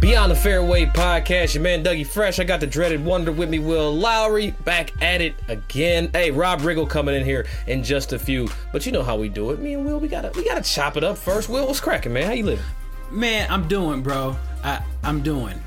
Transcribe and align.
Beyond 0.00 0.30
the 0.30 0.36
Fairway 0.36 0.86
podcast, 0.86 1.54
your 1.54 1.62
man 1.64 1.82
Dougie 1.82 2.06
Fresh. 2.06 2.38
I 2.38 2.44
got 2.44 2.60
the 2.60 2.68
dreaded 2.68 3.04
wonder 3.04 3.32
with 3.32 3.48
me, 3.48 3.58
Will 3.58 3.92
Lowery, 3.92 4.52
back 4.64 4.92
at 5.02 5.20
it 5.20 5.34
again. 5.48 6.08
Hey, 6.12 6.30
Rob 6.30 6.60
Riggle 6.60 6.88
coming 6.88 7.16
in 7.16 7.24
here 7.24 7.46
in 7.66 7.82
just 7.82 8.12
a 8.12 8.18
few, 8.18 8.48
but 8.72 8.86
you 8.86 8.92
know 8.92 9.02
how 9.02 9.16
we 9.16 9.28
do 9.28 9.50
it. 9.50 9.58
Me 9.58 9.74
and 9.74 9.84
Will, 9.84 9.98
we 9.98 10.06
gotta 10.06 10.30
we 10.36 10.44
gotta 10.44 10.62
chop 10.62 10.96
it 10.96 11.02
up 11.02 11.18
first. 11.18 11.48
Will, 11.48 11.66
what's 11.66 11.80
cracking, 11.80 12.12
man? 12.12 12.26
How 12.26 12.32
you 12.32 12.44
living? 12.44 12.64
Man, 13.10 13.50
I'm 13.50 13.66
doing, 13.66 14.00
bro. 14.02 14.36
I 14.62 14.84
I'm 15.02 15.20
doing. 15.20 15.60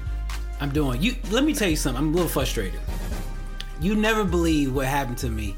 I'm 0.61 0.69
doing. 0.71 1.01
You 1.01 1.15
let 1.29 1.43
me 1.43 1.53
tell 1.53 1.69
you 1.69 1.75
something. 1.75 2.01
I'm 2.01 2.13
a 2.13 2.15
little 2.15 2.29
frustrated. 2.29 2.79
You 3.81 3.95
never 3.95 4.23
believe 4.23 4.73
what 4.73 4.85
happened 4.87 5.17
to 5.19 5.29
me. 5.29 5.57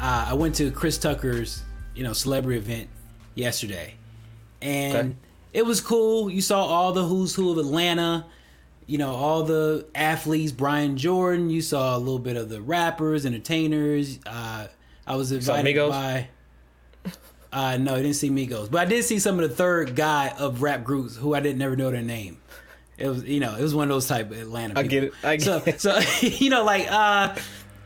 Uh, 0.00 0.28
I 0.30 0.34
went 0.34 0.54
to 0.56 0.70
Chris 0.70 0.96
Tucker's, 0.96 1.62
you 1.94 2.02
know, 2.02 2.14
celebrity 2.14 2.58
event 2.58 2.88
yesterday, 3.34 3.94
and 4.62 4.96
Okay. 4.96 5.16
It 5.54 5.64
was 5.64 5.80
cool. 5.80 6.28
You 6.28 6.42
saw 6.42 6.64
all 6.64 6.92
the 6.92 7.04
who's 7.04 7.34
who 7.34 7.52
of 7.52 7.58
Atlanta. 7.58 8.26
You 8.86 8.98
know, 8.98 9.14
all 9.14 9.44
the 9.44 9.86
athletes. 9.94 10.52
Brian 10.52 10.98
Jordan. 10.98 11.48
You 11.48 11.62
saw 11.62 11.96
a 11.96 11.98
little 11.98 12.18
bit 12.18 12.36
of 12.36 12.50
the 12.50 12.60
rappers, 12.60 13.24
entertainers. 13.24 14.18
Uh, 14.26 14.66
I 15.06 15.16
was 15.16 15.32
invited 15.32 15.76
by. 15.88 16.28
Uh, 17.52 17.76
no, 17.76 17.94
I 17.94 18.02
didn't 18.02 18.16
see 18.16 18.30
Migos, 18.30 18.68
but 18.68 18.80
I 18.80 18.84
did 18.84 19.04
see 19.04 19.20
some 19.20 19.38
of 19.38 19.48
the 19.48 19.54
third 19.54 19.94
guy 19.94 20.30
of 20.30 20.60
rap 20.60 20.82
groups 20.82 21.14
who 21.14 21.34
I 21.34 21.40
didn't 21.40 21.58
never 21.58 21.76
know 21.76 21.88
their 21.92 22.02
name. 22.02 22.38
It 22.98 23.06
was, 23.06 23.22
you 23.22 23.38
know, 23.38 23.54
it 23.54 23.62
was 23.62 23.72
one 23.72 23.84
of 23.84 23.94
those 23.94 24.08
type 24.08 24.32
of 24.32 24.38
Atlanta. 24.38 24.78
I 24.78 24.82
get 24.82 25.04
it. 25.04 25.12
I 25.22 25.36
get 25.36 25.44
so, 25.44 25.62
it. 25.64 25.80
so 25.80 26.00
you 26.26 26.50
know, 26.50 26.64
like, 26.64 26.90
uh, 26.90 27.36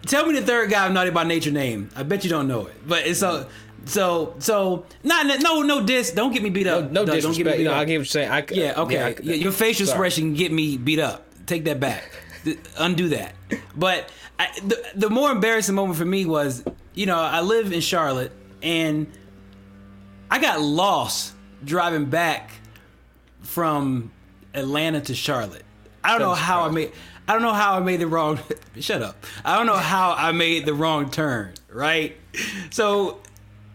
tell 0.06 0.25
me 0.25 0.41
the 0.41 0.47
third 0.47 0.70
guy 0.70 0.86
of 0.86 0.94
Naughty 0.94 1.10
by 1.10 1.25
Nature 1.25 1.50
name. 1.50 1.91
I 1.94 2.03
bet 2.03 2.25
you 2.25 2.30
don't 2.30 2.48
know 2.48 2.66
it, 2.66 2.77
but 2.86 3.06
it's 3.06 3.20
so, 3.20 3.47
so, 3.89 4.34
so, 4.39 4.84
not 5.03 5.41
no, 5.41 5.62
no 5.62 5.84
diss. 5.84 6.12
Don't 6.12 6.33
get 6.33 6.42
me 6.42 6.50
beat 6.50 6.67
up. 6.67 6.91
No 6.91 7.05
Doug, 7.05 7.17
disrespect. 7.17 7.58
You 7.58 7.64
know, 7.64 7.72
I 7.75 7.84
get 7.84 7.92
what 7.92 7.98
you're 7.98 8.05
saying. 8.05 8.31
I, 8.31 8.44
yeah, 8.50 8.81
okay. 8.83 9.03
I- 9.03 9.17
Your- 9.22 9.34
your 9.36 9.53
facial 9.53 9.86
sorry. 9.86 9.97
expression 9.97 10.25
can 10.31 10.34
get 10.34 10.53
me 10.53 10.77
beat 10.77 10.98
up. 10.98 11.25
Take 11.47 11.64
that 11.64 11.81
back. 11.81 12.11
Undo 12.78 13.09
that. 13.11 13.34
But 13.75 14.11
I, 14.39 14.48
the 14.64 14.83
the 14.94 15.11
more 15.11 15.31
embarrassing 15.31 15.75
moment 15.75 15.98
for 15.98 16.05
me 16.05 16.25
was, 16.25 16.62
you 16.94 17.06
know, 17.06 17.19
I 17.19 17.41
live 17.41 17.72
in 17.72 17.81
Charlotte 17.81 18.33
and 18.62 19.06
I 20.31 20.41
got 20.41 20.61
lost 20.61 21.33
driving 21.64 22.06
back 22.06 22.50
from 23.42 24.11
Atlanta 24.55 25.00
to 25.03 25.14
Charlotte. 25.14 25.64
I 26.05 26.12
don't 26.12 26.20
know 26.20 26.28
Doesn't 26.31 26.44
how 26.44 26.62
I 26.64 26.69
made. 26.70 26.93
I 27.26 27.32
don't 27.32 27.43
know 27.43 27.53
how 27.53 27.75
I 27.76 27.81
made 27.81 28.00
the 28.00 28.06
wrong. 28.06 28.38
shut 28.81 29.03
up. 29.03 29.25
I 29.44 29.56
don't 29.56 29.66
know 29.66 29.76
how 29.76 30.12
I 30.16 30.32
made 30.32 30.65
the 30.65 30.75
wrong 30.75 31.10
turn. 31.10 31.53
Right. 31.70 32.16
So 32.70 33.20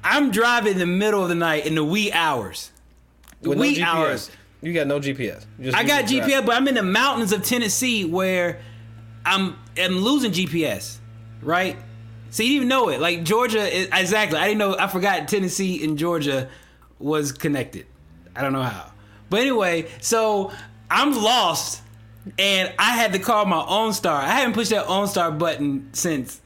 I'm 0.03 0.31
driving 0.31 0.74
in 0.74 0.80
the 0.80 0.86
middle 0.86 1.24
of 1.24 1.30
the 1.30 1.36
night 1.36 1.66
in 1.66 1.75
the 1.75 1.84
wee 1.84 2.12
hours. 2.12 2.72
The 3.41 3.50
With 3.50 3.59
wee 3.59 3.75
GPS. 3.78 3.84
hours. 3.84 4.31
You 4.62 4.74
got 4.74 4.88
no 4.88 5.00
GPS. 5.00 5.46
Just 5.62 5.78
I 5.78 5.84
got 5.84 6.09
your 6.09 6.25
drive. 6.25 6.44
GPS, 6.44 6.46
but 6.46 6.56
I'm 6.56 6.68
in 6.68 6.75
the 6.75 6.84
mountains 6.84 7.31
of 7.34 7.44
Tennessee 7.44 8.06
where 8.06 8.62
I'm 9.25 9.58
I'm 9.78 9.97
losing 9.97 10.31
GPS, 10.31 10.97
right? 11.42 11.78
So 12.30 12.44
you 12.44 12.50
didn't 12.50 12.56
even 12.56 12.68
know 12.69 12.90
it. 12.90 13.00
Like 13.00 13.24
Georgia, 13.24 13.59
is, 13.59 13.88
exactly. 13.94 14.40
I 14.40 14.46
didn't 14.47 14.59
know. 14.59 14.78
I 14.78 14.88
forgot 14.88 15.28
Tennessee 15.28 15.84
and 15.84 15.97
Georgia 15.97 16.50
was 17.00 17.31
connected. 17.31 17.86
I 18.36 18.42
don't 18.42 18.53
know 18.53 18.63
how. 18.63 18.92
But 19.30 19.42
anyway, 19.42 19.88
so 20.02 20.52
I'm 20.90 21.12
lost, 21.13 21.81
and 22.40 22.74
I 22.80 22.96
had 22.96 23.13
to 23.13 23.19
call 23.19 23.46
my 23.46 23.62
OnStar. 23.62 24.12
I 24.16 24.30
haven't 24.30 24.53
pushed 24.53 24.72
that 24.72 24.86
OnStar 24.88 25.38
button 25.38 25.90
since. 25.94 26.42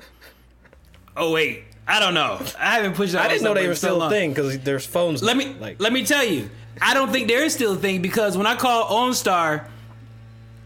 Oh 1.16 1.32
wait, 1.32 1.64
I 1.88 2.00
don't 2.00 2.14
know. 2.14 2.42
I 2.60 2.76
haven't 2.76 2.96
pushed. 2.96 3.16
I 3.16 3.30
didn't 3.30 3.44
know 3.44 3.54
they 3.54 3.68
were 3.68 3.74
so 3.74 3.88
still 3.88 4.02
a 4.04 4.10
thing 4.10 4.32
because 4.32 4.60
there's 4.60 4.86
phones. 4.86 5.24
Let 5.24 5.38
me 5.38 5.56
like 5.60 5.80
let 5.80 5.94
me 5.94 6.06
tell 6.06 6.24
you. 6.24 6.50
I 6.82 6.94
don't 6.94 7.12
think 7.12 7.28
there 7.28 7.44
is 7.44 7.54
still 7.54 7.74
a 7.74 7.78
thing 7.78 8.02
because 8.02 8.38
when 8.38 8.46
I 8.46 8.56
call 8.56 8.86
OnStar, 8.90 9.66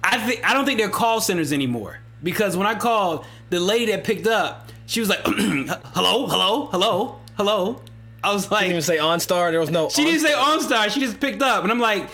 I 0.03 0.17
think 0.17 0.43
I 0.43 0.53
don't 0.53 0.65
think 0.65 0.79
they're 0.79 0.89
call 0.89 1.21
centers 1.21 1.53
anymore. 1.53 1.99
Because 2.23 2.57
when 2.57 2.67
I 2.67 2.75
called, 2.75 3.25
the 3.49 3.59
lady 3.59 3.91
that 3.91 4.03
picked 4.03 4.27
up, 4.27 4.69
she 4.87 4.99
was 4.99 5.09
like, 5.09 5.21
"Hello, 5.25 6.27
hello, 6.27 6.65
hello, 6.67 7.19
hello." 7.37 7.81
I 8.23 8.33
was 8.33 8.51
like, 8.51 8.61
didn't 8.61 8.71
even 8.71 8.81
say 8.83 8.97
OnStar. 8.97 9.51
There 9.51 9.59
was 9.59 9.71
no. 9.71 9.89
she 9.89 10.03
didn't 10.03 10.21
say 10.21 10.33
OnStar. 10.33 10.89
She 10.89 10.99
just 10.99 11.19
picked 11.19 11.41
up, 11.41 11.63
and 11.63 11.71
I'm 11.71 11.79
like, 11.79 12.09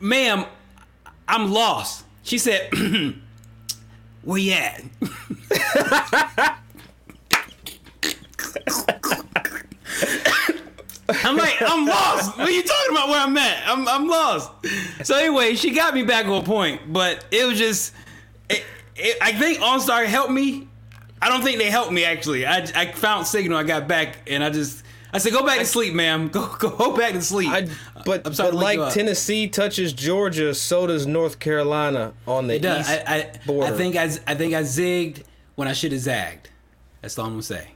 "Ma'am, 0.00 0.46
I'm 1.28 1.52
lost." 1.52 2.04
She 2.22 2.38
said, 2.38 2.70
"Where 4.22 4.38
you 4.38 4.52
at?" 4.52 4.82
I'm 11.24 11.36
like, 11.36 11.56
I'm 11.60 11.86
lost. 11.86 12.36
What 12.38 12.48
are 12.48 12.50
you 12.50 12.62
talking 12.62 12.90
about? 12.96 13.08
Where 13.08 13.20
I'm 13.20 13.36
at? 13.36 13.68
I'm 13.68 13.88
I'm 13.88 14.08
lost. 14.08 14.50
So 15.04 15.16
anyway, 15.16 15.54
she 15.54 15.70
got 15.70 15.94
me 15.94 16.02
back 16.02 16.26
on 16.26 16.44
point, 16.44 16.92
but 16.92 17.24
it 17.30 17.46
was 17.46 17.58
just, 17.58 17.94
it, 18.48 18.64
it, 18.96 19.16
I 19.20 19.32
think 19.32 19.58
OnStar 19.58 20.06
helped 20.06 20.32
me. 20.32 20.68
I 21.20 21.28
don't 21.28 21.42
think 21.42 21.58
they 21.58 21.70
helped 21.70 21.92
me 21.92 22.04
actually. 22.04 22.46
I, 22.46 22.66
I 22.74 22.92
found 22.92 23.26
signal. 23.26 23.56
I 23.58 23.62
got 23.62 23.86
back, 23.86 24.18
and 24.26 24.42
I 24.42 24.50
just 24.50 24.82
I 25.14 25.18
said, 25.18 25.32
go 25.32 25.44
back 25.44 25.58
to 25.58 25.66
sleep, 25.66 25.92
ma'am. 25.94 26.28
Go 26.32 26.46
go 26.58 26.96
back 26.96 27.12
to 27.12 27.22
sleep. 27.22 27.50
I, 27.50 27.68
but, 28.04 28.24
but 28.24 28.54
like. 28.54 28.94
Tennessee 28.94 29.46
touches 29.46 29.92
Georgia, 29.92 30.54
so 30.54 30.86
does 30.86 31.06
North 31.06 31.38
Carolina 31.38 32.14
on 32.26 32.46
the 32.46 32.54
It 32.54 32.62
does. 32.62 32.88
east 32.88 33.02
I, 33.06 33.14
I, 33.16 33.46
border. 33.46 33.72
I 33.72 33.76
think 33.76 33.96
I, 33.96 34.04
I 34.26 34.34
think 34.34 34.54
I 34.54 34.62
zigged 34.62 35.22
when 35.54 35.68
I 35.68 35.74
should 35.74 35.92
have 35.92 36.00
zagged. 36.00 36.48
That's 37.02 37.18
all 37.18 37.26
I'm 37.26 37.32
gonna 37.32 37.42
say. 37.42 37.68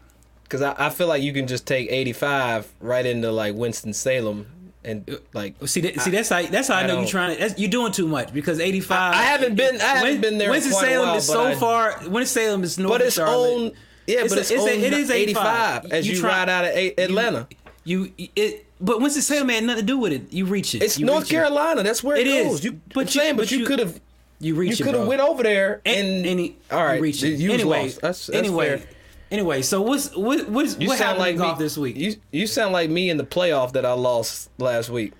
Because 0.46 0.62
I, 0.62 0.86
I 0.86 0.90
feel 0.90 1.06
like 1.08 1.22
you 1.22 1.32
can 1.32 1.46
just 1.46 1.66
take 1.66 1.90
85 1.90 2.72
right 2.80 3.04
into 3.04 3.30
like 3.32 3.54
Winston 3.54 3.92
Salem 3.92 4.46
and 4.84 5.18
like 5.34 5.54
See, 5.66 5.80
that, 5.80 6.00
see, 6.00 6.10
that's 6.10 6.28
how 6.28 6.42
that's 6.42 6.68
how 6.68 6.76
I, 6.76 6.82
I 6.82 6.86
know 6.86 7.00
you're 7.00 7.08
trying 7.08 7.34
to. 7.34 7.40
That's, 7.40 7.58
you're 7.58 7.70
doing 7.70 7.90
too 7.92 8.06
much 8.06 8.32
because 8.32 8.60
85. 8.60 9.14
I 9.14 9.22
haven't 9.22 9.56
been- 9.56 9.80
I 9.80 9.84
haven't 9.84 10.20
been 10.20 10.38
there 10.38 10.46
in 10.48 10.52
Winston 10.52 10.72
Salem 10.74 11.08
while, 11.08 11.16
is 11.16 11.26
so 11.26 11.44
I- 11.46 11.54
far. 11.56 11.96
Winston 12.08 12.26
Salem 12.42 12.62
is 12.62 12.78
north 12.78 12.92
but 12.92 13.00
it's 13.02 13.18
on 13.18 13.72
yeah, 14.06 14.20
It's 14.20 14.28
but 14.32 14.38
a- 14.38 14.40
it's, 14.42 14.50
it's 14.52 14.64
a- 14.64 14.86
it 14.86 14.92
is 14.92 15.10
85 15.10 15.86
as 15.92 16.06
You 16.06 16.14
you, 16.14 16.20
try- 16.20 16.30
ride 16.30 16.48
out 16.48 16.64
of 16.64 16.70
A- 16.70 16.94
Atlanta. 17.02 17.48
You 17.82 18.12
it, 18.16 18.64
but 18.80 19.00
Winston 19.00 19.22
Salem 19.22 19.48
had 19.48 19.64
nothing 19.64 19.80
to 19.82 19.86
do 19.86 19.98
with 19.98 20.12
it. 20.12 20.32
You 20.32 20.44
reach 20.46 20.74
it. 20.76 20.82
it's 20.82 20.98
You 20.98 21.06
North 21.06 21.22
reach 21.24 21.32
it. 21.32 21.34
Carolina. 21.34 21.82
That's 21.82 22.04
where 22.04 22.16
it, 22.16 22.26
It 22.26 22.30
is, 22.30 22.46
goes. 22.46 22.64
You, 22.64 22.80
but 22.94 23.12
you- 23.14 23.20
saying, 23.20 23.36
but, 23.36 23.50
you, 23.50 23.58
you- 23.60 23.66
could 23.66 23.78
have 23.80 24.00
You 24.38 24.54
reach 24.54 24.78
you 24.78 24.84
could 24.84 24.94
have 24.94 25.06
went 25.08 25.20
over 25.20 25.42
there 25.42 25.80
and, 25.84 26.06
and, 26.08 26.26
any, 26.26 26.56
all 26.70 26.84
right. 26.84 26.96
you 26.96 27.02
reach 27.02 27.22
it. 27.24 27.38
You 27.40 27.50
anyway. 27.52 27.88
That's, 27.88 28.26
that's 28.26 28.28
anyway, 28.28 28.78
fair. 28.78 28.86
Anyway. 29.31 29.62
So 29.62 29.82
what's 29.82 30.14
what 30.16 30.48
what's, 30.48 30.78
You 30.78 30.88
what 30.88 30.98
sound 30.98 31.19
like 31.19 31.37
golf 31.37 31.59
me, 31.59 31.64
this 31.64 31.76
week? 31.78 31.97
You 31.97 32.16
you 32.32 32.47
sound 32.47 32.72
like 32.72 32.91
me 32.91 33.10
in 33.10 33.16
the 33.16 33.25
playoff 33.25 33.72
that 33.72 33.84
I 33.86 33.92
lost 33.92 34.50
last 34.59 34.91
week 34.91 35.12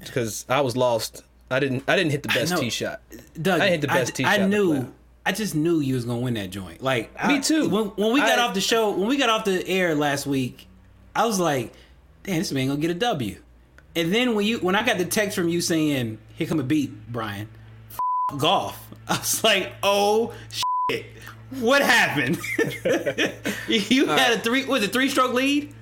because 0.00 0.44
I 0.48 0.60
was 0.60 0.76
lost. 0.76 1.22
I 1.50 1.60
didn't 1.60 1.84
I 1.88 1.96
didn't 1.96 2.12
hit 2.12 2.22
the 2.22 2.28
best 2.30 2.56
tee 2.56 2.70
shot. 2.70 3.00
Doug, 3.40 3.60
I 3.60 3.68
hit 3.68 3.80
the 3.80 3.88
best 3.88 4.14
tee 4.14 4.24
shot 4.24 4.40
I 4.40 4.46
knew. 4.46 4.92
I 5.24 5.32
just 5.32 5.54
knew 5.54 5.78
you 5.80 5.94
was 5.94 6.04
gonna 6.04 6.20
win 6.20 6.34
that 6.34 6.50
joint. 6.50 6.82
Like 6.82 7.12
Me 7.28 7.36
I- 7.36 7.40
too. 7.40 7.68
When, 7.68 7.84
when 7.90 8.12
we 8.12 8.20
got 8.20 8.38
I- 8.38 8.42
off 8.42 8.54
the 8.54 8.60
show, 8.60 8.90
when 8.90 9.08
we 9.08 9.16
got 9.16 9.28
off 9.28 9.44
the 9.44 9.66
air 9.68 9.94
last 9.94 10.26
week, 10.26 10.66
I 11.14 11.26
was 11.26 11.38
like, 11.38 11.72
"Damn, 12.24 12.38
this 12.38 12.50
man 12.50 12.66
gonna 12.68 12.80
get 12.80 12.90
a 12.90 12.94
W." 12.94 13.36
And 13.94 14.12
then 14.12 14.34
when 14.34 14.46
you 14.46 14.58
when 14.58 14.74
I 14.74 14.84
got 14.84 14.98
the 14.98 15.04
text 15.04 15.36
from 15.36 15.48
you 15.48 15.60
saying, 15.60 16.18
"Here 16.34 16.46
come 16.46 16.58
a 16.58 16.64
beat, 16.64 16.90
Brian," 17.12 17.48
F- 17.90 18.38
golf. 18.38 18.78
I 19.08 19.18
was 19.18 19.44
like, 19.44 19.72
"Oh 19.82 20.32
shit, 20.90 21.04
what 21.60 21.82
happened?" 21.82 22.38
you 23.68 24.06
had 24.06 24.32
a 24.34 24.38
three 24.40 24.64
was 24.64 24.82
it 24.82 24.92
three 24.92 25.08
stroke 25.08 25.32
lead? 25.34 25.72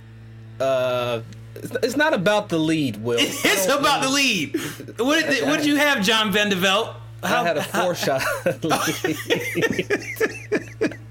Uh, 0.58 1.20
it's- 1.56 1.96
not 1.96 2.14
about 2.14 2.48
the 2.48 2.58
lead, 2.58 3.02
Will. 3.02 3.18
It's 3.20 3.66
about 3.66 4.02
the 4.02 4.08
lead. 4.08 4.56
What 4.98 5.26
did, 5.26 5.44
what 5.46 5.58
did 5.58 5.66
you 5.66 5.76
have, 5.76 6.02
John 6.02 6.30
Van 6.32 6.48
de 6.50 6.56
Velde? 6.56 6.94
I 7.22 7.28
had 7.42 7.56
a 7.58 7.62
four 7.62 7.94
shot 7.94 8.22
lead. 8.62 9.16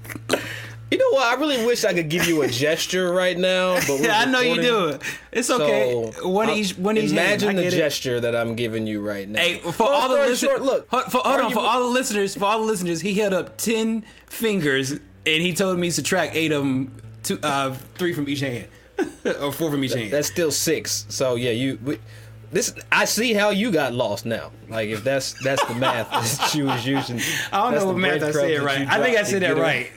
You 0.90 0.98
know 0.98 1.10
what? 1.10 1.22
I 1.24 1.40
really 1.40 1.64
wish 1.64 1.84
I 1.84 1.94
could 1.94 2.08
give 2.08 2.26
you 2.26 2.42
a 2.42 2.48
gesture 2.48 3.12
right 3.12 3.38
now, 3.38 3.74
but 3.86 4.00
Yeah, 4.00 4.18
I 4.20 4.24
know 4.24 4.40
you 4.40 4.60
do 4.60 4.88
it. 4.88 5.02
It's 5.30 5.48
okay. 5.48 6.10
so 6.12 6.28
one 6.28 6.50
each. 6.50 6.76
One 6.76 6.96
each. 6.98 7.12
Imagine 7.12 7.54
the 7.56 7.66
it. 7.66 7.70
gesture 7.70 8.18
that 8.20 8.34
I'm 8.34 8.56
giving 8.56 8.86
you 8.88 9.00
right 9.00 9.28
now. 9.28 9.40
Hey, 9.40 9.58
for 9.58 9.84
Long 9.84 9.94
all 10.02 10.08
the 10.08 10.16
listeners, 10.16 10.60
look. 10.60 10.88
hold, 10.90 11.04
for, 11.04 11.18
hold 11.18 11.40
on, 11.40 11.52
for 11.52 11.60
all 11.60 11.80
the 11.80 11.88
listeners, 11.88 12.34
for 12.34 12.44
all 12.46 12.58
the 12.60 12.66
listeners, 12.66 13.00
he 13.00 13.14
held 13.14 13.32
up 13.34 13.56
ten 13.56 14.04
fingers 14.26 14.90
and 14.92 15.00
he 15.24 15.52
told 15.52 15.78
me 15.78 15.88
to 15.88 15.94
subtract 15.94 16.34
eight 16.34 16.50
of 16.50 16.62
them, 16.62 17.00
two, 17.22 17.38
uh, 17.42 17.74
three 17.96 18.12
from 18.12 18.28
each 18.28 18.40
hand, 18.40 18.66
or 19.40 19.52
four 19.52 19.70
from 19.70 19.84
each 19.84 19.92
hand. 19.94 20.10
That's 20.10 20.26
still 20.28 20.50
six. 20.50 21.06
So 21.08 21.36
yeah, 21.36 21.52
you. 21.52 21.78
We, 21.84 21.98
this 22.52 22.74
I 22.90 23.04
see 23.04 23.32
how 23.32 23.50
you 23.50 23.70
got 23.70 23.92
lost 23.94 24.26
now. 24.26 24.50
Like 24.68 24.88
if 24.88 25.04
that's 25.04 25.34
that's 25.42 25.64
the 25.66 25.74
math 25.74 26.10
that 26.38 26.54
you 26.54 26.64
was 26.64 26.84
using. 26.86 27.20
I 27.52 27.70
don't 27.70 27.74
know 27.80 27.86
what 27.86 27.96
math 27.96 28.22
I 28.22 28.32
said 28.32 28.62
right. 28.62 28.88
I 28.88 29.02
think 29.02 29.16
I 29.16 29.22
said 29.22 29.42
that 29.42 29.56
right. 29.56 29.90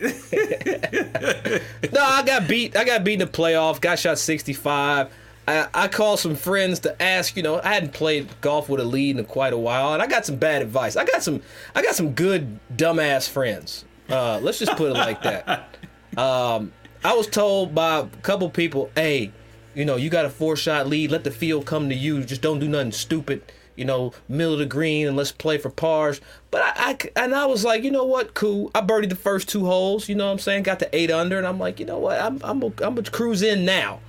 No, 1.93 2.01
I 2.03 2.23
got 2.23 2.47
beat. 2.47 2.75
I 2.75 2.83
got 2.83 3.03
beat 3.03 3.13
in 3.13 3.19
the 3.19 3.27
playoff. 3.27 3.79
Got 3.79 3.99
shot 3.99 4.17
65. 4.17 5.11
I, 5.47 5.67
I 5.73 5.87
called 5.87 6.19
some 6.19 6.35
friends 6.35 6.79
to 6.81 7.01
ask. 7.01 7.35
You 7.37 7.43
know, 7.43 7.61
I 7.61 7.73
hadn't 7.73 7.93
played 7.93 8.29
golf 8.41 8.69
with 8.69 8.79
a 8.79 8.83
lead 8.83 9.17
in 9.17 9.25
quite 9.25 9.53
a 9.53 9.57
while, 9.57 9.93
and 9.93 10.01
I 10.01 10.07
got 10.07 10.25
some 10.25 10.37
bad 10.37 10.61
advice. 10.61 10.95
I 10.95 11.05
got 11.05 11.21
some. 11.21 11.41
I 11.75 11.83
got 11.83 11.95
some 11.95 12.13
good 12.13 12.59
dumbass 12.75 13.29
friends. 13.29 13.85
Uh, 14.09 14.39
let's 14.41 14.59
just 14.59 14.75
put 14.75 14.91
it 14.91 14.95
like 14.95 15.21
that. 15.23 15.77
Um, 16.15 16.71
I 17.03 17.15
was 17.15 17.25
told 17.25 17.73
by 17.73 17.97
a 18.01 18.05
couple 18.21 18.47
people, 18.47 18.91
"Hey, 18.93 19.31
you 19.75 19.85
know, 19.85 19.95
you 19.95 20.09
got 20.09 20.25
a 20.25 20.29
four 20.29 20.55
shot 20.55 20.87
lead. 20.87 21.11
Let 21.11 21.23
the 21.23 21.31
field 21.31 21.65
come 21.65 21.89
to 21.89 21.95
you. 21.95 22.23
Just 22.23 22.41
don't 22.41 22.59
do 22.59 22.67
nothing 22.67 22.91
stupid. 22.91 23.43
You 23.75 23.85
know, 23.85 24.13
middle 24.29 24.53
of 24.53 24.59
the 24.59 24.67
green, 24.67 25.07
and 25.07 25.17
let's 25.17 25.31
play 25.31 25.57
for 25.57 25.69
pars." 25.69 26.21
But 26.51 26.61
I, 26.61 26.91
I 26.91 26.97
and 27.15 27.33
I 27.33 27.45
was 27.47 27.65
like, 27.65 27.83
you 27.83 27.91
know 27.91 28.05
what, 28.05 28.35
cool. 28.35 28.69
I 28.75 28.81
birdied 28.81 29.09
the 29.09 29.15
first 29.15 29.49
two 29.49 29.65
holes. 29.65 30.07
You 30.07 30.15
know 30.15 30.27
what 30.27 30.33
I'm 30.33 30.39
saying? 30.39 30.63
Got 30.63 30.79
to 30.79 30.95
eight 30.95 31.09
under, 31.09 31.37
and 31.37 31.47
I'm 31.47 31.59
like, 31.59 31.79
you 31.79 31.85
know 31.85 31.97
what, 31.97 32.21
I'm 32.21 32.39
I'm 32.43 32.61
a, 32.61 32.67
I'm 32.67 32.95
gonna 32.95 33.03
cruise 33.03 33.41
in 33.41 33.65
now. 33.65 33.99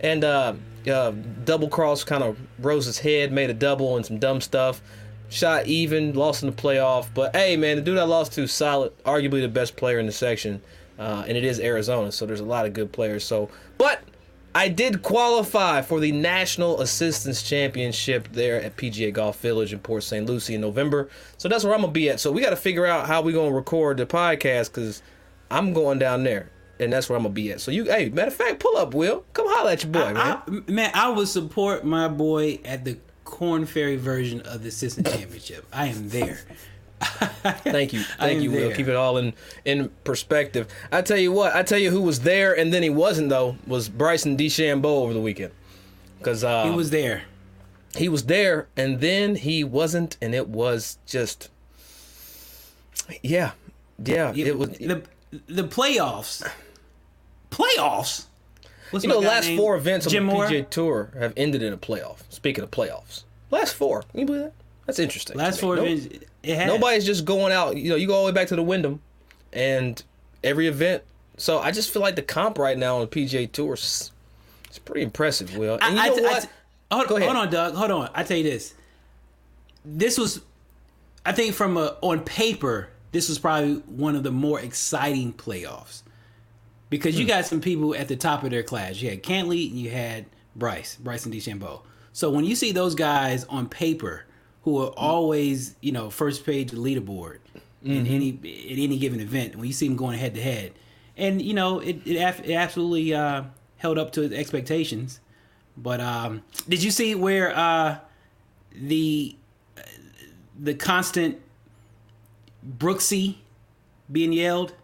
And 0.00 0.22
uh, 0.22 0.54
uh, 0.86 1.12
double 1.44 1.68
cross 1.68 2.04
kind 2.04 2.22
of 2.22 2.38
rose 2.58 2.86
his 2.86 2.98
head, 2.98 3.32
made 3.32 3.50
a 3.50 3.54
double 3.54 3.96
and 3.96 4.04
some 4.04 4.18
dumb 4.18 4.40
stuff. 4.40 4.82
Shot 5.28 5.66
even, 5.66 6.14
lost 6.14 6.42
in 6.42 6.50
the 6.50 6.54
playoff. 6.54 7.08
But 7.12 7.34
hey, 7.34 7.56
man, 7.56 7.76
the 7.76 7.82
dude 7.82 7.98
I 7.98 8.04
lost 8.04 8.32
to, 8.34 8.46
solid, 8.46 8.92
arguably 9.04 9.40
the 9.40 9.48
best 9.48 9.76
player 9.76 9.98
in 9.98 10.06
the 10.06 10.12
section, 10.12 10.62
uh, 10.98 11.24
and 11.26 11.36
it 11.36 11.42
is 11.44 11.58
Arizona, 11.58 12.12
so 12.12 12.26
there's 12.26 12.40
a 12.40 12.44
lot 12.44 12.66
of 12.66 12.72
good 12.72 12.92
players. 12.92 13.24
So, 13.24 13.48
but 13.78 14.02
I 14.56 14.68
did 14.68 15.02
qualify 15.02 15.82
for 15.82 16.00
the 16.00 16.12
National 16.12 16.80
Assistant 16.80 17.36
Championship 17.44 18.26
there 18.32 18.58
at 18.62 18.74
PGA 18.78 19.12
Golf 19.12 19.38
Village 19.40 19.74
in 19.74 19.80
Port 19.80 20.02
St. 20.02 20.24
Lucie 20.24 20.54
in 20.54 20.62
November. 20.62 21.10
So 21.36 21.46
that's 21.46 21.62
where 21.62 21.74
I'm 21.74 21.82
gonna 21.82 21.92
be 21.92 22.08
at. 22.08 22.20
So 22.20 22.32
we 22.32 22.40
got 22.40 22.50
to 22.50 22.56
figure 22.56 22.86
out 22.86 23.06
how 23.06 23.20
we 23.20 23.34
gonna 23.34 23.52
record 23.52 23.98
the 23.98 24.06
podcast 24.06 24.72
because 24.72 25.02
I'm 25.50 25.74
going 25.74 25.98
down 25.98 26.24
there, 26.24 26.50
and 26.80 26.90
that's 26.90 27.10
where 27.10 27.18
I'm 27.18 27.24
gonna 27.24 27.34
be 27.34 27.52
at. 27.52 27.60
So 27.60 27.70
you, 27.70 27.84
hey, 27.84 28.08
matter 28.08 28.28
of 28.28 28.34
fact, 28.34 28.60
pull 28.60 28.78
up, 28.78 28.94
Will. 28.94 29.26
Come 29.34 29.46
holler 29.46 29.72
at 29.72 29.82
your 29.82 29.92
boy, 29.92 30.14
man. 30.14 30.16
I, 30.16 30.70
man, 30.70 30.90
I 30.94 31.10
would 31.10 31.28
support 31.28 31.84
my 31.84 32.08
boy 32.08 32.58
at 32.64 32.86
the 32.86 32.96
Korn 33.24 33.66
Ferry 33.66 33.96
version 33.96 34.40
of 34.40 34.62
the 34.62 34.70
Assistant 34.70 35.06
Championship. 35.06 35.66
I 35.70 35.88
am 35.88 36.08
there. 36.08 36.40
Thank 37.62 37.92
you, 37.92 38.00
thank 38.18 38.42
you, 38.42 38.50
Will. 38.50 38.72
Keep 38.72 38.88
it 38.88 38.96
all 38.96 39.18
in 39.18 39.34
in 39.64 39.90
perspective. 40.04 40.66
I 40.90 41.02
tell 41.02 41.18
you 41.18 41.30
what, 41.30 41.54
I 41.54 41.62
tell 41.62 41.78
you 41.78 41.90
who 41.90 42.00
was 42.00 42.20
there 42.20 42.56
and 42.56 42.72
then 42.72 42.82
he 42.82 42.90
wasn't 42.90 43.28
though 43.28 43.56
was 43.66 43.88
Bryson 43.88 44.36
DeChambeau 44.36 44.84
over 45.02 45.12
the 45.12 45.20
weekend 45.20 45.52
because 46.18 46.42
uh, 46.42 46.64
He 46.64 46.70
was 46.70 46.90
there. 46.90 47.22
he 47.96 48.08
was 48.08 48.24
there 48.24 48.68
and 48.76 49.00
then 49.00 49.36
he 49.36 49.62
wasn't, 49.62 50.16
and 50.22 50.34
it 50.34 50.48
was 50.48 50.98
just 51.06 51.50
yeah, 53.22 53.52
yeah. 54.02 54.32
It 54.34 54.58
was 54.58 54.70
the 54.70 55.02
the 55.46 55.64
playoffs. 55.64 56.42
Playoffs. 57.50 58.24
What's 58.90 59.04
you 59.04 59.08
know 59.10 59.20
the 59.20 59.26
last 59.28 59.48
name? 59.48 59.58
four 59.58 59.76
events 59.76 60.06
on 60.06 60.12
the 60.12 60.20
Moore? 60.20 60.46
PGA 60.46 60.68
Tour 60.70 61.10
have 61.18 61.32
ended 61.36 61.62
in 61.62 61.72
a 61.72 61.76
playoff. 61.76 62.18
Speaking 62.28 62.64
of 62.64 62.70
playoffs, 62.70 63.24
last 63.50 63.74
four. 63.74 64.02
Can 64.02 64.20
you 64.20 64.26
believe 64.26 64.42
that? 64.42 64.52
That's 64.86 64.98
interesting. 65.00 65.36
Last 65.36 65.60
four 65.60 65.76
events. 65.78 66.24
Nobody's 66.46 67.04
just 67.04 67.24
going 67.24 67.52
out. 67.52 67.76
You 67.76 67.90
know, 67.90 67.96
you 67.96 68.06
go 68.06 68.14
all 68.14 68.24
the 68.26 68.32
way 68.32 68.34
back 68.34 68.48
to 68.48 68.56
the 68.56 68.62
Wyndham, 68.62 69.00
and 69.52 70.02
every 70.44 70.66
event. 70.68 71.02
So 71.38 71.58
I 71.58 71.70
just 71.70 71.92
feel 71.92 72.02
like 72.02 72.16
the 72.16 72.22
comp 72.22 72.58
right 72.58 72.78
now 72.78 72.96
on 72.96 73.00
the 73.02 73.06
PGA 73.08 73.50
Tour 73.50 73.74
is 73.74 74.10
it's 74.66 74.78
pretty 74.78 75.02
impressive. 75.02 75.56
Will 75.56 75.78
and 75.82 75.94
you 75.96 76.00
I- 76.00 76.08
know 76.08 76.26
I- 76.28 76.46
I- 76.90 76.94
hold, 76.96 77.08
Go 77.08 77.16
ahead. 77.16 77.28
hold 77.28 77.46
on, 77.46 77.52
Doug. 77.52 77.74
Hold 77.74 77.90
on. 77.90 78.10
I 78.14 78.22
tell 78.22 78.36
you 78.36 78.44
this. 78.44 78.74
This 79.84 80.18
was, 80.18 80.40
I 81.24 81.32
think, 81.32 81.54
from 81.54 81.76
a 81.76 81.96
on 82.00 82.20
paper, 82.20 82.88
this 83.12 83.28
was 83.28 83.38
probably 83.38 83.74
one 83.86 84.16
of 84.16 84.22
the 84.22 84.30
more 84.32 84.60
exciting 84.60 85.32
playoffs 85.32 86.02
because 86.90 87.14
Hmm. 87.14 87.20
you 87.22 87.26
got 87.26 87.46
some 87.46 87.60
people 87.60 87.94
at 87.94 88.08
the 88.08 88.16
top 88.16 88.42
of 88.44 88.50
their 88.50 88.62
class. 88.62 89.00
You 89.00 89.10
had 89.10 89.22
Cantlay 89.22 89.70
and 89.70 89.78
you 89.80 89.90
had 89.90 90.26
Bryce, 90.54 90.96
Bryson 90.96 91.32
DeChambeau. 91.32 91.80
So 92.12 92.30
when 92.30 92.44
you 92.44 92.54
see 92.56 92.72
those 92.72 92.94
guys 92.94 93.44
on 93.44 93.68
paper 93.68 94.24
who 94.66 94.82
are 94.82 94.90
always, 94.96 95.76
you 95.80 95.92
know, 95.92 96.10
first 96.10 96.44
page 96.44 96.72
leaderboard 96.72 97.38
in 97.84 98.04
Mm-hmm. 98.04 98.14
any 98.14 98.30
at 98.72 98.78
any 98.78 98.98
given 98.98 99.20
event, 99.20 99.54
when 99.54 99.66
you 99.68 99.72
see 99.72 99.86
them 99.86 99.96
going 99.96 100.18
head 100.18 100.34
to 100.34 100.42
head, 100.42 100.72
and 101.16 101.40
you 101.40 101.54
know, 101.54 101.78
it 101.78 102.04
it, 102.04 102.16
af- 102.16 102.44
it 102.44 102.52
absolutely 102.54 103.14
uh, 103.14 103.44
held 103.76 103.96
up 103.96 104.10
to 104.12 104.22
its 104.22 104.34
expectations. 104.34 105.20
But 105.76 106.00
um, 106.00 106.42
did 106.68 106.82
you 106.82 106.90
see 106.90 107.14
where 107.14 107.56
uh, 107.56 107.98
the 108.74 109.36
the 110.58 110.74
constant 110.74 111.40
Brooksy 112.78 113.36
being 114.10 114.32
yelled? 114.32 114.74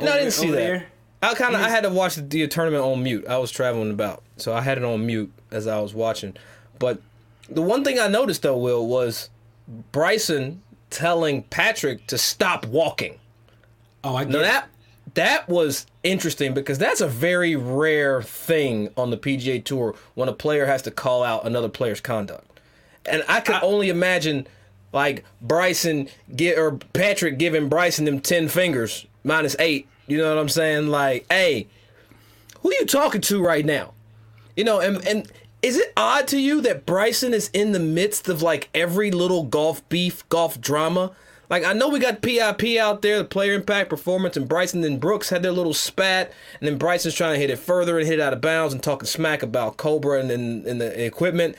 no, 0.00 0.12
I 0.12 0.18
didn't 0.18 0.32
see 0.32 0.48
over 0.48 0.56
that. 0.56 0.62
there? 0.62 0.86
I 1.22 1.34
kind 1.34 1.54
of 1.54 1.60
I 1.62 1.68
had 1.68 1.84
to 1.84 1.90
watch 1.90 2.16
the, 2.16 2.22
the 2.22 2.46
tournament 2.46 2.84
on 2.84 3.02
mute. 3.02 3.26
I 3.26 3.38
was 3.38 3.50
traveling 3.50 3.90
about, 3.90 4.22
so 4.36 4.52
I 4.52 4.60
had 4.60 4.76
it 4.78 4.84
on 4.84 5.06
mute 5.06 5.32
as 5.50 5.66
I 5.66 5.80
was 5.80 5.94
watching. 5.94 6.36
But 6.78 7.00
the 7.48 7.62
one 7.62 7.84
thing 7.84 7.98
I 7.98 8.08
noticed 8.08 8.42
though, 8.42 8.56
Will, 8.56 8.86
was 8.86 9.30
Bryson 9.92 10.62
telling 10.90 11.42
Patrick 11.44 12.06
to 12.08 12.18
stop 12.18 12.66
walking. 12.66 13.18
Oh, 14.04 14.16
I 14.16 14.24
get 14.24 14.32
Now 14.32 14.40
that 14.40 14.68
that 15.14 15.48
was 15.48 15.86
interesting 16.02 16.54
because 16.54 16.78
that's 16.78 17.00
a 17.00 17.08
very 17.08 17.56
rare 17.56 18.22
thing 18.22 18.90
on 18.96 19.10
the 19.10 19.16
PGA 19.16 19.64
Tour 19.64 19.94
when 20.14 20.28
a 20.28 20.32
player 20.32 20.66
has 20.66 20.82
to 20.82 20.90
call 20.90 21.22
out 21.22 21.46
another 21.46 21.68
player's 21.68 22.00
conduct. 22.00 22.60
And 23.06 23.24
I 23.28 23.40
could 23.40 23.58
only 23.62 23.88
imagine 23.88 24.46
like 24.92 25.24
Bryson 25.40 26.08
get 26.34 26.58
or 26.58 26.72
Patrick 26.92 27.38
giving 27.38 27.68
Bryson 27.68 28.04
them 28.04 28.20
10 28.20 28.48
fingers 28.48 29.06
minus 29.24 29.56
8. 29.58 29.88
You 30.06 30.18
know 30.18 30.34
what 30.34 30.40
I'm 30.40 30.48
saying? 30.48 30.88
Like, 30.88 31.26
"Hey, 31.30 31.66
who 32.60 32.72
you 32.78 32.86
talking 32.86 33.20
to 33.22 33.42
right 33.42 33.64
now?" 33.64 33.92
You 34.56 34.64
know, 34.64 34.80
and 34.80 35.06
and 35.06 35.30
is 35.62 35.76
it 35.76 35.92
odd 35.96 36.28
to 36.28 36.38
you 36.40 36.60
that 36.62 36.86
Bryson 36.86 37.34
is 37.34 37.50
in 37.52 37.72
the 37.72 37.80
midst 37.80 38.28
of 38.28 38.42
like 38.42 38.68
every 38.74 39.10
little 39.10 39.44
golf 39.44 39.86
beef, 39.88 40.28
golf 40.28 40.60
drama? 40.60 41.12
Like 41.50 41.64
I 41.64 41.72
know 41.72 41.88
we 41.88 41.98
got 41.98 42.20
PIP 42.20 42.78
out 42.78 43.02
there, 43.02 43.18
the 43.18 43.24
player 43.24 43.54
impact 43.54 43.88
performance, 43.90 44.36
and 44.36 44.46
Bryson 44.48 44.84
and 44.84 45.00
Brooks 45.00 45.30
had 45.30 45.42
their 45.42 45.52
little 45.52 45.74
spat, 45.74 46.32
and 46.60 46.68
then 46.68 46.76
Bryson's 46.78 47.14
trying 47.14 47.34
to 47.34 47.40
hit 47.40 47.50
it 47.50 47.58
further 47.58 47.98
and 47.98 48.06
hit 48.06 48.18
it 48.18 48.22
out 48.22 48.32
of 48.32 48.40
bounds 48.40 48.74
and 48.74 48.82
talking 48.82 49.06
smack 49.06 49.42
about 49.42 49.76
Cobra 49.78 50.20
and 50.20 50.30
and, 50.30 50.66
and 50.66 50.80
the 50.80 51.04
equipment. 51.04 51.56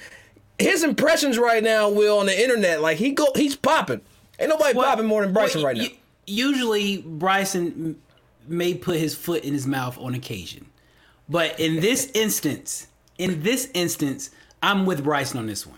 His 0.60 0.84
impressions 0.84 1.38
right 1.40 1.64
now, 1.64 1.90
Will, 1.90 2.20
on 2.20 2.26
the 2.28 2.40
internet, 2.40 2.82
like 2.82 2.98
he 2.98 3.12
go, 3.12 3.28
he's 3.36 3.56
popping. 3.56 4.02
Ain't 4.40 4.50
nobody 4.50 4.78
Well- 4.78 4.88
popping 4.88 5.06
more 5.06 5.24
than 5.24 5.34
Bryson 5.34 5.62
well, 5.62 5.68
right 5.68 5.78
now. 5.78 5.88
Usually, 6.28 6.98
Bryson 6.98 8.00
may 8.48 8.76
put 8.76 8.98
his 8.98 9.16
foot 9.16 9.44
in 9.44 9.54
his 9.54 9.66
mouth 9.66 9.98
on 9.98 10.14
occasion, 10.14 10.68
but 11.28 11.60
in 11.60 11.80
this 11.80 12.12
instance, 12.14 12.88
in 13.20 13.44
this 13.44 13.70
instance, 13.76 14.32
I'm 14.64 14.88
with 14.88 15.04
Bryson 15.04 15.38
on 15.38 15.46
this 15.46 15.68
one. 15.68 15.78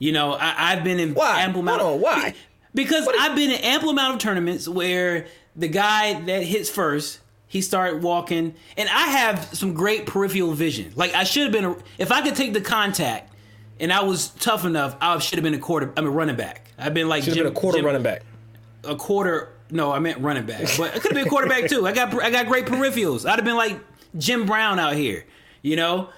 You 0.00 0.10
know, 0.12 0.32
I, 0.32 0.72
I've 0.72 0.82
been 0.82 0.98
in 0.98 1.14
Why? 1.14 1.42
ample 1.42 1.60
amount. 1.60 1.82
Hold 1.82 1.94
on, 1.96 2.00
why? 2.00 2.34
Because 2.74 3.06
I've 3.20 3.36
been 3.36 3.50
in 3.50 3.60
ample 3.60 3.90
amount 3.90 4.14
of 4.14 4.18
tournaments 4.20 4.66
where 4.66 5.26
the 5.54 5.68
guy 5.68 6.20
that 6.22 6.42
hits 6.42 6.70
first, 6.70 7.20
he 7.46 7.60
started 7.60 8.02
walking, 8.02 8.54
and 8.76 8.88
I 8.88 9.06
have 9.08 9.44
some 9.52 9.74
great 9.74 10.06
peripheral 10.06 10.52
vision. 10.52 10.92
Like 10.96 11.14
I 11.14 11.24
should 11.24 11.42
have 11.44 11.52
been, 11.52 11.64
a, 11.64 11.76
if 11.98 12.10
I 12.12 12.22
could 12.22 12.34
take 12.36 12.52
the 12.54 12.60
contact, 12.60 13.32
and 13.78 13.92
I 13.92 14.02
was 14.02 14.28
tough 14.30 14.64
enough, 14.64 14.96
I 15.00 15.18
should 15.18 15.38
have 15.38 15.44
been 15.44 15.54
a 15.54 15.58
quarter. 15.58 15.92
I'm 15.96 16.06
a 16.06 16.10
running 16.10 16.36
back. 16.36 16.70
I've 16.78 16.94
been 16.94 17.08
like 17.08 17.24
Should 17.24 17.34
have 17.36 17.44
been 17.44 17.52
a 17.52 17.54
quarter 17.56 17.78
Jim- 17.78 17.86
running 17.86 18.02
back. 18.02 18.22
a 18.84 18.96
quarter. 18.96 19.50
No, 19.72 19.92
I 19.92 19.98
meant 20.00 20.18
running 20.20 20.46
back, 20.46 20.66
but 20.78 20.94
it 20.96 21.02
could 21.02 21.12
have 21.12 21.22
been 21.22 21.28
quarterback 21.28 21.68
too. 21.68 21.86
I 21.86 21.92
got 21.92 22.12
I 22.22 22.30
got 22.30 22.46
great 22.46 22.66
peripherals. 22.66 23.24
I'd 23.28 23.36
have 23.36 23.44
been 23.44 23.56
like 23.56 23.78
Jim 24.18 24.46
Brown 24.46 24.78
out 24.78 24.94
here, 24.94 25.24
you 25.62 25.76
know. 25.76 26.08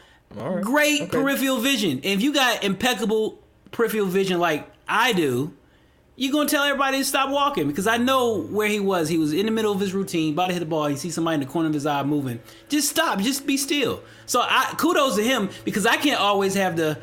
Great 0.62 1.10
peripheral 1.10 1.58
vision. 1.58 1.92
And 1.92 2.04
if 2.04 2.22
you 2.22 2.32
got 2.32 2.64
impeccable 2.64 3.38
peripheral 3.70 4.06
vision 4.06 4.38
like 4.38 4.68
I 4.88 5.12
do, 5.12 5.52
you're 6.16 6.32
gonna 6.32 6.48
tell 6.48 6.64
everybody 6.64 6.98
to 6.98 7.04
stop 7.04 7.30
walking 7.30 7.68
because 7.68 7.86
I 7.86 7.96
know 7.96 8.42
where 8.42 8.68
he 8.68 8.80
was. 8.80 9.08
He 9.08 9.18
was 9.18 9.32
in 9.32 9.46
the 9.46 9.52
middle 9.52 9.72
of 9.72 9.80
his 9.80 9.94
routine, 9.94 10.34
about 10.34 10.48
to 10.48 10.52
hit 10.52 10.60
the 10.60 10.66
ball. 10.66 10.86
He 10.86 10.96
sees 10.96 11.14
somebody 11.14 11.34
in 11.34 11.40
the 11.40 11.46
corner 11.46 11.68
of 11.68 11.74
his 11.74 11.86
eye 11.86 12.02
moving. 12.02 12.40
Just 12.68 12.88
stop. 12.90 13.18
Just 13.20 13.46
be 13.46 13.56
still. 13.56 14.02
So 14.26 14.40
I 14.40 14.74
kudos 14.76 15.16
to 15.16 15.22
him 15.22 15.48
because 15.64 15.86
I 15.86 15.96
can't 15.96 16.20
always 16.20 16.54
have 16.54 16.76
the 16.76 16.98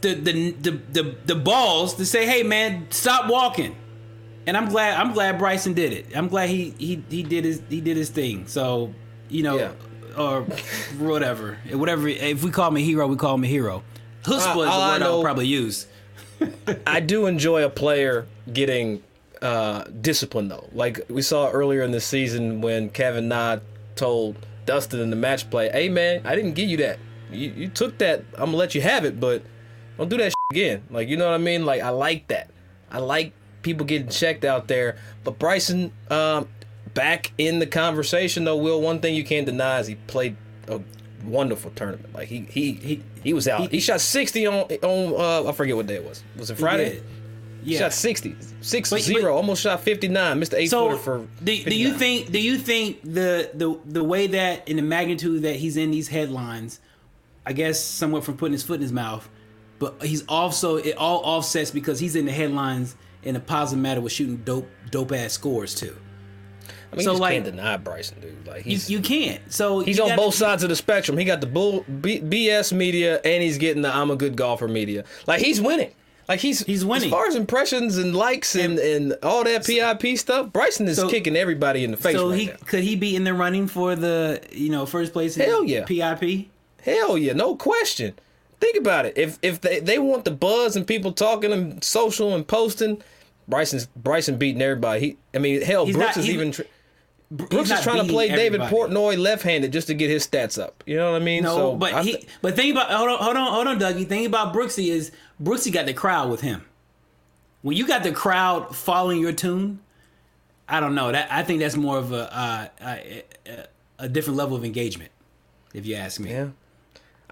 the 0.00 0.14
the 0.14 0.50
the 0.52 0.70
the, 0.70 1.16
the 1.26 1.34
balls 1.34 1.94
to 1.94 2.06
say, 2.06 2.26
"Hey 2.26 2.42
man, 2.42 2.86
stop 2.90 3.28
walking." 3.28 3.76
and 4.46 4.56
I'm 4.56 4.68
glad 4.68 4.98
I'm 4.98 5.12
glad 5.12 5.38
Bryson 5.38 5.74
did 5.74 5.92
it. 5.92 6.06
I'm 6.14 6.28
glad 6.28 6.48
he 6.48 6.72
he 6.78 7.02
he 7.08 7.22
did 7.22 7.44
his 7.44 7.60
he 7.68 7.80
did 7.80 7.96
his 7.96 8.10
thing. 8.10 8.46
So 8.46 8.94
you 9.28 9.42
know, 9.42 9.58
Yeah. 9.58 9.72
Or 10.16 10.42
whatever, 10.98 11.58
whatever. 11.72 12.08
If 12.08 12.42
we 12.42 12.50
call 12.50 12.68
him 12.68 12.76
a 12.76 12.80
hero, 12.80 13.06
we 13.06 13.16
call 13.16 13.34
him 13.34 13.44
a 13.44 13.48
hero. 13.48 13.82
Chutzpah 14.24 14.38
is 14.38 14.44
the 14.44 14.58
word 14.58 14.68
I 14.68 15.06
I, 15.06 15.10
would 15.10 15.22
probably 15.22 15.46
use. 15.46 15.86
I 16.86 17.00
do 17.00 17.26
enjoy 17.26 17.64
a 17.64 17.70
player 17.70 18.26
getting 18.52 19.02
uh, 19.42 19.84
disciplined 20.00 20.50
though. 20.50 20.68
Like 20.72 21.00
we 21.08 21.22
saw 21.22 21.50
earlier 21.50 21.82
in 21.82 21.92
the 21.92 22.00
season 22.00 22.60
when 22.60 22.90
Kevin 22.90 23.28
Na 23.28 23.58
told 23.94 24.36
Dustin 24.64 25.00
in 25.00 25.10
the 25.10 25.16
match 25.16 25.48
play, 25.50 25.70
"Hey 25.70 25.88
man, 25.88 26.22
I 26.24 26.34
didn't 26.34 26.52
give 26.54 26.68
you 26.68 26.78
that. 26.78 26.98
You, 27.30 27.50
you 27.50 27.68
took 27.68 27.98
that. 27.98 28.24
I'm 28.34 28.46
gonna 28.46 28.56
let 28.56 28.74
you 28.74 28.80
have 28.80 29.04
it, 29.04 29.20
but 29.20 29.42
don't 29.98 30.08
do 30.08 30.16
that 30.18 30.32
shit 30.32 30.34
again." 30.50 30.82
Like 30.90 31.08
you 31.08 31.16
know 31.16 31.26
what 31.26 31.34
I 31.34 31.38
mean? 31.38 31.64
Like 31.64 31.82
I 31.82 31.90
like 31.90 32.28
that. 32.28 32.50
I 32.90 32.98
like 32.98 33.32
people 33.62 33.86
getting 33.86 34.08
checked 34.08 34.44
out 34.44 34.68
there. 34.68 34.96
But 35.24 35.38
Bryson, 35.38 35.92
um, 36.10 36.48
back 36.96 37.30
in 37.38 37.60
the 37.60 37.66
conversation 37.66 38.42
though, 38.44 38.56
Will. 38.56 38.80
One 38.80 38.98
thing 39.00 39.14
you 39.14 39.22
can't 39.24 39.46
deny 39.46 39.78
is 39.78 39.86
he 39.86 39.94
played 39.94 40.36
a 40.66 40.80
wonderful 41.24 41.70
tournament. 41.76 42.12
Like 42.12 42.26
he 42.26 42.40
he 42.50 42.72
he, 42.72 43.02
he 43.22 43.32
was 43.32 43.46
out. 43.46 43.70
He, 43.70 43.78
shot 43.78 44.00
60 44.00 44.46
on 44.48 44.54
on 44.82 45.14
uh, 45.46 45.48
I 45.48 45.52
forget 45.52 45.76
what 45.76 45.86
day 45.86 45.94
it 45.96 46.04
was. 46.04 46.24
Was 46.36 46.50
it 46.50 46.58
Friday? 46.58 47.00
He 47.64 47.72
Yeah. 47.74 47.78
shot 47.80 47.94
60, 47.94 48.36
6 48.60 48.90
But- 48.90 49.00
0, 49.02 49.22
but- 49.22 49.30
almost 49.30 49.62
shot 49.62 49.80
59. 49.80 50.38
Missed 50.38 50.52
the 50.52 50.60
eight 50.60 50.70
So 50.70 50.88
footer 50.90 50.98
for. 51.02 51.18
do, 51.44 51.64
do 51.64 51.74
you 51.76 51.92
think 51.94 52.30
do 52.32 52.40
you 52.40 52.58
think 52.58 53.02
the 53.02 53.50
the 53.54 53.78
the 53.86 54.04
way 54.04 54.26
that 54.28 54.68
in 54.68 54.76
the 54.76 54.82
magnitude 54.82 55.42
that 55.42 55.56
he's 55.56 55.76
in 55.76 55.90
these 55.90 56.08
headlines, 56.08 56.80
I 57.44 57.52
guess 57.52 57.80
somewhat 57.80 58.24
from 58.24 58.36
putting 58.36 58.52
his 58.52 58.62
foot 58.62 58.76
in 58.76 58.82
his 58.82 58.92
mouth, 58.92 59.28
but 59.80 60.00
he's 60.02 60.24
also 60.28 60.76
it 60.76 60.96
all 60.96 61.18
offsets 61.24 61.70
because 61.72 61.98
he's 61.98 62.14
in 62.16 62.24
the 62.26 62.32
headlines 62.32 62.94
in 63.24 63.34
a 63.34 63.40
positive 63.40 63.82
matter 63.82 64.00
with 64.00 64.12
shooting 64.12 64.36
dope 64.44 64.68
dope 64.92 65.10
ass 65.12 65.32
scores 65.32 65.74
too. 65.74 65.96
I 66.92 66.96
mean, 66.96 67.04
so, 67.04 67.10
you 67.10 67.14
just 67.14 67.20
like- 67.20 67.32
can't 67.34 67.44
deny 67.44 67.76
Bryson, 67.76 68.20
dude. 68.20 68.46
Like 68.46 68.64
You, 68.64 68.70
he's 68.72 68.90
you 68.90 69.00
can't. 69.00 69.40
So 69.52 69.80
he's 69.80 69.98
on 70.00 70.08
gotta- 70.10 70.22
both 70.22 70.34
sides 70.34 70.62
of 70.62 70.68
the 70.68 70.76
spectrum. 70.76 71.18
He 71.18 71.24
got 71.24 71.40
the 71.40 71.46
bull 71.46 71.84
B, 72.00 72.20
BS 72.20 72.72
media, 72.72 73.20
and 73.24 73.42
he's 73.42 73.58
getting 73.58 73.82
the 73.82 73.94
I'm 73.94 74.10
a 74.10 74.16
good 74.16 74.36
golfer 74.36 74.68
media. 74.68 75.04
Like 75.26 75.40
he's 75.42 75.60
winning. 75.60 75.90
Like 76.28 76.40
he's 76.40 76.60
He's 76.64 76.84
winning. 76.84 77.06
As 77.06 77.10
far 77.12 77.26
as 77.28 77.36
impressions 77.36 77.98
and 77.98 78.14
likes 78.16 78.56
and, 78.56 78.78
and 78.80 79.16
all 79.22 79.44
that 79.44 79.64
PIP 79.64 80.18
stuff, 80.18 80.52
Bryson 80.52 80.88
is 80.88 80.96
So- 80.96 81.08
kicking 81.08 81.36
everybody 81.36 81.84
in 81.84 81.92
the 81.92 81.96
face 81.96 82.16
So 82.16 82.30
right 82.30 82.38
he 82.40 82.46
now. 82.46 82.54
could 82.66 82.82
he 82.82 82.96
be 82.96 83.14
in 83.14 83.22
the 83.24 83.32
running 83.34 83.68
for 83.68 83.94
the 83.94 84.40
you 84.50 84.70
know 84.70 84.86
first 84.86 85.12
place? 85.12 85.36
in 85.36 85.44
Hell 85.48 85.64
yeah. 85.64 85.84
PIP. 85.84 86.48
Hell 86.82 87.16
yeah, 87.18 87.32
no 87.32 87.54
question. 87.56 88.14
Think 88.60 88.76
about 88.78 89.06
it. 89.06 89.16
If 89.18 89.38
if 89.42 89.60
they, 89.60 89.80
they 89.80 89.98
want 89.98 90.24
the 90.24 90.30
buzz 90.30 90.76
and 90.76 90.86
people 90.86 91.12
talking 91.12 91.52
and 91.52 91.82
social 91.84 92.34
and 92.34 92.46
posting, 92.46 93.02
Bryson's 93.46 93.86
Bryson 93.94 94.36
beating 94.38 94.62
everybody. 94.62 95.00
He, 95.00 95.16
I 95.34 95.38
mean, 95.38 95.62
hell, 95.62 95.86
He's 95.86 95.94
Brooks 95.94 96.16
not- 96.16 96.22
is 96.22 96.26
he- 96.26 96.34
even. 96.34 96.52
Tr- 96.52 96.62
Brooks 97.30 97.70
is 97.70 97.80
trying 97.82 98.06
to 98.06 98.12
play 98.12 98.28
David. 98.28 98.60
Portnoy 98.62 99.18
left-handed 99.18 99.72
just 99.72 99.88
to 99.88 99.94
get 99.94 100.10
his 100.10 100.26
stats 100.26 100.62
up. 100.62 100.84
You 100.86 100.96
know 100.96 101.12
what 101.12 101.22
I 101.22 101.24
mean? 101.24 101.42
No, 101.42 101.56
so 101.56 101.76
but 101.76 101.92
I 101.92 102.02
he. 102.02 102.26
but 102.40 102.54
think 102.54 102.72
about 102.72 102.90
hold 102.90 103.10
on, 103.10 103.18
hold 103.18 103.36
on, 103.36 103.52
hold 103.52 103.66
on, 103.66 103.80
Dougie. 103.80 104.06
Think 104.06 104.28
about 104.28 104.54
Brooksy 104.54 104.88
is 104.88 105.10
Brooksy 105.42 105.72
got 105.72 105.86
the 105.86 105.94
crowd 105.94 106.30
with 106.30 106.40
him. 106.40 106.64
When 107.62 107.76
you 107.76 107.86
got 107.86 108.04
the 108.04 108.12
crowd 108.12 108.76
following 108.76 109.20
your 109.20 109.32
tune, 109.32 109.80
I 110.68 110.78
don't 110.78 110.94
know. 110.94 111.10
That 111.10 111.26
I 111.32 111.42
think 111.42 111.60
that's 111.60 111.76
more 111.76 111.98
of 111.98 112.12
a 112.12 112.32
uh, 112.36 112.68
a, 112.80 113.24
a, 113.98 114.08
different 114.08 114.36
level 114.36 114.56
of 114.56 114.64
engagement, 114.64 115.10
if 115.74 115.84
you 115.84 115.96
ask 115.96 116.20
me. 116.20 116.30
yeah. 116.30 116.50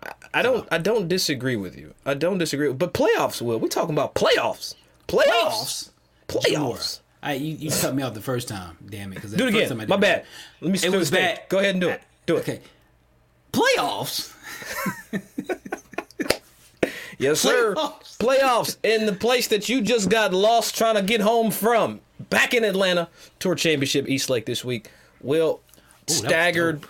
I, 0.02 0.12
I 0.34 0.42
don't. 0.42 0.66
I 0.72 0.78
don't 0.78 1.06
disagree 1.06 1.56
with 1.56 1.78
you. 1.78 1.94
I 2.04 2.14
don't 2.14 2.38
disagree. 2.38 2.72
But 2.72 2.94
playoffs, 2.94 3.40
Will. 3.40 3.60
We're 3.60 3.68
talking 3.68 3.94
about 3.94 4.16
playoffs. 4.16 4.74
Playoffs. 5.06 5.90
Playoffs. 6.26 7.00
I, 7.24 7.32
you, 7.34 7.56
you 7.56 7.70
cut 7.70 7.94
me 7.94 8.02
off 8.02 8.14
the 8.14 8.20
first 8.20 8.48
time. 8.48 8.76
Damn 8.88 9.12
it! 9.12 9.16
Because 9.16 9.32
Do 9.32 9.46
it 9.46 9.54
again. 9.54 9.88
My 9.88 9.96
bad. 9.96 10.26
Let 10.60 10.70
me. 10.70 10.78
It 10.82 10.90
was 10.96 11.10
bad. 11.10 11.40
Go 11.48 11.58
ahead 11.58 11.72
and 11.72 11.80
do 11.80 11.88
it. 11.88 12.02
Do 12.26 12.36
it. 12.36 12.40
Okay. 12.40 12.60
Playoffs. 13.52 14.32
Yes, 17.18 17.40
sir. 17.40 17.74
Playoffs. 17.74 18.16
Playoffs 18.18 18.76
in 18.82 19.06
the 19.06 19.12
place 19.12 19.48
that 19.48 19.68
you 19.68 19.80
just 19.80 20.08
got 20.08 20.32
lost 20.32 20.76
trying 20.76 20.96
to 20.96 21.02
get 21.02 21.20
home 21.20 21.50
from. 21.50 22.00
Back 22.30 22.54
in 22.54 22.64
Atlanta, 22.64 23.08
Tour 23.38 23.54
Championship 23.54 24.08
East 24.08 24.30
Lake 24.30 24.46
this 24.46 24.64
week. 24.64 24.90
Will 25.20 25.60
staggered. 26.06 26.82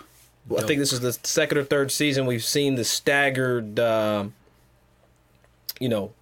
dope. 0.49 0.59
I 0.59 0.63
think 0.63 0.79
this 0.79 0.93
is 0.93 0.99
the 0.99 1.13
second 1.13 1.57
or 1.57 1.63
third 1.63 1.91
season 1.91 2.25
we've 2.25 2.43
seen 2.43 2.75
the 2.75 2.83
staggered, 2.83 3.79
um, 3.79 4.33
you 5.79 5.89
know, 5.89 6.13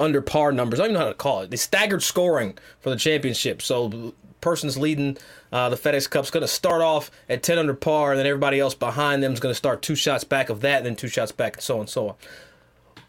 under 0.00 0.20
par 0.22 0.50
numbers. 0.52 0.80
I 0.80 0.84
don't 0.84 0.90
even 0.92 1.00
know 1.00 1.06
how 1.06 1.12
to 1.12 1.16
call 1.16 1.42
it. 1.42 1.50
The 1.50 1.56
staggered 1.56 2.02
scoring 2.02 2.56
for 2.80 2.90
the 2.90 2.96
championship. 2.96 3.62
So, 3.62 4.14
person's 4.40 4.76
leading 4.78 5.18
uh, 5.52 5.68
the 5.68 5.76
FedEx 5.76 6.08
Cup's 6.08 6.30
going 6.30 6.42
to 6.42 6.48
start 6.48 6.80
off 6.82 7.10
at 7.28 7.42
10 7.42 7.58
under 7.58 7.74
par, 7.74 8.10
and 8.12 8.18
then 8.18 8.26
everybody 8.26 8.58
else 8.58 8.74
behind 8.74 9.22
them 9.22 9.32
is 9.32 9.40
going 9.40 9.50
to 9.50 9.56
start 9.56 9.82
two 9.82 9.94
shots 9.94 10.24
back 10.24 10.48
of 10.48 10.62
that, 10.62 10.78
and 10.78 10.86
then 10.86 10.96
two 10.96 11.08
shots 11.08 11.30
back, 11.32 11.54
and 11.56 11.62
so 11.62 11.74
on 11.74 11.80
and 11.80 11.88
so 11.90 12.08
on. 12.10 12.14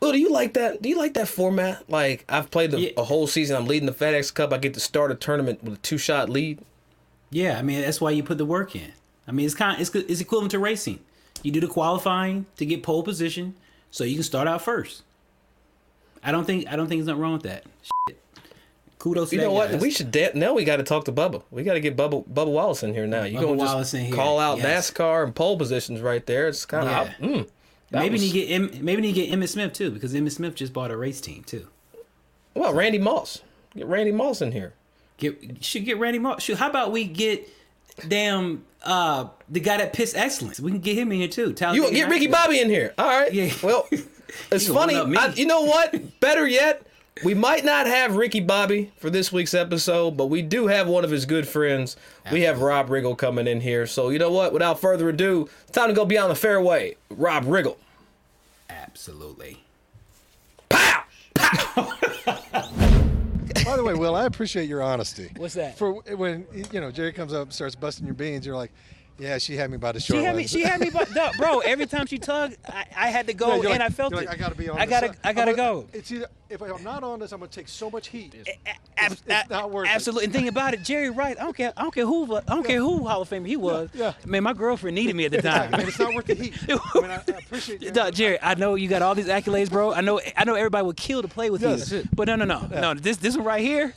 Well, 0.02 0.12
do 0.12 0.18
you 0.20 0.30
like 0.32 0.54
that? 0.56 0.82
Do 0.82 0.90
you 0.90 0.98
like 0.98 1.14
that 1.14 1.28
format? 1.28 1.88
Like 1.90 2.26
I've 2.28 2.50
played 2.50 2.72
the, 2.72 2.80
Yeah. 2.80 2.90
a 2.98 3.04
whole 3.04 3.28
season. 3.28 3.56
I'm 3.56 3.68
leading 3.68 3.86
the 3.86 3.94
FedEx 3.94 4.34
Cup. 4.34 4.52
I 4.52 4.58
get 4.58 4.74
to 4.74 4.80
start 4.80 5.12
a 5.12 5.16
tournament 5.16 5.64
with 5.64 5.76
a 5.76 5.78
two 5.78 6.00
shot 6.00 6.28
lead. 6.28 6.60
Yeah, 7.30 7.58
I 7.58 7.62
mean 7.62 7.82
that's 7.82 8.02
why 8.02 8.10
you 8.12 8.24
put 8.24 8.40
the 8.40 8.46
work 8.46 8.76
in. 8.76 8.92
I 9.28 9.32
mean 9.32 9.46
it's 9.46 9.54
kind 9.54 9.80
it's 9.80 9.94
it's 9.94 10.20
equivalent 10.20 10.52
to 10.52 10.60
racing. 10.60 11.00
You 11.44 11.52
do 11.52 11.60
the 11.60 11.68
qualifying 11.68 12.48
to 12.58 12.66
get 12.66 12.82
pole 12.82 13.04
position, 13.04 13.54
so 13.92 14.04
you 14.04 14.16
can 14.16 14.24
start 14.24 14.48
out 14.48 14.64
first. 14.64 15.04
I 16.24 16.32
don't 16.32 16.46
think 16.46 16.68
I 16.68 16.75
don't 16.75 16.88
think 16.88 17.00
there's 17.00 17.08
nothing 17.08 17.22
wrong 17.22 17.34
with 17.34 17.44
that. 17.44 17.66
Shit. 18.08 18.18
Kudos 19.00 19.32
You 19.32 19.40
that 19.40 19.46
know 19.46 19.54
what? 19.54 19.80
We 19.82 19.90
should 19.90 20.16
now. 20.36 20.54
We 20.54 20.63
got 20.63 20.78
to 20.78 20.84
talk 20.84 21.06
to 21.06 21.12
Bubba. 21.12 21.42
We 21.50 21.63
got 21.63 21.74
to 21.74 21.80
get 21.80 21.98
Bubba 21.98 22.24
Bubba 22.28 22.51
Wallace 22.51 22.84
in 22.84 22.94
here 22.94 23.08
now. 23.08 23.24
You 23.24 23.40
gonna 23.40 23.58
just 23.58 23.74
Wallace 23.74 23.94
in 23.96 24.06
here, 24.06 24.16
call 24.16 24.38
out 24.40 24.60
yes. 24.60 24.92
NASCAR 24.92 25.24
and 25.24 25.34
pole 25.36 25.58
positions 25.58 26.01
right 26.01 26.24
there? 26.25 26.48
It's 26.48 26.66
kind 26.68 26.88
of 26.88 27.08
Yeah. 27.20 27.28
mm, 27.28 27.48
maybe 27.90 28.13
was- 28.13 28.22
need 28.22 28.34
get 28.48 28.84
maybe 28.84 29.01
need 29.01 29.13
get 29.13 29.32
Emmitt 29.32 29.50
Smith 29.50 29.74
too 29.74 29.90
because 29.90 30.13
Emmitt 30.13 30.34
Smith 30.34 30.54
just 30.54 30.72
bought 30.74 30.92
a 30.92 30.98
race 30.98 31.20
team 31.20 31.44
too. 31.44 31.68
well 32.54 32.74
Randy 32.74 33.00
Moss. 33.00 33.42
Get 33.75 33.88
Randy 33.88 34.12
Moss 34.12 34.42
in 34.42 34.51
here. 34.51 34.74
Get 35.18 35.63
should 35.66 35.86
get 35.86 35.98
Randy 35.98 36.20
Moss. 36.20 36.44
Shoot, 36.44 36.58
how 36.60 36.70
about 36.70 36.92
we 36.92 37.06
get 37.06 37.50
damn 38.08 38.63
uh 38.84 39.30
the 39.50 39.60
guy 39.62 39.78
that 39.78 39.94
pissed 39.94 40.16
excellence? 40.16 40.60
We 40.60 40.70
can 40.72 40.80
get 40.80 40.96
him 40.96 41.12
in 41.12 41.20
here 41.20 41.28
too. 41.28 41.48
You 41.48 41.54
Talladega 41.54 41.92
get 41.92 42.10
Ricky 42.10 42.28
Bobby 42.28 42.60
in 42.60 42.70
here. 42.70 42.94
All 43.00 43.08
right. 43.08 43.34
Yeah. 43.34 43.51
Well, 43.63 43.88
it's 44.52 44.68
gonna 44.68 44.94
funny. 44.94 45.18
I, 45.18 45.28
you 45.34 45.46
know 45.46 45.62
what? 45.62 46.20
Better 46.20 46.48
yet, 46.48 46.86
we 47.24 47.34
might 47.34 47.64
not 47.64 47.88
have 47.88 48.16
Ricky 48.16 48.40
Bobby 48.40 48.92
for 48.98 49.10
this 49.10 49.32
week's 49.32 49.54
episode, 49.54 50.18
but 50.18 50.28
we 50.28 50.42
do 50.42 50.68
have 50.68 50.88
one 50.88 51.04
of 51.04 51.12
his 51.12 51.26
good 51.26 51.48
friends. 51.48 51.98
We 52.32 52.42
have 52.42 52.62
Rob 52.62 52.90
Riggle 52.90 53.18
coming 53.18 53.48
in 53.48 53.62
here. 53.62 53.86
So 53.86 54.10
you 54.10 54.20
know 54.20 54.32
what? 54.32 54.54
Without 54.54 54.80
further 54.80 55.10
ado, 55.10 55.50
it's 55.64 55.72
time 55.72 55.90
to 55.90 55.94
go 55.94 56.06
beyond 56.06 56.32
the 56.32 56.36
fairway. 56.36 56.96
Rob 57.10 57.46
Riggle. 57.46 57.78
Absolutely. 58.70 59.64
Pow! 60.70 61.04
Pow! 61.36 61.98
By 63.66 63.78
the 63.78 63.84
way, 63.84 63.94
Will, 63.94 64.16
I 64.16 64.26
appreciate 64.26 64.68
your 64.68 64.82
honesty. 64.82 65.30
What's 65.38 65.54
that? 65.54 65.78
For 65.78 65.94
when 65.94 66.46
you 66.72 66.82
know 66.82 66.92
Jerry 66.92 67.14
comes 67.14 67.34
up 67.34 67.44
and 67.44 67.54
starts 67.54 67.76
busting 67.76 68.06
your 68.06 68.16
beans, 68.16 68.46
you're 68.46 68.56
like, 68.56 68.72
"Yeah, 69.20 69.38
she 69.38 69.56
had 69.56 69.70
me 69.72 69.77
by 69.77 69.91
the 69.91 70.00
short 70.00 70.20
She 70.20 70.24
had 70.25 70.36
me. 70.36 70.48
She 70.48 70.62
had 70.62 70.80
me, 70.82 70.89
but 70.91 71.13
no, 71.13 71.30
bro. 71.38 71.60
Every 71.60 71.86
time 71.86 72.06
she 72.08 72.18
tugged, 72.18 72.58
I, 72.68 72.86
I 72.96 73.08
had 73.10 73.27
to 73.27 73.34
go, 73.34 73.48
Yeah, 73.48 73.53
and 73.56 73.65
like- 73.70 73.82
I 73.82 73.89
felt 73.89 74.13
it. 74.13 74.15
Like, 74.18 74.30
I 74.30 74.36
gotta 74.36 74.56
be 74.56 74.70
on. 74.70 74.80
I 74.80 74.86
gotta. 74.86 75.08
side. 75.08 75.18
I 75.24 75.34
gotta 75.34 75.51
I'm 75.51 75.58
gonna- 75.58 75.82
go. 75.82 75.88
It's 75.94 76.12
either 76.12 76.27
if 76.50 76.62
I'm 76.62 76.84
not 76.84 77.03
on 77.03 77.20
this, 77.20 77.32
I'm 77.32 77.39
gonna 77.39 77.51
take 77.51 77.68
so 77.68 77.89
much 77.89 78.08
heat. 78.08 78.34
Ab- 78.36 79.12
it's- 79.12 79.24
it's 79.27 79.50
not 79.50 79.72
worth 79.72 79.88
it. 79.88 79.91
Absolutely. 79.96 80.25
And 80.25 80.34
think 80.34 80.48
about 80.50 80.74
it, 80.74 80.84
Jerry 80.84 81.10
Wright. 81.10 81.38
I 81.39 81.44
don't 81.44 81.56
care. 81.56 81.72
I 81.77 81.82
don't 81.84 81.94
care 81.94 82.06
who. 82.06 82.36
I 82.36 82.41
don't 82.41 82.65
care 82.65 82.80
who 82.80 83.08
Hall 83.08 83.22
of 83.22 83.30
Famer 83.30 83.48
he 83.48 83.56
was. 83.56 83.89
yeah. 83.94 84.13
Man, 84.25 84.44
my 84.44 84.53
girlfriend 84.53 84.96
needed 84.96 85.15
me 85.15 85.25
at 85.25 85.32
the 85.32 85.41
time. 85.41 85.74
and 85.74 85.84
it's 85.84 86.00
not 86.00 86.13
worth 86.13 86.25
the 86.25 86.36
heat. 86.36 86.53
I 86.70 86.74
mean, 87.01 87.12
I, 87.12 87.15
I 87.15 87.38
appreciate 87.38 87.82
you. 87.82 87.91
Dog, 87.91 88.13
Jerry, 88.13 88.38
I 88.41 88.56
know 88.56 88.75
you 88.75 88.88
got 88.88 89.01
all 89.01 89.15
these 89.15 89.27
accolades, 89.27 89.70
bro. 89.70 89.94
I 89.94 90.01
know. 90.01 90.20
I 90.36 90.44
know 90.46 90.56
everybody 90.56 90.86
would 90.86 90.98
kill 90.98 91.22
to 91.22 91.27
play 91.27 91.50
with 91.50 91.62
Yes. 91.62 91.91
you. 91.91 92.03
But 92.13 92.27
no, 92.27 92.36
no, 92.36 92.46
no, 92.46 92.68
no. 92.70 92.94
This 92.96 93.18
this 93.18 93.36
one 93.38 93.46
right 93.46 93.62
here, 93.62 93.94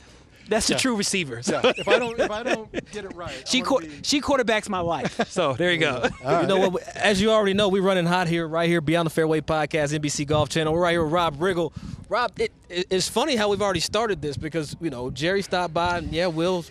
that's 0.47 0.67
the 0.67 0.75
true 0.75 0.95
receiver. 0.95 1.41
So 1.41 1.59
Yeah, 1.63 1.73
if 1.77 1.87
I 1.87 1.99
don't, 1.99 2.19
if 2.19 2.31
I 2.31 2.43
don't 2.43 2.71
get 2.91 3.05
it 3.05 3.15
right, 3.15 3.43
she 3.47 3.61
I'm 3.61 3.79
be, 3.79 3.91
she 4.03 4.21
quarterbacks 4.21 4.69
my 4.69 4.79
life. 4.79 5.29
So 5.29 5.53
there 5.53 5.71
you 5.71 5.79
go. 5.79 6.07
You 6.25 6.47
know 6.47 6.69
what? 6.69 6.83
As 6.95 7.21
you 7.21 7.31
already 7.31 7.53
know, 7.53 7.69
we're 7.69 7.81
running 7.81 8.05
hot 8.05 8.27
here, 8.27 8.47
right 8.47 8.67
here, 8.67 8.81
Beyond 8.81 9.05
the 9.05 9.09
Fairway 9.09 9.41
Podcast, 9.41 9.97
NBC 9.97 10.27
Golf 10.27 10.49
Channel. 10.49 10.73
We're 10.73 10.81
right 10.81 10.91
here 10.91 11.03
with 11.03 11.13
Rob 11.13 11.37
Riggle. 11.37 11.71
Rob, 12.09 12.31
it, 12.39 12.51
it, 12.69 12.87
it's 12.89 13.07
funny 13.07 13.35
how 13.35 13.49
we've 13.49 13.61
already 13.61 13.79
started 13.79 14.21
this 14.21 14.37
because 14.37 14.75
you 14.81 14.89
know 14.89 15.09
Jerry 15.09 15.41
stopped 15.41 15.73
by, 15.73 15.99
and 15.99 16.11
yeah, 16.11 16.27
Will's 16.27 16.69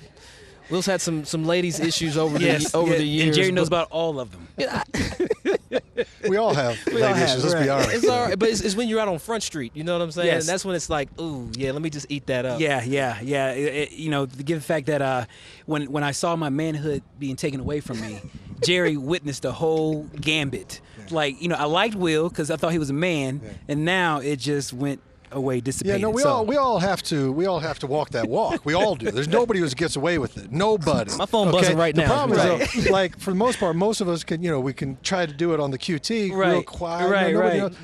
Will's 0.71 0.87
had 0.87 1.01
some 1.01 1.25
some 1.25 1.45
ladies 1.45 1.79
issues 1.81 2.17
over 2.17 2.39
Yes. 2.39 2.73
the 2.73 2.79
over 2.79 2.93
yeah, 2.93 2.99
the 2.99 3.05
years. 3.05 3.27
And 3.27 3.35
Jerry 3.35 3.53
knows 3.53 3.69
about 3.69 3.89
all 3.91 4.19
of 4.21 4.31
them. 4.33 4.49
we 6.29 6.37
all 6.37 6.55
have 6.55 6.79
we 6.93 7.03
all 7.03 7.15
have, 7.15 7.29
issues. 7.29 7.45
Let's 7.45 7.65
be 7.65 7.69
honest. 7.69 7.95
It's 7.95 8.09
all 8.09 8.27
right, 8.27 8.39
but 8.39 8.49
it's, 8.49 8.61
it's 8.61 8.75
when 8.77 8.89
you're 8.89 9.01
out 9.01 9.09
on 9.09 9.19
Front 9.19 9.43
Street. 9.43 9.73
You 9.75 9.85
know 9.85 9.93
what 9.93 10.03
I'm 10.03 10.11
saying? 10.11 10.27
Yes. 10.29 10.43
And 10.43 10.49
that's 10.49 10.65
when 10.65 10.75
it's 10.75 10.89
like, 10.91 11.09
ooh, 11.21 11.51
yeah, 11.55 11.73
let 11.73 11.83
me 11.83 11.91
just 11.91 12.07
eat 12.09 12.27
that 12.27 12.47
up. 12.47 12.61
Yeah, 12.61 12.83
yeah, 12.83 13.21
yeah. 13.23 13.51
It- 13.53 13.75
it- 13.75 13.93
you 13.93 14.11
know, 14.11 14.27
given 14.27 14.59
the 14.61 14.65
fact 14.65 14.87
that 14.87 15.03
uh, 15.03 15.25
when 15.67 15.91
when 15.91 16.03
I 16.03 16.13
saw 16.13 16.37
my 16.37 16.49
manhood 16.49 17.03
being 17.19 17.37
taken 17.37 17.61
away 17.61 17.81
from 17.81 18.01
me, 18.01 18.21
Jerry 18.65 18.97
witnessed 18.97 19.43
the 19.43 19.53
whole 19.53 20.05
gambit. 20.21 20.81
Like, 21.11 21.41
you 21.43 21.49
know, 21.49 21.57
I 21.57 21.65
liked 21.65 21.95
Will 21.95 22.29
because 22.31 22.51
I 22.51 22.57
thought 22.57 22.73
he 22.73 22.79
was 22.79 22.89
a 22.91 22.95
man, 22.95 23.41
and 23.69 23.85
now 23.85 24.19
it 24.21 24.37
just 24.39 24.73
went 24.73 25.01
away 25.35 25.61
Yeah, 25.85 25.97
no, 25.99 26.11
we 26.11 26.23
So- 26.23 26.29
all 26.31 26.47
we 26.47 26.57
all 26.57 26.79
have 26.79 27.03
to 27.05 27.31
we 27.33 27.47
all 27.47 27.61
have 27.61 27.79
to 27.81 27.87
walk 27.87 28.11
that 28.11 28.29
walk. 28.29 28.65
We 28.65 28.75
all 28.75 28.95
do. 28.95 29.11
There's 29.11 29.29
nobody 29.29 29.61
who 29.61 29.69
gets 29.71 29.97
away 29.97 30.19
with 30.19 30.37
it. 30.39 30.53
Nobody. 30.53 31.13
My 31.17 31.27
phone 31.27 31.51
buzzing 31.51 31.77
right 31.77 31.95
the 31.95 32.03
now. 32.03 32.09
problem 32.09 32.39
Right. 32.39 32.61
is, 32.77 32.85
though, 32.85 32.91
like 32.91 33.19
for 33.19 33.31
the 33.31 33.37
most 33.37 33.59
part, 33.59 33.77
most 33.77 34.01
of 34.01 34.09
us 34.09 34.25
can 34.25 34.43
you 34.43 34.51
know 34.51 34.61
we 34.61 34.73
can 34.73 34.97
try 35.03 35.27
to 35.27 35.33
do 35.33 35.53
it 35.55 35.61
on 35.61 35.71
the 35.71 35.79
QT 35.79 36.31
real 36.31 36.39
Right, 36.39 36.67
quiet. 36.67 37.11
right, 37.11 37.33
nobody 37.35 37.61
right. 37.61 37.71
knows. 37.71 37.77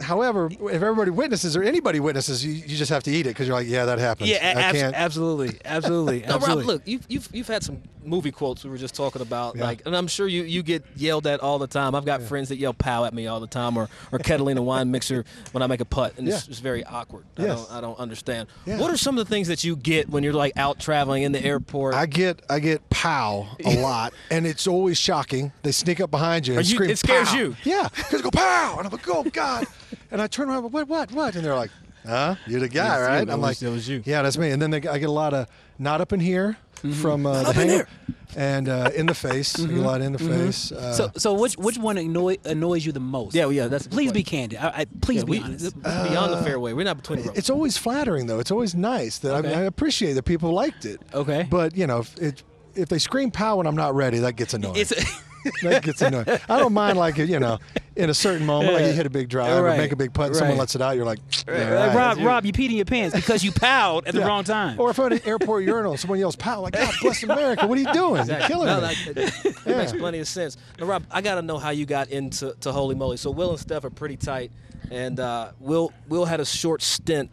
However, 0.00 0.46
if 0.46 0.60
everybody 0.80 1.10
witnesses 1.10 1.56
or 1.56 1.62
anybody 1.64 1.98
witnesses, 1.98 2.44
you, 2.44 2.52
you 2.52 2.76
just 2.76 2.90
have 2.90 3.02
to 3.02 3.10
eat 3.10 3.26
it 3.26 3.30
because 3.30 3.48
you're 3.48 3.56
like, 3.56 3.66
yeah, 3.66 3.84
that 3.84 3.98
happened. 3.98 4.28
Yeah, 4.28 4.36
I 4.56 4.60
a- 4.60 4.62
abs- 4.64 4.78
can't. 4.78 4.94
absolutely, 4.94 5.58
absolutely, 5.64 6.20
Now, 6.28 6.36
absolutely. 6.36 6.62
Rob, 6.62 6.66
look, 6.68 6.82
you've, 6.86 7.04
you've 7.08 7.28
you've 7.32 7.48
had 7.48 7.64
some 7.64 7.82
movie 8.08 8.32
quotes 8.32 8.64
we 8.64 8.70
were 8.70 8.78
just 8.78 8.94
talking 8.94 9.22
about, 9.22 9.56
Yeah. 9.56 9.64
like, 9.64 9.82
and 9.86 9.94
I'm 9.96 10.06
sure 10.08 10.26
you, 10.26 10.42
you 10.42 10.62
get 10.62 10.84
yelled 10.96 11.26
at 11.26 11.40
all 11.40 11.58
the 11.58 11.66
time. 11.66 11.94
I've 11.94 12.04
got 12.04 12.22
friends 12.22 12.48
that 12.48 12.56
yell 12.56 12.72
"pow" 12.74 13.04
at 13.04 13.14
me 13.14 13.26
all 13.26 13.40
the 13.40 13.46
time, 13.46 13.76
or 13.76 13.88
or 14.12 14.18
kettling 14.18 14.58
a 14.58 14.62
wine 14.70 14.90
mixer 14.90 15.24
when 15.52 15.62
I 15.62 15.66
make 15.66 15.80
a 15.80 15.84
putt, 15.84 16.14
and 16.18 16.26
it's, 16.28 16.46
Yeah. 16.46 16.50
it's 16.50 16.60
very 16.60 16.84
awkward. 16.84 17.24
I 17.38 17.44
don't 17.46 17.70
I 17.72 17.80
don't 17.80 17.98
understand. 17.98 18.48
Yeah. 18.66 18.78
What 18.78 18.90
are 18.90 18.96
some 18.96 19.18
of 19.18 19.26
the 19.26 19.30
things 19.32 19.48
that 19.48 19.62
you 19.64 19.76
get 19.76 20.08
when 20.08 20.22
you're 20.24 20.32
like 20.32 20.56
out 20.56 20.78
traveling 20.80 21.22
in 21.22 21.32
the 21.32 21.44
airport? 21.44 21.94
I 21.94 22.06
get 22.06 22.42
I 22.50 22.58
get 22.60 22.88
pow 22.90 23.46
a 23.64 23.76
lot, 23.82 24.12
and 24.30 24.46
it's 24.46 24.66
always 24.66 24.98
shocking. 24.98 25.52
They 25.62 25.72
sneak 25.72 26.00
up 26.00 26.10
behind 26.10 26.46
you 26.46 26.56
and 26.58 26.66
you- 26.68 26.74
scream. 26.76 26.90
it 26.90 26.98
scares 26.98 27.28
"Pow." 27.28 27.36
you? 27.36 27.56
Yeah, 27.64 27.88
because 27.94 28.22
go 28.22 28.30
pow, 28.30 28.76
and 28.78 28.86
I'm 28.86 28.92
like, 28.92 29.08
oh 29.08 29.24
god, 29.24 29.66
and 30.10 30.20
I 30.22 30.26
turn 30.26 30.48
around, 30.48 30.70
what, 30.72 30.88
what, 30.88 31.12
what, 31.12 31.36
and 31.36 31.44
they're 31.44 31.54
like, 31.54 31.70
huh, 32.06 32.36
you're 32.46 32.60
the 32.60 32.68
guy, 32.68 32.98
Yes, 32.98 33.08
right? 33.08 33.28
I'm 33.30 33.40
like, 33.40 33.58
that 33.58 33.70
was 33.70 33.88
you. 33.88 34.02
Yeah, 34.06 34.22
that's 34.22 34.38
me. 34.38 34.50
And 34.50 34.60
then 34.62 34.70
they, 34.70 34.78
I 34.88 34.98
get 34.98 35.08
a 35.08 35.12
lot 35.12 35.34
of 35.34 35.46
not 35.78 36.00
up 36.00 36.12
in 36.12 36.20
here 36.20 36.56
from 37.00 37.26
uh, 37.26 37.42
the 37.42 37.48
up 37.50 37.56
in 37.56 37.68
hangar, 37.68 37.88
and 38.36 38.68
uh, 38.68 38.90
in 38.94 39.06
the 39.06 39.14
face, 39.14 39.58
I 39.58 39.66
get 39.66 39.76
a 39.78 39.80
lot 39.80 40.00
in 40.00 40.12
the 40.12 40.18
face. 40.18 40.70
Uh, 40.72 40.92
so, 40.92 41.10
so 41.16 41.34
which 41.34 41.56
which 41.56 41.78
one 41.78 41.98
annoy, 41.98 42.36
annoys 42.44 42.84
you 42.86 42.92
the 42.92 43.00
most? 43.00 43.34
yeah, 43.34 43.44
well, 43.44 43.52
yeah, 43.52 43.68
that's 43.68 43.86
Please 43.86 44.12
be 44.12 44.22
candid. 44.22 44.58
I, 44.58 44.68
I, 44.80 44.84
please 45.00 45.18
Yeah, 45.18 45.24
be 45.24 45.30
we, 45.30 45.38
honest. 45.40 45.64
this 45.64 45.74
is 45.74 46.08
beyond 46.10 46.32
the 46.32 46.42
fairway. 46.42 46.72
We're 46.72 46.84
not 46.84 46.96
between 46.98 47.22
the 47.22 47.32
it's 47.32 47.50
always 47.50 47.76
flattering 47.78 48.26
though. 48.26 48.38
It's 48.38 48.50
always 48.50 48.74
nice 48.74 49.18
that 49.18 49.34
I, 49.34 49.38
Okay. 49.38 49.54
I 49.54 49.60
appreciate 49.62 50.12
that 50.14 50.24
people 50.24 50.52
liked 50.52 50.84
it. 50.84 51.00
Okay. 51.14 51.46
But 51.50 51.76
you 51.76 51.86
know, 51.86 52.00
if 52.00 52.16
it 52.18 52.42
if 52.74 52.88
they 52.88 52.98
scream 52.98 53.30
pow 53.30 53.56
when 53.56 53.66
I'm 53.66 53.76
not 53.76 53.94
ready, 53.94 54.18
that 54.20 54.34
gets 54.36 54.54
annoying. 54.54 54.76
It's 55.48 55.62
that 55.62 55.82
gets 55.82 56.02
annoying. 56.02 56.26
I 56.48 56.58
don't 56.58 56.72
mind 56.72 56.98
like 56.98 57.16
you 57.18 57.38
know, 57.40 57.58
in 57.96 58.10
a 58.10 58.14
certain 58.14 58.46
moment, 58.46 58.74
like 58.74 58.86
you 58.86 58.92
hit 58.92 59.06
a 59.06 59.10
big 59.10 59.28
drive 59.28 59.62
or 59.62 59.76
make 59.76 59.92
a 59.92 59.96
big 59.96 60.12
putt, 60.12 60.28
and 60.28 60.36
someone 60.36 60.56
lets 60.56 60.74
it 60.74 60.82
out, 60.82 60.96
you're 60.96 61.04
like, 61.04 61.18
Like, 61.46 61.56
"All 61.56 61.74
right." 61.74 61.94
Rob, 61.94 62.18
Rob, 62.18 62.44
you 62.46 62.52
peed 62.52 62.70
in 62.70 62.76
your 62.76 62.84
pants 62.84 63.14
because 63.14 63.42
you 63.42 63.52
powed 63.52 64.06
at 64.06 64.14
the 64.14 64.20
wrong 64.26 64.44
time. 64.44 64.78
Or 64.78 64.90
if 64.90 64.98
I'm 64.98 65.06
at 65.06 65.12
an 65.24 65.28
airport 65.28 65.64
urinal, 65.64 65.96
someone 65.96 66.18
yells 66.18 66.36
pow, 66.36 66.60
like 66.60 66.74
God 66.74 66.94
bless 67.02 67.22
America, 67.22 67.66
what 67.66 67.76
are 67.78 67.80
you 67.80 67.92
doing? 67.92 68.26
You're 68.26 68.40
killing 68.40 68.66
no, 68.66 68.80
me. 68.80 68.94
that, 69.14 69.54
that 69.64 69.76
makes 69.76 69.92
plenty 69.92 70.18
of 70.20 70.28
sense. 70.28 70.56
Now, 70.78 70.86
Rob, 70.86 71.04
I 71.10 71.20
got 71.20 71.36
to 71.36 71.42
know 71.42 71.58
how 71.58 71.70
you 71.70 71.86
got 71.86 72.08
into 72.08 72.54
to 72.60 72.72
Holy 72.72 72.94
Moly. 72.94 73.16
So 73.16 73.30
Will 73.30 73.50
and 73.50 73.58
Steph 73.58 73.84
are 73.84 73.90
pretty 73.90 74.16
tight, 74.16 74.50
and 74.90 75.18
uh, 75.18 75.50
Will 75.60 75.92
Will 76.08 76.24
had 76.24 76.40
a 76.40 76.44
short 76.44 76.82
stint. 76.82 77.30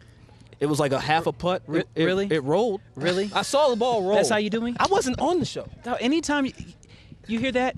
It 0.58 0.66
was 0.66 0.80
like 0.80 0.92
a 0.92 0.98
half 0.98 1.26
a 1.26 1.32
putt. 1.32 1.62
Re- 1.66 1.80
It- 1.80 1.88
it- 1.94 2.04
really? 2.06 2.28
It 2.30 2.42
rolled. 2.42 2.80
Really? 2.94 3.30
I 3.34 3.42
saw 3.42 3.68
the 3.68 3.76
ball 3.76 4.02
roll. 4.04 4.14
That's 4.14 4.30
how 4.30 4.38
you 4.38 4.48
do 4.48 4.60
me? 4.62 4.74
I 4.80 4.86
wasn't 4.86 5.20
on 5.20 5.38
the 5.38 5.44
show. 5.44 5.68
Now, 5.84 5.96
anytime 5.96 6.46
you, 6.46 6.52
you 7.26 7.38
hear 7.38 7.52
that, 7.52 7.76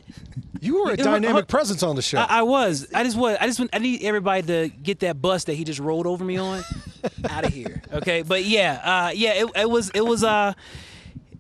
You 0.61 0.83
were 0.85 0.93
a 0.93 0.97
dynamic 0.97 1.31
hold- 1.31 1.49
presence 1.49 1.83
on 1.83 1.97
the 1.97 2.03
show. 2.03 2.19
I, 2.19 2.39
I 2.41 2.43
was. 2.43 2.87
I 2.95 3.05
just 3.05 3.17
was. 3.17 3.37
I 3.41 3.47
just. 3.47 3.61
I 3.73 3.79
need 3.79 4.03
everybody 4.03 4.43
to 4.47 4.69
get 4.69 5.01
that 5.01 5.21
bus 5.21 5.45
that 5.45 5.55
he 5.55 5.65
just 5.65 5.81
rolled 5.81 6.07
over 6.07 6.25
me 6.25 6.37
on 6.37 6.63
out 7.31 7.45
of 7.45 7.53
here. 7.53 7.83
Okay, 7.93 8.23
but 8.23 8.45
yeah, 8.45 8.81
uh, 8.83 9.11
yeah. 9.15 9.33
It, 9.45 9.51
it 9.57 9.71
was. 9.71 9.91
It 9.91 10.03
was. 10.05 10.25
Uh, 10.25 10.55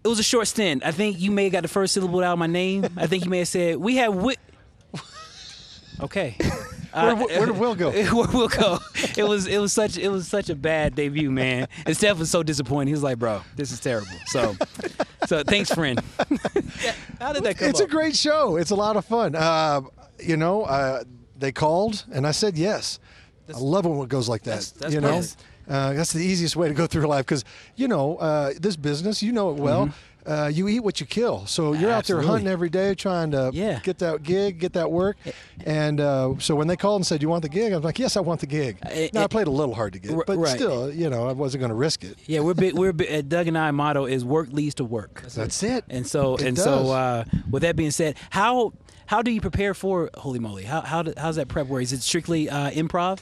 it 0.05 0.09
was 0.09 0.19
a 0.21 0.23
short 0.23 0.47
stint. 0.47 0.85
I 0.85 0.93
think 0.93 1.19
you 1.21 1.31
may 1.31 1.45
have 1.45 1.53
got 1.53 1.63
the 1.63 1.69
first 1.69 1.93
syllable 1.93 2.23
out 2.23 2.35
of 2.35 2.39
my 2.39 2.47
name. 2.47 2.87
I 2.97 3.07
think 3.07 3.25
you 3.25 3.31
may 3.31 3.39
have 3.41 3.49
said 3.49 3.77
we 3.77 3.97
have. 3.97 4.13
Wi-. 4.13 4.37
Okay. 6.01 6.37
where, 6.93 7.17
where 7.17 7.47
did 7.47 7.59
Will 7.59 7.75
go? 7.75 7.91
where 8.15 8.29
we'll 8.33 8.47
go. 8.47 8.79
It 9.17 9.25
was 9.27 9.49
it 9.49 9.59
was 9.59 9.73
such 9.73 9.99
it 9.99 10.09
was 10.11 10.29
such 10.29 10.49
a 10.49 10.55
bad 10.55 10.95
debut, 10.95 11.29
man. 11.29 11.67
And 11.87 11.97
Steph 11.97 12.19
was 12.21 12.31
so 12.31 12.45
disappointed. 12.45 12.87
He 12.87 12.93
was 12.93 13.03
like, 13.03 13.19
"Bro, 13.19 13.43
this 13.57 13.73
is 13.73 13.81
terrible." 13.81 14.13
So, 14.27 14.55
so 15.29 15.43
thanks, 15.43 15.71
friend. 15.73 16.01
How 17.21 17.33
did 17.33 17.45
that 17.45 17.59
come 17.59 17.69
it's 17.69 17.81
up? 17.81 17.89
a 17.89 17.91
great 17.91 18.17
show. 18.17 18.57
It's 18.57 18.71
a 18.71 18.75
lot 18.75 18.97
of 18.97 19.05
fun. 19.05 19.35
Uh, 19.35 19.83
you 20.19 20.37
know, 20.37 20.63
uh, 20.65 21.05
they 21.37 21.53
called 21.53 22.05
and 22.13 22.27
I 22.27 22.31
said 22.33 22.57
yes. 22.57 22.99
I 23.49 23.59
love 23.59 23.85
when 23.87 24.01
it 24.01 24.09
goes 24.09 24.29
like 24.29 24.43
that. 24.45 24.51
That's- 24.51 24.71
that's 24.73 24.95
you 24.95 25.01
know, 25.01 25.23
uh, 25.69 25.93
that's 25.93 26.13
the 26.13 26.25
easiest 26.25 26.57
way 26.57 26.69
to 26.69 26.75
go 26.75 26.87
through 26.87 27.07
life 27.07 27.27
because 27.27 27.45
you 27.77 27.89
know 27.89 28.17
uh, 28.17 28.53
this 28.59 28.77
business. 28.77 29.23
You 29.23 29.33
know 29.33 29.51
it 29.51 29.57
well. 29.57 29.91
Uh, 30.29 30.47
you 30.53 30.69
eat 30.69 30.81
what 30.81 31.01
you 31.01 31.07
kill. 31.07 31.47
So 31.47 31.73
you're 31.73 31.91
out 31.91 32.05
there 32.05 32.17
Mm-hmm. 32.19 32.29
Hunting 32.29 32.49
every 32.49 32.69
day, 32.69 32.95
trying 32.95 33.31
to 33.31 33.51
Yeah. 33.55 33.81
get 33.83 33.99
that 33.99 34.23
gig, 34.23 34.59
get 34.59 34.75
that 34.75 34.91
work. 34.91 35.17
And 35.65 36.01
uh, 36.01 36.35
so 36.39 36.55
when 36.55 36.67
they 36.69 36.77
called 36.77 37.01
and 37.01 37.07
said, 37.07 37.23
"You 37.23 37.29
want 37.29 37.43
the 37.43 37.49
gig?" 37.49 37.73
I 37.73 37.77
was 37.77 37.85
like, 37.85 37.99
"Yes, 37.99 38.17
I 38.17 38.21
want 38.21 38.41
the 38.41 38.47
gig." 38.47 38.79
it- 38.91 39.15
now 39.15 39.25
I 39.25 39.27
played 39.27 39.47
a 39.47 39.51
little 39.51 39.75
hard 39.75 39.95
to 39.95 39.99
get, 39.99 40.13
R- 40.13 40.25
but 40.27 40.37
right. 40.37 40.55
still, 40.55 40.93
you 40.93 41.09
know, 41.09 41.27
I 41.29 41.33
wasn't 41.33 41.61
going 41.61 41.71
to 41.71 41.75
risk 41.77 42.05
it. 42.05 42.19
Yeah, 42.27 42.41
we're 42.41 42.55
big. 42.55 42.75
We're 42.75 42.93
big, 42.93 43.29
Doug 43.29 43.47
and 43.49 43.57
I 43.57 43.71
motto 43.71 44.05
is 44.07 44.25
work 44.25 44.49
leads 44.53 44.75
to 44.77 44.85
work. 44.85 45.23
That's 45.35 45.63
it. 45.63 45.85
And 45.89 46.07
so 46.07 46.35
It 46.35 46.43
and 46.43 46.57
does. 46.57 46.65
so 46.65 46.91
uh, 46.91 47.25
with 47.51 47.63
that 47.63 47.77
being 47.77 47.91
said, 47.91 48.17
how 48.31 48.73
how 49.07 49.23
do 49.23 49.31
you 49.31 49.41
prepare 49.41 49.73
for 49.73 50.11
Holy 50.15 50.39
Moly? 50.39 50.65
How 50.65 50.83
how 50.83 51.03
do, 51.03 51.15
how's 51.17 51.37
that 51.37 51.49
prep 51.49 51.67
work? 51.69 51.83
Is 51.83 51.93
it 51.93 52.03
strictly 52.03 52.51
uh, 52.51 52.71
improv? 52.71 53.21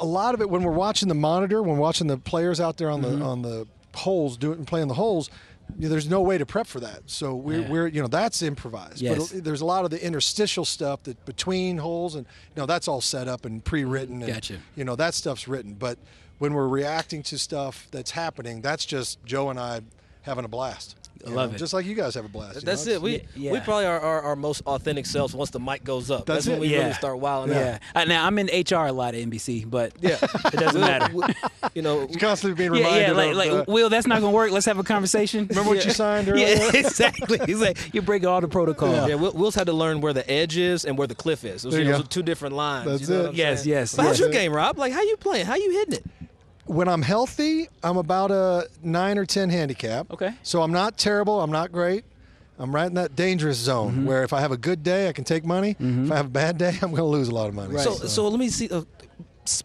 a 0.00 0.04
lot 0.04 0.34
of 0.34 0.40
it 0.40 0.50
when 0.50 0.62
we're 0.64 0.72
watching 0.72 1.08
the 1.08 1.14
monitor, 1.14 1.62
when 1.62 1.76
we're 1.76 1.80
watching 1.82 2.08
the 2.08 2.16
players 2.18 2.60
out 2.60 2.76
there 2.78 2.90
on 2.90 3.02
Mm-hmm. 3.02 3.18
the 3.20 3.24
on 3.24 3.42
the 3.42 3.66
holes 3.94 4.36
doing 4.36 4.58
and 4.58 4.66
playing 4.66 4.88
the 4.88 4.94
holes, 4.94 5.30
there's 5.76 6.08
no 6.08 6.20
way 6.20 6.38
to 6.38 6.46
prep 6.46 6.66
for 6.66 6.80
that. 6.80 7.02
So 7.06 7.34
we're, 7.34 7.60
Yeah. 7.62 7.70
we're 7.70 7.86
you 7.88 8.00
know 8.02 8.08
that's 8.08 8.42
improvised. 8.42 9.00
Yes. 9.00 9.32
But 9.32 9.44
there's 9.44 9.60
a 9.60 9.64
lot 9.64 9.84
of 9.84 9.90
the 9.90 10.04
interstitial 10.04 10.64
stuff 10.64 11.02
that 11.04 11.24
between 11.24 11.78
holes 11.78 12.14
and 12.14 12.26
you 12.54 12.60
know 12.60 12.66
that's 12.66 12.86
all 12.88 13.00
set 13.00 13.28
up 13.28 13.44
and 13.44 13.64
pre-written. 13.64 14.22
And, 14.22 14.32
Gotcha. 14.32 14.58
You 14.76 14.84
know 14.84 14.96
that 14.96 15.14
stuff's 15.14 15.48
written, 15.48 15.74
but 15.74 15.98
when 16.38 16.52
we're 16.54 16.68
reacting 16.68 17.22
to 17.24 17.38
stuff 17.38 17.88
that's 17.90 18.10
happening, 18.12 18.60
that's 18.60 18.84
just 18.84 19.24
Joe 19.24 19.50
and 19.50 19.58
I 19.58 19.80
having 20.22 20.44
a 20.44 20.48
blast. 20.48 20.96
I 21.26 21.30
love 21.30 21.50
know, 21.50 21.56
it. 21.56 21.58
Just 21.58 21.72
like 21.72 21.86
you 21.86 21.94
guys 21.94 22.14
have 22.14 22.24
a 22.24 22.28
blast. 22.28 22.56
you 22.56 22.60
That's 22.62 22.84
know? 22.86 22.92
it. 22.92 23.02
We 23.02 23.22
Yeah, 23.34 23.52
we 23.52 23.60
probably 23.60 23.86
are 23.86 23.98
our, 23.98 24.22
our 24.22 24.36
most 24.36 24.62
authentic 24.66 25.06
selves 25.06 25.34
once 25.34 25.50
the 25.50 25.60
mic 25.60 25.82
goes 25.84 26.10
up. 26.10 26.26
That's 26.26 26.46
when 26.46 26.56
it. 26.56 26.60
we 26.60 26.68
yeah. 26.68 26.78
really 26.80 26.92
start 26.94 27.18
wilding 27.18 27.56
Yeah. 27.56 27.78
out. 27.94 28.02
Uh, 28.02 28.04
now 28.04 28.26
I'm 28.26 28.38
in 28.38 28.46
HR 28.48 28.86
a 28.86 28.92
lot 28.92 29.14
at 29.14 29.20
NBC, 29.22 29.68
but 29.70 29.92
Yeah, 30.00 30.18
it 30.46 30.56
doesn't 30.58 30.80
matter. 30.80 31.12
you 31.74 31.82
know, 31.82 32.06
Constantly 32.20 32.56
being 32.56 32.72
reminded 32.72 33.00
yeah, 33.08 33.12
like, 33.12 33.30
of. 33.30 33.36
like 33.36 33.50
uh, 33.50 33.64
Will, 33.72 33.88
that's 33.88 34.06
not 34.06 34.20
gonna 34.20 34.32
work. 34.32 34.50
Let's 34.50 34.66
have 34.66 34.78
a 34.78 34.84
conversation. 34.84 35.46
remember 35.50 35.70
what 35.70 35.84
you 35.84 35.90
signed 35.92 36.28
earlier? 36.30 36.46
Yeah, 36.46 36.70
exactly. 36.74 37.38
He's 37.46 37.60
like, 37.60 37.94
you're 37.94 38.02
breaking 38.02 38.28
all 38.28 38.40
the 38.40 38.48
protocol. 38.48 39.08
Yeah, 39.08 39.14
Will, 39.14 39.32
Will's 39.32 39.54
had 39.54 39.66
to 39.68 39.72
learn 39.72 40.00
where 40.00 40.12
the 40.12 40.28
edge 40.30 40.56
is 40.56 40.84
and 40.84 40.98
where 40.98 41.06
the 41.06 41.14
cliff 41.14 41.44
is. 41.44 41.62
Those, 41.62 41.72
There 41.72 41.80
you 41.80 41.86
you 41.86 41.92
know, 41.92 41.98
go. 41.98 42.02
those 42.02 42.06
are 42.06 42.10
two 42.10 42.22
different 42.22 42.54
lines. 42.54 42.86
That's 42.86 43.02
you 43.02 43.08
know 43.08 43.14
it. 43.14 43.22
what 43.22 43.30
I'm 43.30 43.34
Yes, 43.36 43.62
saying? 43.62 43.70
yes, 43.76 43.94
But 43.96 44.02
how's 44.06 44.20
your 44.20 44.28
game, 44.30 44.52
Rob? 44.52 44.78
Like, 44.78 44.92
how 44.92 45.02
you 45.02 45.16
playing? 45.16 45.46
How 45.46 45.54
you 45.54 45.70
hitting 45.72 45.94
it? 45.94 46.04
When 46.66 46.88
I'm 46.88 47.02
healthy, 47.02 47.68
I'm 47.82 47.96
about 47.96 48.30
a 48.30 48.68
nine 48.82 49.18
or 49.18 49.26
ten 49.26 49.50
handicap. 49.50 50.10
Okay. 50.12 50.32
So 50.42 50.62
I'm 50.62 50.72
not 50.72 50.96
terrible. 50.96 51.40
I'm 51.40 51.50
not 51.52 51.72
great. 51.72 52.04
I'm 52.58 52.74
right 52.74 52.86
in 52.86 52.94
that 52.94 53.16
dangerous 53.16 53.56
zone 53.58 53.92
Mm-hmm. 53.92 54.06
where 54.06 54.22
if 54.22 54.32
I 54.32 54.40
have 54.40 54.52
a 54.52 54.56
good 54.56 54.82
day, 54.82 55.08
I 55.08 55.12
can 55.12 55.24
take 55.24 55.44
money. 55.44 55.76
If 55.78 56.10
I 56.12 56.16
have 56.16 56.26
a 56.26 56.30
bad 56.30 56.56
day, 56.56 56.70
I'm 56.82 56.90
going 56.90 56.96
to 56.96 57.04
lose 57.04 57.28
a 57.28 57.34
lot 57.34 57.48
of 57.48 57.54
money. 57.54 57.74
Right. 57.74 57.82
So, 57.84 57.94
so 57.94 58.28
let 58.28 58.38
me 58.38 58.48
see. 58.48 58.68
Uh, 58.70 58.82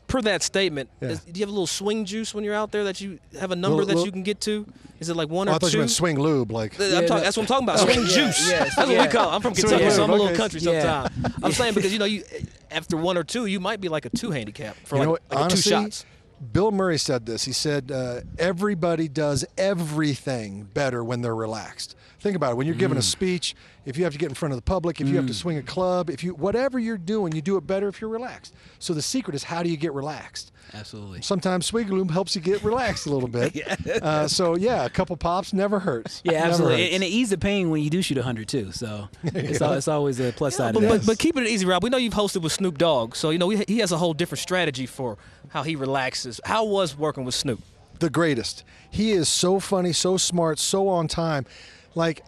per 0.07 0.21
that 0.23 0.43
statement, 0.43 0.89
Yeah. 0.99 1.09
is- 1.09 1.19
do 1.21 1.39
you 1.39 1.43
have 1.43 1.49
a 1.49 1.53
little 1.53 1.67
swing 1.67 2.03
juice 2.03 2.33
when 2.33 2.43
you're 2.43 2.55
out 2.55 2.71
there 2.71 2.83
that 2.85 2.99
you 2.99 3.19
have 3.39 3.51
a 3.51 3.55
number 3.55 3.77
Little- 3.77 3.87
that 3.87 3.93
little- 3.93 4.05
you 4.07 4.11
can 4.11 4.23
get 4.23 4.41
to? 4.41 4.65
Is 4.99 5.07
it 5.07 5.15
like 5.15 5.29
one 5.29 5.47
Oh, 5.47 5.51
or 5.51 5.55
I 5.55 5.57
thought 5.59 5.67
two? 5.69 5.77
you 5.77 5.81
meant 5.83 5.91
swing 5.91 6.19
lube. 6.19 6.51
Like 6.51 6.77
Uh, 6.77 6.83
I'm 6.83 6.91
Yeah, 6.91 7.01
talking, 7.07 7.23
that's 7.23 7.37
what 7.37 7.43
I'm 7.43 7.47
talking 7.47 7.63
about. 7.69 7.79
Swing 7.79 7.99
yeah, 8.01 8.05
juice. 8.07 8.49
yes, 8.49 8.75
that's 8.75 8.89
yeah. 8.91 8.97
what 8.97 9.07
we 9.07 9.11
call. 9.17 9.29
it. 9.31 9.35
I'm 9.35 9.41
from 9.41 9.55
Swing 9.55 9.69
Kentucky, 9.69 9.91
so 9.95 10.03
I'm 10.03 10.09
a 10.09 10.15
little 10.15 10.35
country 10.35 10.59
Yeah. 10.59 11.03
sometimes. 11.07 11.35
I'm 11.43 11.51
saying 11.59 11.73
because 11.75 11.93
you 11.93 11.99
know 11.99 12.05
you 12.05 12.23
after 12.71 12.97
one 12.97 13.17
or 13.17 13.23
two, 13.23 13.45
you 13.45 13.61
might 13.61 13.79
be 13.79 13.87
like 13.87 14.03
a 14.05 14.09
two 14.09 14.31
handicap 14.31 14.75
for 14.83 14.95
you 14.95 14.99
like, 14.99 15.05
know 15.05 15.11
what? 15.11 15.21
like 15.29 15.39
Honestly, 15.39 15.71
two 15.71 15.81
shots. 15.83 16.05
Bill 16.53 16.71
Murray 16.71 16.97
said 16.97 17.25
this. 17.25 17.43
He 17.45 17.51
said, 17.53 17.91
uh, 17.91 18.21
everybody 18.37 19.07
does 19.07 19.45
everything 19.57 20.63
better 20.73 21.03
when 21.03 21.21
they're 21.21 21.35
relaxed. 21.35 21.95
Think 22.19 22.35
about 22.35 22.51
it. 22.51 22.55
When 22.57 22.67
you're 22.67 22.75
giving 22.75 22.95
Mm. 22.97 22.99
a 22.99 23.03
speech, 23.03 23.55
if 23.85 23.97
you 23.97 24.03
have 24.03 24.11
to 24.13 24.19
get 24.19 24.29
in 24.29 24.35
front 24.35 24.53
of 24.53 24.57
the 24.57 24.61
public, 24.63 24.99
if 24.99 25.07
you 25.07 25.15
have 25.15 25.27
to 25.27 25.33
swing 25.33 25.57
a 25.57 25.61
club, 25.63 26.09
if 26.09 26.21
you 26.23 26.33
whatever 26.33 26.77
you're 26.77 26.97
doing, 26.97 27.33
you 27.33 27.41
do 27.41 27.55
it 27.55 27.65
better 27.65 27.87
if 27.87 28.01
you're 28.01 28.09
relaxed. 28.09 28.53
So 28.77 28.93
the 28.93 29.01
secret 29.01 29.35
is 29.35 29.43
how 29.45 29.63
do 29.63 29.69
you 29.69 29.77
get 29.77 29.93
relaxed? 29.93 30.51
Absolutely. 30.73 31.21
Sometimes 31.21 31.73
lube 31.73 32.11
helps 32.11 32.35
you 32.35 32.41
get 32.41 32.61
relaxed 32.63 33.07
a 33.07 33.09
little 33.09 33.29
bit. 33.29 33.55
uh, 34.03 34.27
so 34.27 34.55
yeah, 34.55 34.85
a 34.85 34.89
couple 34.89 35.15
pops 35.17 35.53
never 35.53 35.79
hurts. 35.79 36.21
Yeah, 36.25 36.43
absolutely. 36.43 36.83
hurts. 36.83 36.95
And 36.95 37.03
it 37.03 37.07
eases 37.07 37.31
the 37.31 37.37
pain 37.37 37.69
when 37.69 37.81
you 37.81 37.89
do 37.89 38.01
shoot 38.01 38.17
100 38.17 38.47
too. 38.49 38.71
So 38.73 39.07
it's, 39.23 39.61
al- 39.61 39.73
it's 39.73 39.87
always 39.87 40.19
a 40.19 40.31
plus 40.33 40.55
side 40.57 40.73
But, 40.75 40.83
of 40.83 40.89
that. 40.89 40.97
but, 40.99 41.05
but 41.07 41.19
keeping 41.19 41.43
it 41.43 41.49
easy, 41.49 41.65
Rob. 41.65 41.83
We 41.83 41.89
know 41.89 41.97
you've 41.97 42.13
hosted 42.13 42.41
with 42.41 42.51
Snoop 42.51 42.77
Dogg, 42.77 43.15
so 43.15 43.29
you 43.29 43.39
know 43.39 43.49
he 43.49 43.79
has 43.79 43.91
a 43.93 43.97
whole 43.97 44.13
different 44.13 44.39
strategy 44.41 44.85
for 44.85 45.17
how 45.49 45.63
he 45.63 45.75
relaxes. 45.75 46.39
How 46.45 46.65
was 46.65 46.97
working 46.97 47.25
with 47.25 47.35
Snoop? 47.35 47.61
the 47.99 48.09
greatest. 48.09 48.63
He 48.89 49.11
is 49.11 49.29
so 49.29 49.59
funny, 49.59 49.93
so 49.93 50.17
smart, 50.17 50.59
so 50.59 50.87
on 50.87 51.07
time. 51.07 51.45
Like 51.95 52.23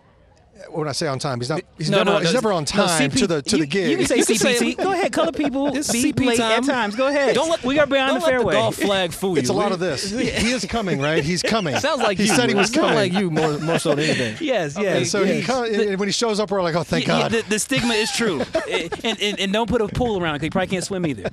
when 0.69 0.88
I 0.88 0.91
say 0.91 1.08
on 1.08 1.19
time, 1.19 1.39
he's 1.39 1.50
not. 1.50 1.62
He's 1.78 1.89
No, 1.89 1.97
never. 2.00 2.12
no, 2.12 2.17
he's 2.19 2.26
no, 2.30 2.34
never 2.34 2.52
on 2.54 2.63
no, 2.63 2.65
time 2.65 3.10
CP 3.12 3.17
to 3.19 3.28
the 3.28 3.41
to 3.41 3.56
you, 3.58 3.63
the 3.63 3.67
gig. 3.67 3.91
You 3.91 3.97
can 3.97 4.06
say 4.06 4.17
You 4.17 4.26
can 4.26 4.36
say 4.38 4.56
CPT. 4.56 4.78
Go 4.78 4.91
ahead, 4.91 5.12
color 5.12 5.32
people 5.32 5.76
It's 5.76 5.91
be 5.91 6.12
CP 6.13 6.26
late 6.26 6.38
time. 6.39 6.63
at 6.63 6.65
times. 6.65 6.95
Go 6.95 7.08
ahead. 7.08 7.36
Don't 7.36 7.50
let 7.50 7.63
we 7.63 7.76
got 7.76 7.89
behind 7.89 8.15
the 8.17 8.21
fairway. 8.21 8.54
the 8.54 8.60
golf 8.60 8.76
flag 8.76 9.12
fool 9.12 9.32
you. 9.34 9.39
it's 9.39 9.50
a 9.50 9.54
lot 9.54 9.71
of 9.71 9.80
this. 9.80 10.10
He, 10.12 10.30
he 10.30 10.52
is 10.52 10.65
coming, 10.65 11.00
right? 11.02 11.24
He's 11.24 11.41
coming. 11.41 11.78
Sounds 11.80 12.02
like 12.02 12.17
he 12.17 12.26
you. 12.26 12.34
said 12.36 12.50
he 12.50 12.56
was 12.56 12.67
Sounds 12.67 12.78
coming. 12.88 12.95
like 12.95 13.13
you 13.13 13.32
more 13.32 13.58
more 13.60 13.80
so 13.80 13.95
than 13.95 14.06
anything. 14.06 14.38
Yes, 14.41 14.76
And 14.76 14.84
yes. 14.84 15.12
so 15.12 15.24
he 15.24 15.41
come, 15.41 15.65
and 15.65 15.97
when 16.00 16.08
he 16.08 16.12
shows 16.13 16.39
up, 16.39 16.52
we're 16.52 16.62
like, 16.62 16.76
oh, 16.76 16.84
thank 16.84 17.08
Yeah, 17.08 17.17
yeah, 17.17 17.21
God. 17.24 17.32
the, 17.32 17.50
the 17.50 17.60
stigma 17.60 17.93
is 17.93 18.12
true, 18.12 18.41
eh, 18.67 18.89
and, 19.04 19.21
and 19.21 19.39
and 19.39 19.54
don't 19.54 19.69
put 19.69 19.82
a 19.82 19.88
pool 19.88 20.21
around 20.21 20.36
because 20.36 20.45
he 20.45 20.50
probably 20.50 20.67
can't 20.67 20.84
swim 20.84 21.06
either. 21.06 21.30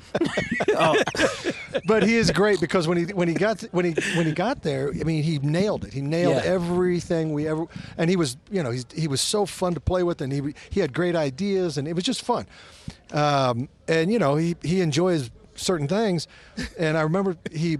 oh. 0.76 0.96
but 1.86 2.02
he 2.02 2.16
is 2.16 2.30
great 2.30 2.60
because 2.60 2.86
when 2.88 2.98
he 2.98 3.04
when 3.14 3.28
he 3.28 3.34
got 3.34 3.60
when 3.72 3.84
he 3.84 3.94
when 4.16 4.26
he 4.26 4.32
got 4.32 4.62
there, 4.62 4.90
I 4.90 5.04
mean, 5.04 5.22
he 5.22 5.38
nailed 5.38 5.84
it. 5.84 5.92
He 5.92 6.00
nailed 6.00 6.36
Yeah. 6.36 6.50
everything 6.52 7.32
we 7.32 7.46
ever, 7.48 7.64
and 7.96 8.08
he 8.10 8.16
was 8.16 8.36
you 8.50 8.62
know 8.62 8.70
he's, 8.70 8.86
he 8.94 9.08
was 9.08 9.17
so 9.20 9.46
fun 9.46 9.74
to 9.74 9.80
play 9.80 10.02
with, 10.02 10.20
and 10.20 10.32
he 10.32 10.40
he 10.70 10.80
had 10.80 10.92
great 10.92 11.14
ideas, 11.16 11.78
and 11.78 11.86
it 11.88 11.94
was 11.94 12.04
just 12.04 12.22
fun. 12.22 12.46
Um, 13.12 13.68
and 13.86 14.12
you 14.12 14.18
know 14.18 14.36
he 14.36 14.56
he 14.62 14.80
enjoys 14.80 15.30
certain 15.54 15.88
things, 15.88 16.26
and 16.78 16.96
I 16.96 17.02
remember 17.02 17.36
he. 17.52 17.78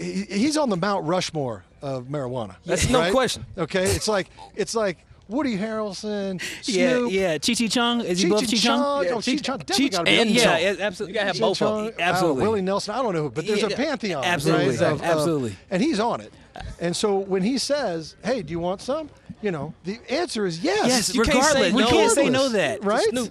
he 0.00 0.22
he's 0.28 0.56
on 0.56 0.70
the 0.70 0.76
Mount 0.76 1.06
Rushmore 1.06 1.64
of 1.82 2.04
marijuana. 2.06 2.56
That's 2.64 2.88
no 2.88 3.10
question. 3.10 3.44
Okay, 3.58 3.84
it's 3.84 4.08
like 4.08 4.28
it's 4.56 4.74
like 4.74 4.98
Woody 5.28 5.56
Harrelson, 5.58 6.40
Yeah, 6.64 6.90
Snoop, 6.90 7.12
yeah. 7.12 7.38
Chi 7.38 7.54
Chi 7.54 7.66
Chung 7.68 8.00
is 8.02 8.20
he 8.20 8.26
above 8.28 8.40
Chi 8.40 8.46
Cheech 8.46 8.62
Chung? 8.62 8.78
Chong. 8.80 9.04
Yeah, 9.04 9.10
Oh, 9.12 9.16
Cheech 9.18 9.34
Cheech- 9.38 9.42
Chong 9.44 9.58
definitely 9.58 9.88
Cheech 9.88 9.92
gotta 9.92 10.10
and 10.10 10.30
Yeah, 10.30 10.58
yeah, 10.58 10.74
absolutely. 10.80 11.12
You 11.12 11.14
gotta 11.20 11.26
have 11.26 11.40
both 11.40 11.62
of 11.62 11.68
them. 11.68 11.76
I 11.76 11.80
don't 11.88 11.98
know, 11.98 12.04
Absolutely. 12.04 12.42
Willie 12.42 12.62
Nelson. 12.62 12.94
I 12.94 13.02
don't 13.02 13.14
know, 13.14 13.22
who, 13.24 13.30
but 13.30 13.46
there's 13.46 13.60
Yeah, 13.62 13.66
a 13.68 13.76
pantheon. 13.76 14.24
absolutely, 14.24 14.66
right, 14.76 14.82
of- 14.82 15.00
of- 15.00 15.02
absolutely. 15.02 15.56
and 15.70 15.82
he's 15.82 16.00
on 16.00 16.20
it. 16.20 16.32
And 16.80 16.94
so 16.96 17.18
when 17.18 17.42
he 17.42 17.58
says, 17.58 18.16
"Hey, 18.24 18.40
do 18.42 18.50
you 18.52 18.60
want 18.60 18.80
some?" 18.80 19.10
You 19.44 19.50
know, 19.50 19.74
the 19.84 19.98
answer 20.08 20.46
is 20.46 20.60
yes. 20.60 20.86
Yes, 20.88 21.14
You 21.14 21.22
can't 21.22 21.36
regardless. 21.36 21.62
say 21.68 21.72
we 21.74 21.84
can't 21.84 22.12
say 22.12 22.30
no 22.30 22.48
that. 22.48 22.82
right? 22.82 23.04
Snoop. 23.10 23.30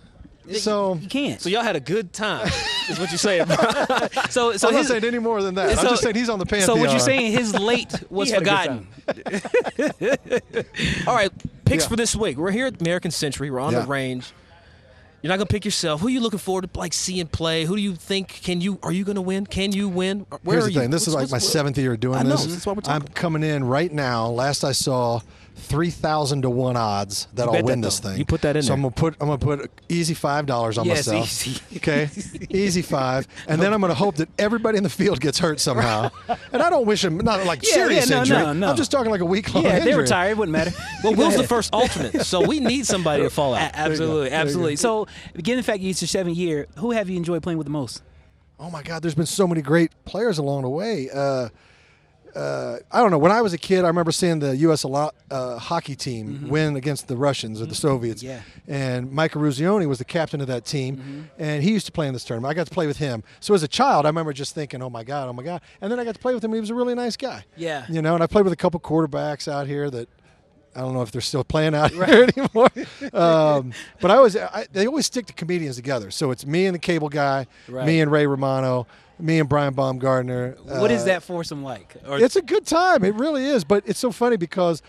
So 0.58 0.94
You 1.02 1.08
can't. 1.08 1.42
So 1.42 1.50
y'all 1.50 1.64
had 1.64 1.76
a 1.76 1.80
good 1.80 2.14
time, 2.14 2.46
is 2.90 3.00
what 3.00 3.10
you're 3.10 3.18
saying. 3.18 3.48
So, 4.30 4.56
so 4.58 4.68
I'm 4.68 4.76
not 4.76 4.86
saying 4.86 5.06
any 5.06 5.18
more 5.20 5.42
than 5.42 5.56
that. 5.56 5.78
I'm 5.80 5.86
just 5.88 6.04
saying 6.04 6.14
he's 6.16 6.30
on 6.30 6.38
the 6.38 6.46
pantheon. 6.46 6.68
So 6.68 6.76
what 6.76 6.92
you're 6.92 7.00
saying? 7.00 7.32
His 7.32 7.54
late 7.58 7.92
was 8.12 8.28
He 8.30 8.34
had 8.36 8.44
a 8.44 8.46
good 8.46 8.86
forgotten. 9.16 9.88
All 11.08 11.16
right, 11.16 11.32
picks 11.66 11.84
Yeah. 11.86 11.90
for 11.90 11.96
this 11.96 12.16
week. 12.16 12.38
We're 12.38 12.52
here 12.52 12.68
at 12.68 12.80
American 12.82 13.10
Century. 13.12 13.50
We're 13.50 13.60
on 13.60 13.74
Yeah. 13.74 13.80
the 13.82 13.88
range. 13.88 14.32
You're 15.24 15.30
not 15.30 15.38
gonna 15.38 15.46
pick 15.46 15.64
yourself. 15.64 16.02
Who 16.02 16.08
are 16.08 16.10
you 16.12 16.20
looking 16.20 16.38
forward 16.38 16.72
to 16.74 16.80
like 16.80 16.92
seeing 16.94 17.28
play? 17.28 17.64
Who 17.64 17.78
do 17.78 17.82
you 17.82 17.96
think 17.96 18.28
can 18.44 18.60
you? 18.60 18.78
Are 18.84 18.92
you 18.92 19.06
gonna 19.06 19.22
win? 19.22 19.46
Can 19.46 19.72
you 19.72 19.88
win? 19.88 20.26
Where 20.44 20.56
Here's 20.58 20.66
are 20.66 20.68
the 20.68 20.74
you? 20.74 20.80
thing. 20.82 20.90
This 20.92 21.08
is 21.08 21.14
like 21.16 21.32
my 21.32 21.38
seventh 21.38 21.78
year 21.78 21.96
doing 21.96 22.20
I 22.20 22.24
know, 22.24 22.32
this. 22.32 22.46
that's 22.46 22.66
what 22.66 22.76
we're 22.76 22.92
I'm 22.92 23.00
talking 23.04 23.14
coming 23.16 23.44
in 23.44 23.64
right 23.64 23.92
now. 23.92 24.28
Last 24.28 24.66
I 24.66 24.74
saw, 24.74 25.22
three 25.56 25.92
thousand 25.92 26.42
to 26.42 26.50
one 26.50 26.76
odds 26.76 27.28
that 27.36 27.46
You 27.46 27.52
I'll 27.54 27.64
win 27.64 27.80
that, 27.80 27.88
this 27.88 28.00
though. 28.02 28.10
thing. 28.10 28.18
You 28.20 28.26
put 28.26 28.42
that 28.42 28.58
in 28.58 28.64
so 28.64 28.68
there. 28.68 28.76
I'm 28.76 28.82
gonna 28.82 28.92
put 28.92 29.16
I'm 29.22 29.28
gonna 29.28 29.38
put 29.38 29.72
easy 29.88 30.14
five 30.14 30.46
dollars 30.46 30.78
on 30.78 30.86
Yes, 30.86 31.08
myself. 31.08 31.26
easy. 31.48 31.62
Okay, 31.78 32.10
easy 32.50 32.82
five, 32.82 33.26
and 33.48 33.62
then 33.62 33.72
I'm 33.72 33.80
gonna 33.80 33.94
hope 33.94 34.16
that 34.16 34.28
everybody 34.38 34.78
in 34.78 34.84
the 34.84 34.90
field 34.90 35.22
gets 35.22 35.40
hurt 35.40 35.62
somehow. 35.62 36.10
and 36.52 36.62
I 36.62 36.70
don't 36.70 36.86
wish 36.86 37.06
him 37.06 37.18
not 37.20 37.46
like 37.46 37.64
Yeah, 37.64 37.74
serious 37.76 38.10
yeah, 38.10 38.16
no, 38.16 38.22
injury. 38.24 38.38
no, 38.40 38.52
no. 38.54 38.70
I'm 38.72 38.76
just 38.76 38.92
talking 38.92 39.10
like 39.10 39.22
a 39.22 39.26
week 39.26 39.54
long 39.54 39.64
Yeah, 39.64 39.78
injury. 39.78 39.92
they 39.94 39.98
retired. 39.98 40.32
It 40.32 40.38
wouldn't 40.38 40.52
matter. 40.52 40.72
Well, 41.04 41.16
Will's 41.16 41.36
the 41.36 41.44
first 41.44 41.74
alternate, 41.74 42.24
so 42.26 42.46
we 42.48 42.62
need 42.62 42.86
somebody 42.86 43.24
to 43.24 43.30
fall 43.40 43.56
A- 43.56 43.60
out. 43.60 43.72
absolutely, 43.74 44.16
There 44.16 44.24
you 44.24 44.30
go. 44.30 44.36
absolutely. 44.38 44.76
So, 44.78 45.08
given 45.36 45.58
the 45.58 45.64
fact 45.64 45.80
you 45.80 45.88
used 45.88 46.02
your 46.02 46.08
seven 46.08 46.34
year, 46.34 46.68
who 46.78 46.92
have 46.92 47.10
you 47.10 47.18
enjoyed 47.18 47.44
playing 47.44 47.58
with 47.58 47.66
the 47.66 47.72
most? 47.72 48.04
Oh 48.60 48.70
my 48.70 48.84
God, 48.84 49.02
there's 49.04 49.16
been 49.16 49.26
so 49.26 49.48
many 49.48 49.62
great 49.62 49.92
players 50.06 50.38
along 50.38 50.62
the 50.64 50.70
way. 50.70 51.10
Uh, 51.14 51.50
uh, 52.36 52.80
I 52.92 53.00
don't 53.00 53.12
know. 53.12 53.18
When 53.18 53.32
I 53.32 53.42
was 53.42 53.54
a 53.54 53.58
kid, 53.58 53.84
I 53.84 53.88
remember 53.88 54.12
seeing 54.12 54.40
the 54.40 54.56
U.S. 54.58 54.84
a 54.84 54.88
lot, 54.88 55.16
uh, 55.30 55.58
hockey 55.58 55.96
team 55.96 56.50
win 56.50 56.76
against 56.76 57.08
the 57.08 57.16
Russians 57.16 57.62
or 57.62 57.66
the 57.66 57.76
Soviets. 57.76 58.24
Yeah. 58.24 58.42
And 58.68 59.12
Mike 59.12 59.34
Eruzione 59.34 59.88
was 59.88 60.00
the 60.00 60.06
captain 60.06 60.42
of 60.42 60.48
that 60.48 60.66
team, 60.66 61.30
and 61.38 61.64
he 61.64 61.72
used 61.72 61.86
to 61.86 61.92
play 61.92 62.08
in 62.08 62.14
this 62.14 62.24
tournament. 62.24 62.50
I 62.50 62.56
got 62.56 62.68
to 62.68 62.74
play 62.74 62.88
with 62.88 62.98
him. 62.98 63.24
So 63.40 63.54
as 63.54 63.62
a 63.62 63.68
child, 63.68 64.06
I 64.06 64.10
remember 64.10 64.34
just 64.34 64.56
thinking, 64.56 64.82
"Oh 64.82 64.90
my 64.90 65.04
God, 65.04 65.30
oh 65.30 65.34
my 65.34 65.44
God!" 65.44 65.62
And 65.82 65.92
then 65.92 66.00
I 66.00 66.04
got 66.04 66.16
to 66.16 66.20
play 66.20 66.34
with 66.34 66.44
him. 66.44 66.54
He 66.54 66.60
was 66.60 66.70
a 66.72 66.76
really 66.76 66.96
nice 66.96 67.18
guy. 67.18 67.46
Yeah. 67.56 67.86
You 67.90 68.02
know, 68.02 68.16
and 68.16 68.24
I 68.24 68.28
played 68.28 68.46
with 68.46 68.54
a 68.54 68.58
couple 68.58 68.80
quarterbacks 68.80 69.52
out 69.52 69.68
here 69.68 69.90
that. 69.90 70.10
I 70.76 70.82
don't 70.82 70.94
know 70.94 71.02
if 71.02 71.12
they're 71.12 71.22
still 71.22 71.44
playing 71.44 71.76
out 71.76 71.92
here 72.00 72.28
anymore, 72.36 72.70
um, 73.14 73.74
but 74.02 74.12
I 74.12 74.20
was. 74.20 74.36
I, 74.36 74.66
they 74.72 74.88
always 74.88 75.06
stick 75.06 75.26
the 75.28 75.34
comedians 75.34 75.76
together. 75.76 76.12
So 76.12 76.32
it's 76.32 76.46
me 76.46 76.66
and 76.66 76.76
the 76.76 76.80
cable 76.80 77.10
guy, 77.10 77.48
Right. 77.68 77.86
me 77.86 78.02
and 78.02 78.12
Ray 78.12 78.26
Romano, 78.28 78.88
me 79.20 79.40
and 79.40 79.48
Brian 79.48 79.74
Baumgartner. 79.74 80.58
What 80.64 80.92
is 80.92 81.04
uh, 81.04 81.06
that 81.06 81.24
foursome 81.24 81.64
like? 81.64 81.96
Or 82.08 82.18
It's 82.20 82.36
a 82.36 82.42
good 82.42 82.66
time. 82.66 83.04
It 83.04 83.16
really 83.16 83.46
is. 83.46 83.64
But 83.64 83.84
it's 83.88 84.00
so 84.00 84.12
funny 84.12 84.38
because 84.38 84.82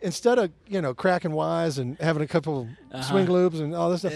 instead 0.00 0.38
of 0.38 0.50
you 0.68 0.80
know 0.80 0.94
cracking 0.94 1.32
wise 1.32 1.78
and 1.78 1.98
having 1.98 2.22
a 2.22 2.28
couple 2.28 2.68
Uh-huh. 2.92 3.02
swing 3.02 3.26
loops 3.30 3.58
and 3.58 3.74
all 3.74 3.90
this 3.90 4.00
stuff. 4.00 4.14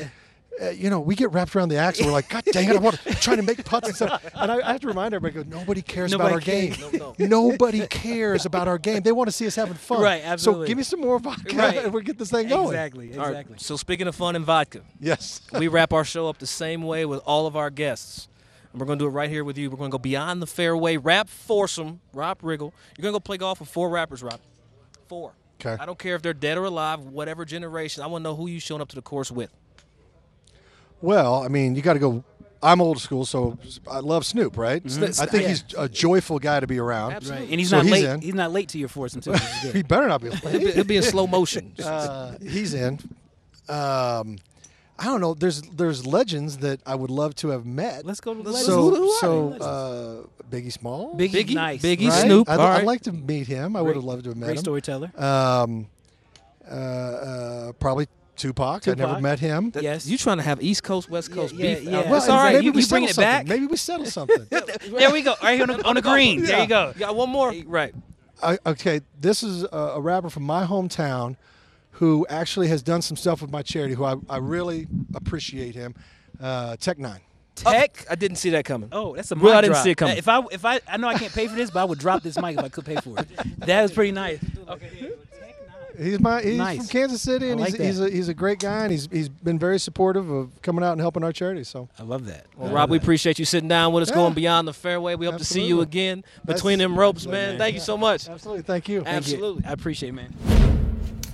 Uh, 0.63 0.71
you 0.71 0.89
know, 0.89 1.01
we 1.01 1.15
get 1.15 1.31
wrapped 1.33 1.55
around 1.55 1.69
the 1.69 1.77
axle. 1.77 2.07
We're 2.07 2.13
like, 2.13 2.31
God 2.31 2.43
dang 2.47 2.69
it! 2.71 2.77
I 2.77 2.79
want 2.79 2.99
to 3.03 3.15
trying 3.17 3.37
to 3.37 3.43
make 3.43 3.63
putts 3.65 3.89
and 3.89 3.97
stuff. 3.97 4.25
And 4.35 4.51
I, 4.51 4.67
I 4.69 4.73
have 4.73 4.81
to 4.81 4.87
remind 4.89 5.13
everybody, 5.13 5.45
go, 5.51 5.59
nobody 5.59 5.83
cares 5.83 6.13
about 6.15 6.33
our 6.33 6.41
Nobody 6.41 6.47
game. 6.71 6.73
cares. 6.73 7.19
Nobody 7.19 7.87
cares 7.87 8.47
about 8.47 8.67
our 8.69 8.79
game. 8.79 9.03
They 9.03 9.13
want 9.13 9.29
to 9.29 9.33
see 9.33 9.47
us 9.47 9.55
having 9.55 9.75
fun. 9.75 10.01
Right, 10.01 10.23
absolutely. 10.25 10.65
So 10.65 10.69
give 10.69 10.79
me 10.79 10.85
some 10.85 11.01
more 11.01 11.19
vodka, 11.19 11.55
Right. 11.57 11.77
and 11.85 11.93
we 11.93 12.03
get 12.03 12.17
this 12.19 12.31
thing 12.31 12.49
going. 12.49 12.69
exactly, 12.69 13.13
All 13.15 13.25
right, 13.25 13.31
exactly. 13.31 13.57
so 13.59 13.77
speaking 13.77 14.07
of 14.09 14.15
fun 14.15 14.35
and 14.37 14.45
vodka, 14.47 14.81
Yes. 15.01 15.43
we 15.59 15.69
wrap 15.69 15.93
our 15.93 16.05
show 16.05 16.29
up 16.29 16.39
the 16.39 16.47
same 16.47 16.83
way 16.83 17.05
with 17.05 17.21
all 17.27 17.47
of 17.47 17.55
our 17.57 17.69
guests. 17.71 18.29
And 18.73 18.81
we're 18.81 18.87
going 18.87 18.99
to 18.99 19.05
do 19.05 19.09
it 19.09 19.13
right 19.13 19.29
here 19.31 19.45
with 19.45 19.59
you. 19.59 19.71
We're 19.71 19.77
going 19.79 19.91
to 19.91 19.95
go 19.95 19.99
beyond 20.01 20.41
the 20.41 20.47
fairway. 20.47 20.97
Rap 20.97 21.29
foursome, 21.29 22.01
Rob 22.15 22.41
Riggle. 22.41 22.73
You're 22.97 23.03
going 23.03 23.13
to 23.13 23.17
go 23.17 23.21
play 23.21 23.37
golf 23.37 23.61
with 23.61 23.69
four 23.69 23.89
rappers, 23.91 24.23
Rob. 24.23 24.41
Four. 25.09 25.33
Okay. 25.61 25.77
I 25.81 25.87
don't 25.87 25.99
care 25.99 26.15
if 26.15 26.23
they're 26.23 26.35
dead 26.35 26.59
or 26.59 26.65
alive, 26.65 27.01
whatever 27.01 27.45
generation. 27.45 28.03
I 28.03 28.07
want 28.07 28.23
to 28.23 28.31
know 28.31 28.37
who 28.37 28.47
you 28.47 28.61
showing 28.61 28.81
up 28.83 28.89
to 28.89 28.97
the 28.97 29.03
course 29.03 29.31
with. 29.31 29.51
Well, 31.03 31.43
I 31.43 31.49
mean, 31.49 31.75
you 31.77 31.83
got 31.83 31.95
to 31.95 31.99
go. 31.99 32.25
I'm 32.63 32.81
old 32.81 33.01
school, 33.01 33.25
so 33.27 33.59
I 33.89 34.01
love 34.01 34.25
Snoop, 34.25 34.57
right? 34.57 34.83
I 34.85 35.27
think 35.27 35.43
Yeah. 35.43 35.49
he's 35.49 35.65
a 35.79 35.89
joyful 35.89 36.39
guy 36.39 36.59
to 36.59 36.67
be 36.67 36.79
around. 36.79 37.13
Absolutely. 37.13 37.45
Right, 37.45 37.51
and 37.53 37.61
he's 37.61 37.69
So 37.71 37.77
not 37.77 37.85
he's 37.85 37.93
late. 37.93 38.05
in. 38.07 38.21
He's 38.23 38.35
not 38.35 38.51
late 38.53 38.69
to 38.71 38.79
your 38.79 38.89
foursome 38.89 39.21
too. 39.21 39.33
which 39.33 39.43
is 39.43 39.49
good. 39.63 39.75
He 39.77 39.83
better 39.83 40.09
not 40.09 40.21
be 40.23 40.29
It'll 40.29 40.51
late. 40.51 40.61
be, 40.61 40.67
it'll 40.69 40.85
be 40.85 40.97
in 40.97 41.03
slow 41.03 41.27
motion. 41.27 41.75
uh, 41.85 42.33
he's 42.43 42.73
in. 42.75 42.99
Um, 43.69 44.39
I 44.99 45.05
don't 45.05 45.21
know. 45.21 45.35
There's 45.35 45.61
there's 45.63 46.07
legends 46.07 46.57
that 46.59 46.81
I 46.87 46.95
would 46.95 47.11
love 47.11 47.35
to 47.37 47.49
have 47.49 47.67
met. 47.67 48.07
Let's 48.07 48.21
go 48.21 48.33
to 48.35 48.43
the 48.43 48.53
so 48.55 48.87
legends. 48.87 49.19
so 49.21 49.53
uh, 49.61 50.45
Biggie 50.51 50.73
Small. 50.73 51.15
Biggie, 51.15 51.33
Biggie, 51.45 51.55
nice. 51.55 51.83
Biggie, 51.83 52.09
right? 52.09 52.23
Snoop. 52.23 52.49
I'd, 52.49 52.59
all 52.59 52.67
I'd 52.67 52.85
like 52.87 53.03
to 53.03 53.13
meet 53.13 53.47
him. 53.47 53.77
I 53.77 53.83
would 53.83 53.95
have 53.97 54.05
loved 54.05 54.25
to 54.25 54.31
have 54.31 54.39
met 54.39 54.47
Great 54.47 54.59
him. 54.59 54.73
Great 54.73 54.85
storyteller. 54.85 55.13
Um, 55.23 55.87
uh, 56.69 56.75
uh, 56.75 57.73
probably 57.73 58.09
Tupac. 58.37 58.87
I 58.89 58.95
never 58.95 59.21
met 59.21 59.41
him. 59.41 59.73
yes. 59.81 60.07
You 60.07 60.17
trying 60.19 60.37
to 60.39 60.43
have 60.43 60.63
East 60.63 60.83
Coast, 60.83 61.09
West 61.11 61.33
Coast 61.33 61.55
yeah, 61.55 61.75
beef? 61.77 61.85
yeah. 61.85 61.99
out 61.99 62.07
Well, 62.09 62.21
there. 62.21 62.31
all 62.31 62.37
right. 62.43 62.53
Maybe 62.55 62.67
You- 62.67 62.73
we 62.73 62.83
you 62.83 62.89
bring 62.89 63.07
settle 63.09 63.23
it 63.23 63.27
back? 63.27 63.39
something. 63.41 63.55
Maybe 63.61 63.67
we 63.67 63.77
settle 63.77 64.07
something. 64.19 64.47
there 64.51 65.11
we 65.11 65.23
go. 65.23 65.35
Right 65.43 65.55
here 65.59 65.71
on 65.71 65.79
the, 65.79 65.85
on 65.85 65.95
the 65.97 66.03
green. 66.03 66.43
There 66.45 66.61
you 66.61 66.67
go. 66.69 66.93
You 66.95 67.01
got 67.01 67.17
one 67.17 67.31
more? 67.31 67.53
Right. 67.67 67.95
I, 68.43 68.59
okay, 68.67 69.01
this 69.21 69.43
is 69.43 69.63
a, 69.65 69.77
a 69.97 70.01
rapper 70.01 70.29
from 70.31 70.43
my 70.43 70.65
hometown 70.67 71.37
who 71.93 72.27
actually 72.29 72.69
has 72.69 72.83
done 72.83 73.01
some 73.01 73.17
stuff 73.17 73.41
with 73.41 73.51
my 73.51 73.63
charity. 73.63 73.95
Who 73.95 74.05
I, 74.05 74.17
I 74.29 74.37
really 74.37 74.87
appreciate 75.15 75.75
him. 75.75 75.95
Uh, 76.41 76.77
Tech 76.77 76.99
N9ne. 76.99 77.21
Tech. 77.55 78.05
I 78.11 78.15
didn't 78.17 78.37
see 78.37 78.51
that 78.51 78.67
coming. 78.67 78.91
Oh, 78.93 79.17
that's 79.17 79.31
a 79.31 79.35
Well, 79.35 79.45
mic 79.45 79.53
I 79.55 79.61
didn't 79.63 79.73
drop. 79.73 79.85
see 79.85 79.91
it 79.93 79.97
coming. 79.97 80.19
If 80.19 80.29
I 80.29 80.43
if 80.53 80.67
I 80.67 80.79
I 80.87 80.99
know 80.99 81.09
I 81.09 81.15
can't 81.17 81.33
pay 81.33 81.47
for 81.49 81.55
this, 81.55 81.71
but 81.71 81.81
I 81.81 81.85
would 81.85 81.99
drop 81.99 82.23
this 82.23 82.37
mic 82.39 82.59
if 82.59 82.63
I 82.63 82.69
could 82.69 82.85
pay 82.85 82.97
for 82.97 83.19
it. 83.19 83.27
That 83.67 83.81
was 83.81 83.93
pretty 83.93 84.13
nice. 84.13 84.39
Okay. 84.69 85.13
He's 85.99 86.21
my 86.21 86.43
he's 86.43 86.57
Nice. 86.59 86.79
from 86.79 86.87
Kansas 86.89 87.23
City, 87.23 87.51
and 87.51 87.61
like 87.61 87.71
he's, 87.77 87.79
he's 87.87 88.01
a 88.01 88.11
he's 88.11 88.29
a 88.29 88.35
great 88.35 88.59
guy, 88.59 88.83
and 88.83 88.91
he's 88.93 89.09
he's 89.11 89.29
been 89.29 89.59
very 89.59 89.79
supportive 89.79 90.29
of 90.31 90.61
coming 90.63 90.85
out 90.85 90.93
and 90.93 91.01
helping 91.01 91.25
our 91.25 91.33
charity. 91.33 91.65
So 91.65 91.89
I 91.99 92.03
love 92.03 92.27
that. 92.27 92.47
Well, 92.57 92.73
Rob, 92.73 92.91
we 92.91 92.99
appreciate 92.99 93.39
you 93.39 93.45
sitting 93.45 93.69
down 93.69 93.93
with 93.93 94.03
us, 94.03 94.11
Yeah. 94.11 94.17
going 94.17 94.35
beyond 94.35 94.69
the 94.69 94.73
fairway. 94.75 95.15
We 95.15 95.27
hope 95.27 95.39
to 95.39 95.45
see 95.45 95.61
you 95.61 95.81
Absolutely. 95.81 95.83
again 95.83 96.25
That's- 96.45 96.61
between 96.61 96.79
them 96.79 96.99
ropes, 96.99 97.27
man. 97.27 97.59
Thank 97.59 97.75
you 97.75 97.81
so 97.81 97.97
much. 97.97 98.29
absolutely, 98.29 98.63
thank 98.63 98.89
you. 98.89 99.03
Thank 99.03 99.29
you. 99.29 99.35
Absolutely. 99.35 99.65
I 99.67 99.73
appreciate, 99.73 100.11
it, 100.11 100.13
man. 100.13 100.35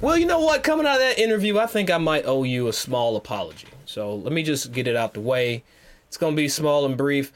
Well, 0.00 0.18
you 0.18 0.26
know 0.26 0.40
what? 0.40 0.64
Coming 0.64 0.86
out 0.86 0.94
of 0.96 1.00
that 1.00 1.18
interview, 1.18 1.58
I 1.58 1.66
think 1.66 1.90
I 1.90 1.98
might 1.98 2.24
owe 2.26 2.42
you 2.42 2.66
a 2.68 2.72
small 2.72 3.16
apology. 3.16 3.68
So 3.84 4.16
let 4.16 4.32
me 4.32 4.42
just 4.42 4.72
get 4.72 4.86
it 4.86 4.96
out 4.96 5.14
the 5.14 5.20
way. 5.20 5.62
It's 6.08 6.16
going 6.16 6.32
to 6.34 6.36
be 6.36 6.48
small 6.48 6.84
and 6.84 6.96
brief. 6.96 7.32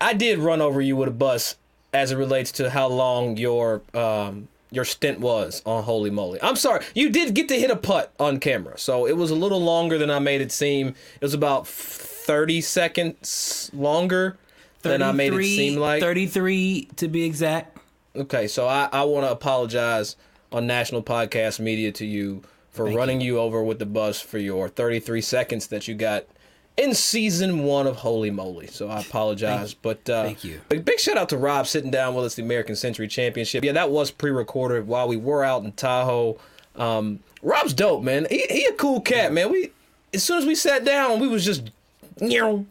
I 0.00 0.12
did 0.14 0.38
run 0.38 0.60
over 0.60 0.80
you 0.80 0.94
with 0.96 1.08
a 1.08 1.12
bus 1.12 1.56
as 1.92 2.12
it 2.12 2.16
relates 2.16 2.52
to 2.52 2.70
how 2.70 2.86
long 2.88 3.36
your 3.36 3.82
um, 3.94 4.46
your 4.70 4.84
stint 4.84 5.20
was 5.20 5.62
on 5.64 5.84
Holy 5.84 6.10
Moly. 6.10 6.40
I'm 6.42 6.56
sorry, 6.56 6.84
you 6.94 7.10
did 7.10 7.34
get 7.34 7.48
to 7.48 7.58
hit 7.58 7.70
a 7.70 7.76
putt 7.76 8.12
on 8.18 8.40
camera, 8.40 8.78
so 8.78 9.06
it 9.06 9.16
was 9.16 9.30
a 9.30 9.34
little 9.34 9.60
longer 9.60 9.98
than 9.98 10.10
I 10.10 10.18
made 10.18 10.40
it 10.40 10.52
seem. 10.52 10.88
It 10.88 11.22
was 11.22 11.34
about 11.34 11.66
30 11.66 12.60
seconds 12.60 13.70
longer 13.72 14.36
than 14.82 15.02
I 15.02 15.12
made 15.12 15.32
it 15.32 15.44
seem 15.44 15.76
like. 15.76 16.02
33 16.02 16.88
to 16.96 17.08
be 17.08 17.24
exact. 17.24 17.78
Okay, 18.14 18.48
so 18.48 18.66
I, 18.66 18.88
I 18.92 19.04
want 19.04 19.26
to 19.26 19.30
apologize 19.30 20.16
on 20.52 20.66
national 20.66 21.02
podcast 21.02 21.60
media 21.60 21.92
to 21.92 22.06
you 22.06 22.42
for 22.70 22.86
running 22.86 23.20
you. 23.20 23.38
over 23.38 23.62
with 23.62 23.78
the 23.78 23.86
bus 23.86 24.20
for 24.20 24.38
your 24.38 24.68
33 24.68 25.20
seconds 25.20 25.68
that 25.68 25.88
you 25.88 25.94
got 25.94 26.24
in 26.76 26.94
season 26.94 27.64
one 27.64 27.86
of 27.86 27.96
Holy 27.96 28.30
Moly. 28.30 28.66
So 28.66 28.88
I 28.88 29.00
apologize, 29.00 29.74
but 29.74 30.08
uh, 30.10 30.24
Thank 30.24 30.44
you. 30.44 30.60
Big, 30.68 30.84
big 30.84 30.98
shout 31.00 31.16
out 31.16 31.28
to 31.30 31.38
Rob 31.38 31.66
sitting 31.66 31.90
down 31.90 32.14
with 32.14 32.24
us 32.24 32.34
the 32.34 32.42
American 32.42 32.76
Century 32.76 33.08
Championship. 33.08 33.64
Yeah, 33.64 33.72
that 33.72 33.90
was 33.90 34.10
pre-recorded 34.10 34.86
while 34.86 35.08
we 35.08 35.16
were 35.16 35.42
out 35.44 35.64
in 35.64 35.72
Tahoe. 35.72 36.38
Um, 36.76 37.20
Rob's 37.42 37.72
dope, 37.72 38.02
man. 38.02 38.26
He 38.28 38.44
he 38.50 38.64
a 38.66 38.72
cool 38.72 39.00
cat, 39.00 39.32
man. 39.32 39.50
We 39.50 39.70
as 40.12 40.22
soon 40.22 40.38
as 40.38 40.46
we 40.46 40.54
sat 40.54 40.84
down, 40.84 41.20
we 41.20 41.28
was 41.28 41.44
just 41.44 41.70
you 42.20 42.40
know 42.40 42.66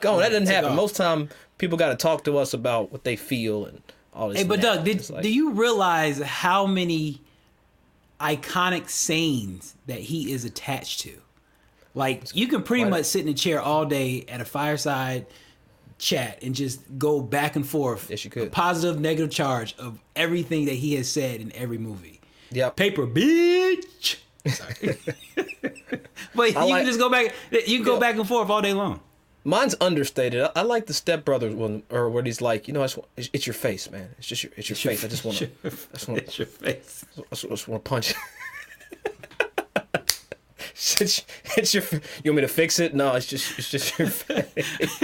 going. 0.00 0.20
That 0.20 0.30
doesn't 0.30 0.46
happen. 0.46 0.74
Most 0.74 0.96
time 0.96 1.28
people 1.58 1.76
got 1.76 1.90
to 1.90 1.96
talk 1.96 2.24
to 2.24 2.38
us 2.38 2.54
about 2.54 2.90
what 2.90 3.04
they 3.04 3.16
feel 3.16 3.66
and 3.66 3.82
all 4.14 4.28
this. 4.30 4.38
Hey, 4.38 4.44
but. 4.44 4.60
Doug, 4.60 4.84
did 4.84 5.08
like- 5.10 5.22
do 5.22 5.32
you 5.32 5.50
realize 5.52 6.20
how 6.20 6.66
many 6.66 7.20
iconic 8.20 8.88
sayings 8.88 9.74
that 9.86 9.98
he 10.00 10.32
is 10.32 10.44
attached 10.44 11.00
to? 11.00 11.20
Like 11.94 12.34
you 12.34 12.46
can 12.48 12.62
pretty 12.62 12.84
much 12.84 13.04
sit 13.06 13.22
in 13.22 13.28
a 13.28 13.34
chair 13.34 13.60
all 13.60 13.84
day 13.84 14.24
at 14.28 14.40
a 14.40 14.44
fireside 14.44 15.26
chat 15.98 16.38
and 16.42 16.54
just 16.54 16.80
go 16.98 17.20
back 17.20 17.56
and 17.56 17.66
forth. 17.66 18.08
Yes, 18.10 18.24
you 18.24 18.30
could. 18.30 18.52
Positive, 18.52 19.00
negative 19.00 19.30
charge 19.30 19.74
of 19.78 19.98
everything 20.16 20.66
that 20.66 20.74
he 20.74 20.94
has 20.94 21.10
said 21.10 21.40
in 21.40 21.52
every 21.54 21.78
movie. 21.78 22.20
Yeah. 22.50 22.70
Paper, 22.70 23.06
bitch. 23.06 24.16
Sorry. 24.46 24.98
but 26.34 26.48
you 26.52 26.54
like- 26.58 26.68
can 26.82 26.86
just 26.86 26.98
go 26.98 27.10
back. 27.10 27.34
You 27.50 27.76
can 27.78 27.82
go 27.84 27.94
Yeah. 27.94 28.00
back 28.00 28.16
and 28.16 28.26
forth 28.26 28.48
all 28.50 28.62
day 28.62 28.72
long. 28.72 29.00
Mine's 29.42 29.74
understated. 29.80 30.42
I, 30.42 30.50
I 30.56 30.62
like 30.62 30.86
the 30.86 30.92
Step 30.94 31.24
Brothers 31.24 31.54
one, 31.54 31.82
or 31.90 32.10
where 32.10 32.22
he's 32.22 32.40
like, 32.42 32.68
you 32.68 32.74
know, 32.74 32.80
I 32.80 32.84
want- 32.84 33.06
it's, 33.16 33.30
it's 33.32 33.46
your 33.46 33.54
face, 33.54 33.90
man. 33.90 34.10
It's 34.18 34.26
just 34.26 34.42
your, 34.42 34.52
it's 34.56 34.68
your 34.68 34.76
face. 34.76 35.02
I 35.04 35.08
just 35.08 35.24
want 35.24 35.38
to, 35.38 35.50
I 35.64 35.68
just 35.94 36.08
want 36.08 36.20
It's 36.22 36.38
your 36.38 36.46
face. 36.46 37.04
I 37.16 37.22
just, 37.30 37.44
I 37.46 37.48
just 37.48 37.68
want 37.68 37.84
to 37.84 37.88
punch. 37.88 38.14
It's, 41.00 41.24
it's 41.56 41.74
your. 41.74 41.82
You 42.24 42.32
want 42.32 42.36
me 42.36 42.40
to 42.42 42.48
fix 42.48 42.78
it? 42.78 42.94
No, 42.94 43.14
it's 43.14 43.26
just, 43.26 43.58
it's 43.58 43.70
just 43.70 43.98
your 43.98 44.08
face. 44.08 44.94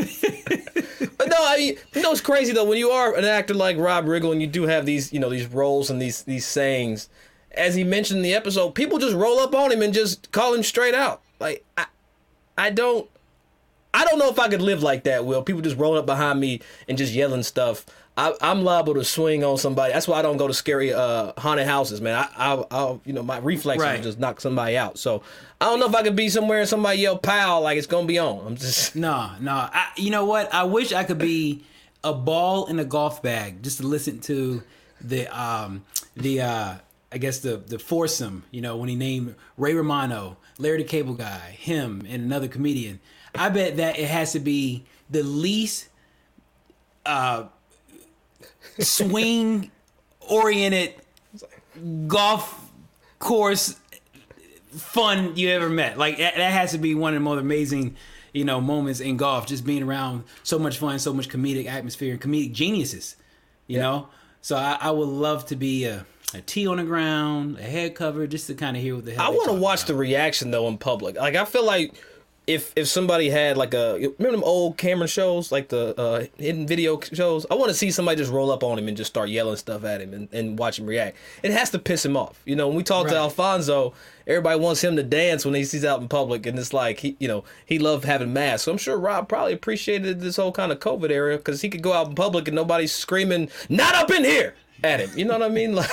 but 1.18 1.28
no, 1.28 1.36
I 1.36 1.76
you 1.94 2.02
know, 2.02 2.12
it's 2.12 2.20
crazy 2.20 2.52
though 2.52 2.64
when 2.64 2.78
you 2.78 2.90
are 2.90 3.14
an 3.14 3.24
actor 3.24 3.54
like 3.54 3.76
Rob 3.76 4.06
Riggle 4.06 4.32
and 4.32 4.40
you 4.40 4.46
do 4.46 4.62
have 4.62 4.86
these, 4.86 5.12
you 5.12 5.20
know, 5.20 5.28
these 5.28 5.46
roles 5.46 5.90
and 5.90 6.00
these 6.00 6.22
these 6.22 6.46
sayings. 6.46 7.08
As 7.52 7.74
he 7.74 7.84
mentioned 7.84 8.18
in 8.18 8.22
the 8.22 8.34
episode, 8.34 8.74
people 8.74 8.98
just 8.98 9.14
roll 9.14 9.38
up 9.38 9.54
on 9.54 9.72
him 9.72 9.82
and 9.82 9.92
just 9.92 10.30
call 10.32 10.54
him 10.54 10.62
straight 10.62 10.94
out. 10.94 11.20
Like 11.40 11.64
I, 11.76 11.86
I 12.56 12.70
don't. 12.70 13.08
I 13.92 14.04
don't 14.04 14.18
know 14.18 14.28
if 14.28 14.38
I 14.38 14.48
could 14.48 14.60
live 14.60 14.82
like 14.82 15.04
that, 15.04 15.24
Will. 15.24 15.42
People 15.42 15.62
just 15.62 15.78
rolling 15.78 15.98
up 16.00 16.04
behind 16.06 16.38
me 16.38 16.60
and 16.86 16.98
just 16.98 17.14
yelling 17.14 17.42
stuff. 17.42 17.86
I, 18.18 18.32
I'm 18.40 18.64
liable 18.64 18.94
to 18.94 19.04
swing 19.04 19.44
on 19.44 19.58
somebody. 19.58 19.92
That's 19.92 20.08
why 20.08 20.18
I 20.18 20.22
don't 20.22 20.38
go 20.38 20.46
to 20.48 20.54
scary 20.54 20.92
uh, 20.92 21.32
haunted 21.36 21.66
houses, 21.66 22.00
man. 22.00 22.14
I, 22.14 22.52
I, 22.54 22.64
I'll, 22.70 23.00
you 23.04 23.12
know, 23.12 23.22
my 23.22 23.38
reflexes 23.38 23.84
Right. 23.84 23.96
will 23.98 24.04
just 24.04 24.18
knock 24.18 24.40
somebody 24.40 24.76
out. 24.76 24.98
So 24.98 25.22
I 25.60 25.66
don't 25.66 25.80
know 25.80 25.86
if 25.86 25.94
I 25.94 26.02
could 26.02 26.16
be 26.16 26.28
somewhere 26.30 26.60
and 26.60 26.68
somebody 26.68 27.00
yell 27.00 27.18
"pow" 27.18 27.60
like 27.60 27.76
it's 27.76 27.86
gonna 27.86 28.06
be 28.06 28.18
on. 28.18 28.46
I'm 28.46 28.56
just 28.56 28.96
No, 28.96 29.30
no. 29.40 29.52
I, 29.52 29.88
you 29.96 30.10
know 30.10 30.24
what? 30.24 30.52
I 30.54 30.64
wish 30.64 30.92
I 30.94 31.04
could 31.04 31.18
be 31.18 31.62
a 32.02 32.14
ball 32.14 32.66
in 32.66 32.78
a 32.78 32.84
golf 32.84 33.22
bag 33.22 33.62
just 33.62 33.78
to 33.78 33.86
listen 33.86 34.20
to 34.20 34.62
the 35.00 35.26
um 35.28 35.84
the 36.16 36.40
uh 36.40 36.74
I 37.12 37.18
guess 37.18 37.40
the 37.40 37.58
the 37.58 37.78
foursome. 37.78 38.44
You 38.50 38.62
know 38.62 38.76
when 38.78 38.88
he 38.88 38.94
named 38.96 39.34
Ray 39.58 39.74
Romano, 39.74 40.38
Larry 40.58 40.78
the 40.78 40.88
Cable 40.88 41.14
Guy, 41.14 41.50
him, 41.58 42.06
and 42.08 42.24
another 42.24 42.48
comedian. 42.48 43.00
I 43.34 43.50
bet 43.50 43.76
that 43.76 43.98
it 43.98 44.08
has 44.08 44.32
to 44.32 44.40
be 44.40 44.86
the 45.10 45.22
least 45.22 45.88
uh 47.04 47.44
swing 48.80 49.70
oriented 50.20 50.94
golf 52.06 52.70
course 53.18 53.76
fun 54.76 55.36
you 55.36 55.50
ever 55.50 55.68
met. 55.68 55.98
Like 55.98 56.18
that, 56.18 56.36
has 56.36 56.72
to 56.72 56.78
be 56.78 56.94
one 56.94 57.14
of 57.14 57.20
the 57.20 57.24
most 57.24 57.40
amazing, 57.40 57.96
you 58.32 58.44
know, 58.44 58.60
moments 58.60 59.00
in 59.00 59.16
golf. 59.16 59.46
Just 59.46 59.64
being 59.64 59.82
around 59.82 60.24
so 60.42 60.58
much 60.58 60.78
fun, 60.78 60.98
so 60.98 61.12
much 61.12 61.28
comedic 61.28 61.66
atmosphere, 61.66 62.12
and 62.12 62.20
comedic 62.20 62.52
geniuses. 62.52 63.16
You 63.66 63.80
know, 63.80 64.08
so 64.42 64.56
I, 64.56 64.78
I 64.80 64.90
would 64.92 65.08
love 65.08 65.46
to 65.46 65.56
be 65.56 65.86
a, 65.86 66.06
a 66.32 66.40
tee 66.40 66.68
on 66.68 66.76
the 66.76 66.84
ground, 66.84 67.58
a 67.58 67.62
head 67.62 67.96
cover, 67.96 68.26
just 68.26 68.46
to 68.46 68.54
kind 68.54 68.76
of 68.76 68.82
hear 68.82 68.94
what 68.94 69.04
the 69.04 69.14
hell. 69.14 69.26
I 69.26 69.30
want 69.30 69.46
to 69.46 69.54
watch 69.54 69.80
about. 69.80 69.88
the 69.88 69.94
reaction 69.96 70.50
though 70.50 70.68
in 70.68 70.78
public. 70.78 71.16
Like 71.16 71.34
I 71.34 71.44
feel 71.44 71.64
like 71.64 71.94
if 72.46 72.72
if 72.76 72.86
somebody 72.86 73.28
had 73.28 73.56
like 73.56 73.74
a 73.74 73.94
remember 73.94 74.30
them 74.30 74.44
old 74.44 74.76
Cameron 74.76 75.08
shows, 75.08 75.50
like 75.50 75.68
the 75.68 75.98
uh, 76.00 76.26
hidden 76.38 76.66
video 76.66 77.00
shows. 77.00 77.44
I 77.50 77.54
want 77.54 77.70
to 77.70 77.74
see 77.74 77.90
somebody 77.90 78.16
just 78.16 78.30
roll 78.30 78.52
up 78.52 78.62
on 78.62 78.78
him 78.78 78.86
and 78.86 78.96
just 78.96 79.10
start 79.10 79.30
yelling 79.30 79.56
stuff 79.56 79.84
at 79.84 80.00
him 80.00 80.14
and, 80.14 80.28
and 80.32 80.58
watch 80.58 80.78
him 80.78 80.86
react. 80.86 81.16
It 81.42 81.50
has 81.50 81.70
to 81.70 81.78
piss 81.78 82.04
him 82.04 82.16
off. 82.16 82.40
You 82.44 82.54
know, 82.54 82.68
when 82.68 82.76
we 82.76 82.82
talk 82.84 83.08
to 83.08 83.14
Right. 83.14 83.20
Alfonso, 83.20 83.94
everybody 84.26 84.60
wants 84.60 84.82
him 84.82 84.94
to 84.96 85.02
dance 85.02 85.44
when 85.44 85.54
he 85.54 85.64
sees 85.64 85.84
out 85.84 86.00
in 86.00 86.08
public, 86.08 86.46
and 86.46 86.58
it's 86.58 86.72
like 86.72 87.00
he, 87.00 87.16
you 87.18 87.26
know, 87.26 87.42
he 87.64 87.78
loved 87.78 88.04
having 88.04 88.32
masks. 88.32 88.64
So 88.64 88.72
I'm 88.72 88.78
sure 88.78 88.96
Rob 88.96 89.28
probably 89.28 89.52
appreciated 89.52 90.20
this 90.20 90.36
whole 90.36 90.52
kind 90.52 90.70
of 90.70 90.78
COVID 90.78 91.10
era 91.10 91.36
because 91.38 91.62
he 91.62 91.68
could 91.68 91.82
go 91.82 91.92
out 91.92 92.08
in 92.08 92.14
public 92.14 92.46
and 92.46 92.54
nobody's 92.54 92.92
screaming 92.92 93.50
"Not 93.68 93.94
up 93.96 94.10
in 94.10 94.24
here" 94.24 94.54
at 94.84 95.00
him. 95.00 95.10
You 95.16 95.24
know 95.24 95.38
what 95.38 95.42
I 95.42 95.48
mean? 95.48 95.76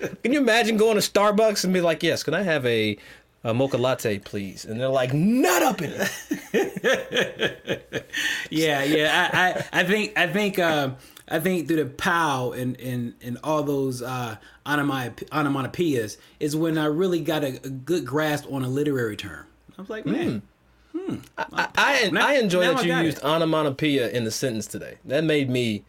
Like, 0.00 0.22
can 0.22 0.32
you 0.32 0.40
imagine 0.40 0.78
going 0.78 0.98
to 0.98 1.02
Starbucks 1.02 1.62
and 1.62 1.74
be 1.74 1.82
like, 1.82 2.02
"Yes, 2.02 2.22
can 2.22 2.32
I 2.32 2.42
have 2.42 2.64
a, 2.64 2.96
a 3.44 3.54
mocha 3.54 3.76
latte, 3.76 4.18
please?" 4.18 4.64
And 4.64 4.80
they're 4.80 4.88
like, 4.88 5.12
"Not 5.14 5.62
up 5.62 5.82
in 5.82 5.92
it." 5.94 6.10
Yeah, 8.50 8.82
yeah. 8.82 9.30
I, 9.32 9.38
I, 9.78 9.80
I 9.80 9.84
think 9.84 10.18
I 10.18 10.26
think 10.26 10.58
uh, 10.58 10.90
I 11.28 11.38
think 11.38 11.68
through 11.68 11.84
the 11.84 11.86
pow 11.90 12.50
and 12.52 12.78
and 12.80 13.14
and 13.22 13.38
all 13.44 13.62
those 13.62 14.02
uh, 14.02 14.36
onomatopoe- 14.66 15.26
onomatopoeias 15.26 16.16
is 16.40 16.56
when 16.56 16.76
I 16.76 16.86
really 16.86 17.20
got 17.20 17.44
a, 17.44 17.48
a 17.64 17.68
good 17.70 18.04
grasp 18.04 18.50
on 18.50 18.64
a 18.64 18.68
literary 18.68 19.16
term. 19.16 19.46
I 19.78 19.82
was 19.82 19.88
like, 19.90 20.04
man, 20.04 20.42
I 21.38 21.68
I, 21.76 22.10
Now- 22.10 22.26
I 22.26 22.34
enjoy 22.34 22.62
that 22.74 22.84
you 22.84 22.94
used 22.96 23.18
it. 23.18 23.24
onomatopoeia 23.24 24.08
in 24.10 24.24
the 24.24 24.32
sentence 24.32 24.66
today. 24.66 24.96
That 25.04 25.22
made 25.22 25.48
me, 25.48 25.84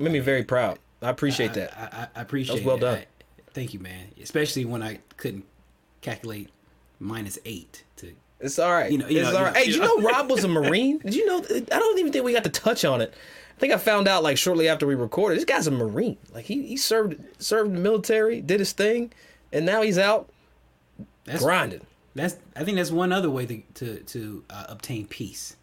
made 0.00 0.12
me 0.12 0.18
very 0.18 0.42
proud. 0.42 0.80
I 1.00 1.10
appreciate 1.10 1.54
that. 1.54 1.72
I, 1.78 2.02
I, 2.02 2.08
I 2.18 2.22
appreciate. 2.22 2.56
That 2.56 2.64
was 2.64 2.66
well 2.66 2.76
it. 2.76 2.80
done. 2.80 2.98
I- 2.98 3.06
thank 3.52 3.72
you, 3.72 3.78
man. 3.78 4.08
Especially 4.20 4.64
when 4.64 4.82
I 4.82 4.98
couldn't 5.16 5.44
calculate 6.00 6.50
minus 7.00 7.38
eight 7.44 7.84
to. 7.96 8.12
It's 8.40 8.58
all 8.58 8.72
right. 8.72 8.90
You 8.90 8.98
know- 8.98 9.08
you 9.08 9.20
it's 9.20 9.30
know- 9.32 9.38
all 9.38 9.44
right. 9.44 9.66
you 9.66 9.72
Hey, 9.74 9.78
know- 9.78 9.96
you 9.96 10.02
know 10.02 10.08
Rob 10.08 10.30
was 10.30 10.44
a 10.44 10.48
Marine? 10.60 10.98
Did 10.98 11.14
you 11.14 11.26
know? 11.26 11.38
I 11.72 11.78
don't 11.78 11.98
even 11.98 12.12
think 12.12 12.24
we 12.24 12.32
got 12.32 12.44
to 12.44 12.50
touch 12.50 12.84
on 12.84 13.00
it. 13.00 13.14
I 13.56 13.60
think 13.60 13.72
I 13.72 13.76
found 13.78 14.08
out 14.08 14.22
like 14.24 14.36
shortly 14.36 14.68
after 14.68 14.86
we 14.86 14.94
recorded. 14.96 15.36
This 15.38 15.44
guy's 15.44 15.66
a 15.66 15.70
Marine. 15.70 16.16
Like 16.32 16.44
he, 16.44 16.66
he 16.66 16.76
served 16.76 17.16
served 17.42 17.68
in 17.70 17.76
the 17.76 17.80
military, 17.80 18.40
did 18.40 18.58
his 18.58 18.72
thing, 18.72 19.12
and 19.52 19.64
now 19.64 19.80
he's 19.82 19.96
out 19.98 20.28
That's 21.24 21.42
grinding. 21.42 21.82
That's 22.16 22.36
I 22.56 22.64
think 22.64 22.76
that's 22.76 22.90
one 22.90 23.12
other 23.12 23.30
way 23.30 23.46
to 23.46 23.62
to, 23.74 23.96
to 24.00 24.44
uh, 24.50 24.64
obtain 24.68 25.06
peace. 25.06 25.56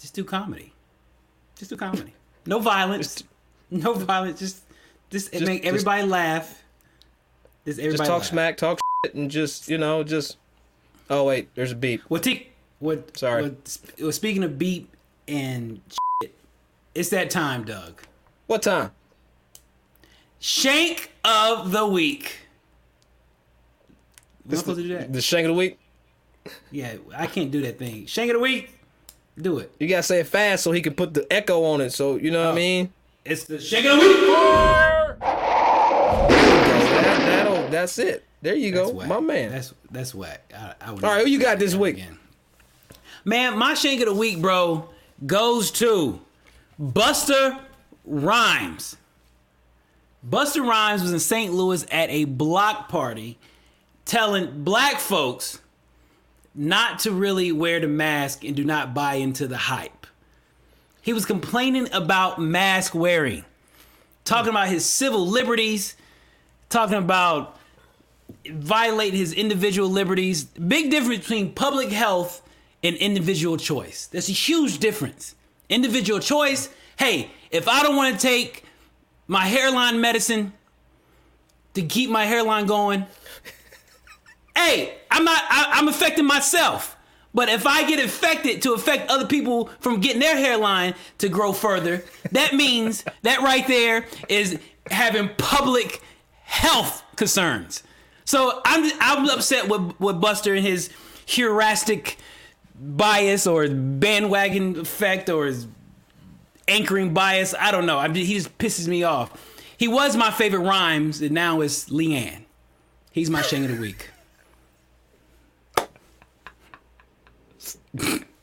Just 0.00 0.14
do 0.14 0.22
comedy. 0.24 0.72
Just 1.56 1.70
do 1.70 1.76
comedy. 1.76 2.14
No 2.46 2.58
violence. 2.60 3.14
Just, 3.14 3.24
no 3.70 3.92
violence. 3.94 4.38
Just 4.38 4.62
just, 5.10 5.32
Just- 5.32 5.44
make 5.44 5.62
just- 5.62 5.68
everybody 5.68 6.02
laugh. 6.06 6.62
Just 7.64 7.78
everybody 7.80 7.98
Just 7.98 8.08
talk 8.08 8.18
laugh. 8.20 8.28
smack, 8.28 8.56
talk 8.56 8.78
and 9.12 9.30
just 9.30 9.68
you 9.68 9.76
know 9.76 10.02
just. 10.02 10.38
Oh 11.10 11.24
wait, 11.24 11.54
there's 11.54 11.72
a 11.72 11.76
beep. 11.76 12.00
Well, 12.08 12.22
t- 12.22 12.48
what? 12.78 13.16
Sorry. 13.18 13.42
What, 13.42 13.78
well, 14.00 14.12
speaking 14.12 14.42
of 14.42 14.58
beep 14.58 14.90
and 15.28 15.82
shit, 16.22 16.34
it's 16.94 17.10
that 17.10 17.28
time, 17.28 17.64
Doug. 17.64 18.00
What 18.46 18.62
time? 18.62 18.92
Shank 20.38 21.10
of 21.24 21.72
the 21.72 21.86
week. 21.86 22.38
Not 24.46 24.58
supposed 24.58 24.78
to 24.78 24.82
do 24.82 24.94
that. 24.98 25.12
The 25.12 25.20
shank 25.20 25.46
of 25.46 25.54
the 25.54 25.58
week. 25.58 25.78
Yeah, 26.70 26.96
I 27.16 27.26
can't 27.26 27.50
do 27.50 27.62
that 27.62 27.78
thing. 27.78 28.04
Shank 28.06 28.30
of 28.30 28.34
the 28.34 28.40
week. 28.40 28.78
Do 29.40 29.58
it. 29.58 29.74
You 29.80 29.88
gotta 29.88 30.02
say 30.02 30.20
it 30.20 30.26
fast 30.26 30.62
so 30.64 30.70
he 30.72 30.80
can 30.82 30.94
put 30.94 31.14
the 31.14 31.26
echo 31.32 31.64
on 31.64 31.80
it. 31.80 31.90
So 31.92 32.16
you 32.16 32.30
know 32.30 32.40
Oh. 32.40 32.44
what 32.44 32.48
I 32.48 32.52
oh. 32.52 32.56
mean. 32.56 32.92
It's 33.24 33.44
the 33.44 33.58
shank 33.58 33.86
of 33.86 33.98
the 33.98 34.06
week. 34.06 34.16
That, 35.20 37.18
that'll, 37.24 37.68
that's 37.68 37.98
it. 37.98 38.24
There 38.44 38.54
you 38.54 38.72
That's 38.72 38.90
go, 38.90 38.96
whack. 38.98 39.08
my 39.08 39.20
man. 39.20 39.52
That's 39.52 39.72
that's 39.90 40.14
whack. 40.14 40.52
I, 40.54 40.74
I 40.78 40.88
All 40.90 40.96
right, 40.96 41.24
who 41.24 41.30
you 41.30 41.38
got 41.40 41.58
this 41.58 41.74
week? 41.74 41.96
again. 41.96 42.18
Man, 43.24 43.56
my 43.56 43.72
shank 43.72 44.02
of 44.02 44.06
the 44.08 44.12
week, 44.14 44.42
bro, 44.42 44.86
goes 45.24 45.70
to 45.70 46.20
Busta 46.78 47.58
Rhymes. 48.04 48.98
Busta 50.28 50.60
Rhymes 50.60 51.00
was 51.00 51.10
in 51.14 51.20
St. 51.20 51.54
Louis 51.54 51.86
at 51.90 52.10
a 52.10 52.26
block 52.26 52.90
party 52.90 53.38
telling 54.04 54.62
black 54.62 54.98
folks 54.98 55.58
not 56.54 56.98
to 56.98 57.12
really 57.12 57.50
wear 57.50 57.80
the 57.80 57.88
mask 57.88 58.44
and 58.44 58.54
do 58.54 58.62
not 58.62 58.92
buy 58.92 59.14
into 59.14 59.46
the 59.48 59.56
hype. 59.56 60.06
He 61.00 61.14
was 61.14 61.24
complaining 61.24 61.88
about 61.94 62.38
mask 62.38 62.94
wearing, 62.94 63.46
talking 64.26 64.50
about 64.50 64.68
his 64.68 64.84
civil 64.84 65.26
liberties, 65.26 65.96
talking 66.68 66.98
about 66.98 67.58
violate 68.50 69.14
his 69.14 69.32
individual 69.32 69.88
liberties. 69.88 70.44
Big 70.44 70.90
difference 70.90 71.20
between 71.20 71.52
public 71.52 71.90
health 71.90 72.42
and 72.82 72.96
individual 72.96 73.56
choice. 73.56 74.06
There's 74.06 74.28
a 74.28 74.32
huge 74.32 74.78
difference. 74.78 75.34
Individual 75.68 76.20
choice, 76.20 76.68
hey, 76.98 77.30
if 77.50 77.68
I 77.68 77.82
don't 77.82 77.96
want 77.96 78.14
to 78.14 78.20
take 78.20 78.64
my 79.26 79.46
hairline 79.46 80.00
medicine 80.00 80.52
to 81.72 81.82
keep 81.82 82.10
my 82.10 82.26
hairline 82.26 82.66
going, 82.66 83.06
hey, 84.56 84.94
I'm 85.10 85.24
not 85.24 85.42
I, 85.48 85.70
I'm 85.72 85.88
affecting 85.88 86.26
myself. 86.26 86.96
But 87.32 87.48
if 87.48 87.66
I 87.66 87.88
get 87.88 87.98
infected 87.98 88.62
to 88.62 88.74
affect 88.74 89.10
other 89.10 89.26
people 89.26 89.68
from 89.80 90.00
getting 90.00 90.20
their 90.20 90.36
hairline 90.36 90.94
to 91.18 91.28
grow 91.28 91.52
further, 91.52 92.04
that 92.30 92.52
means 92.54 93.04
that 93.22 93.40
right 93.40 93.66
there 93.66 94.06
is 94.28 94.58
having 94.90 95.30
public 95.36 96.00
health 96.44 97.02
concerns. 97.16 97.82
So 98.24 98.60
I'm 98.64 98.90
I'm 99.00 99.28
upset 99.28 99.68
with 99.68 99.98
with 99.98 100.20
Busta 100.20 100.56
and 100.56 100.66
his 100.66 100.90
heuristic 101.26 102.18
bias 102.74 103.46
or 103.46 103.68
bandwagon 103.68 104.80
effect 104.80 105.28
or 105.28 105.46
his 105.46 105.66
anchoring 106.68 107.14
bias. 107.14 107.54
I 107.58 107.70
don't 107.70 107.86
know. 107.86 107.98
I'm 107.98 108.14
he 108.14 108.34
just 108.34 108.56
pisses 108.58 108.88
me 108.88 109.02
off. 109.02 109.52
He 109.76 109.88
was 109.88 110.16
my 110.16 110.30
favorite 110.30 110.60
rhymes, 110.60 111.20
and 111.20 111.32
now 111.32 111.60
it's 111.60 111.90
LeAnn. 111.90 112.44
He's 113.10 113.28
my 113.30 113.42
shame 113.42 113.64
of 113.64 113.70
the 113.70 113.80
week. 113.80 114.10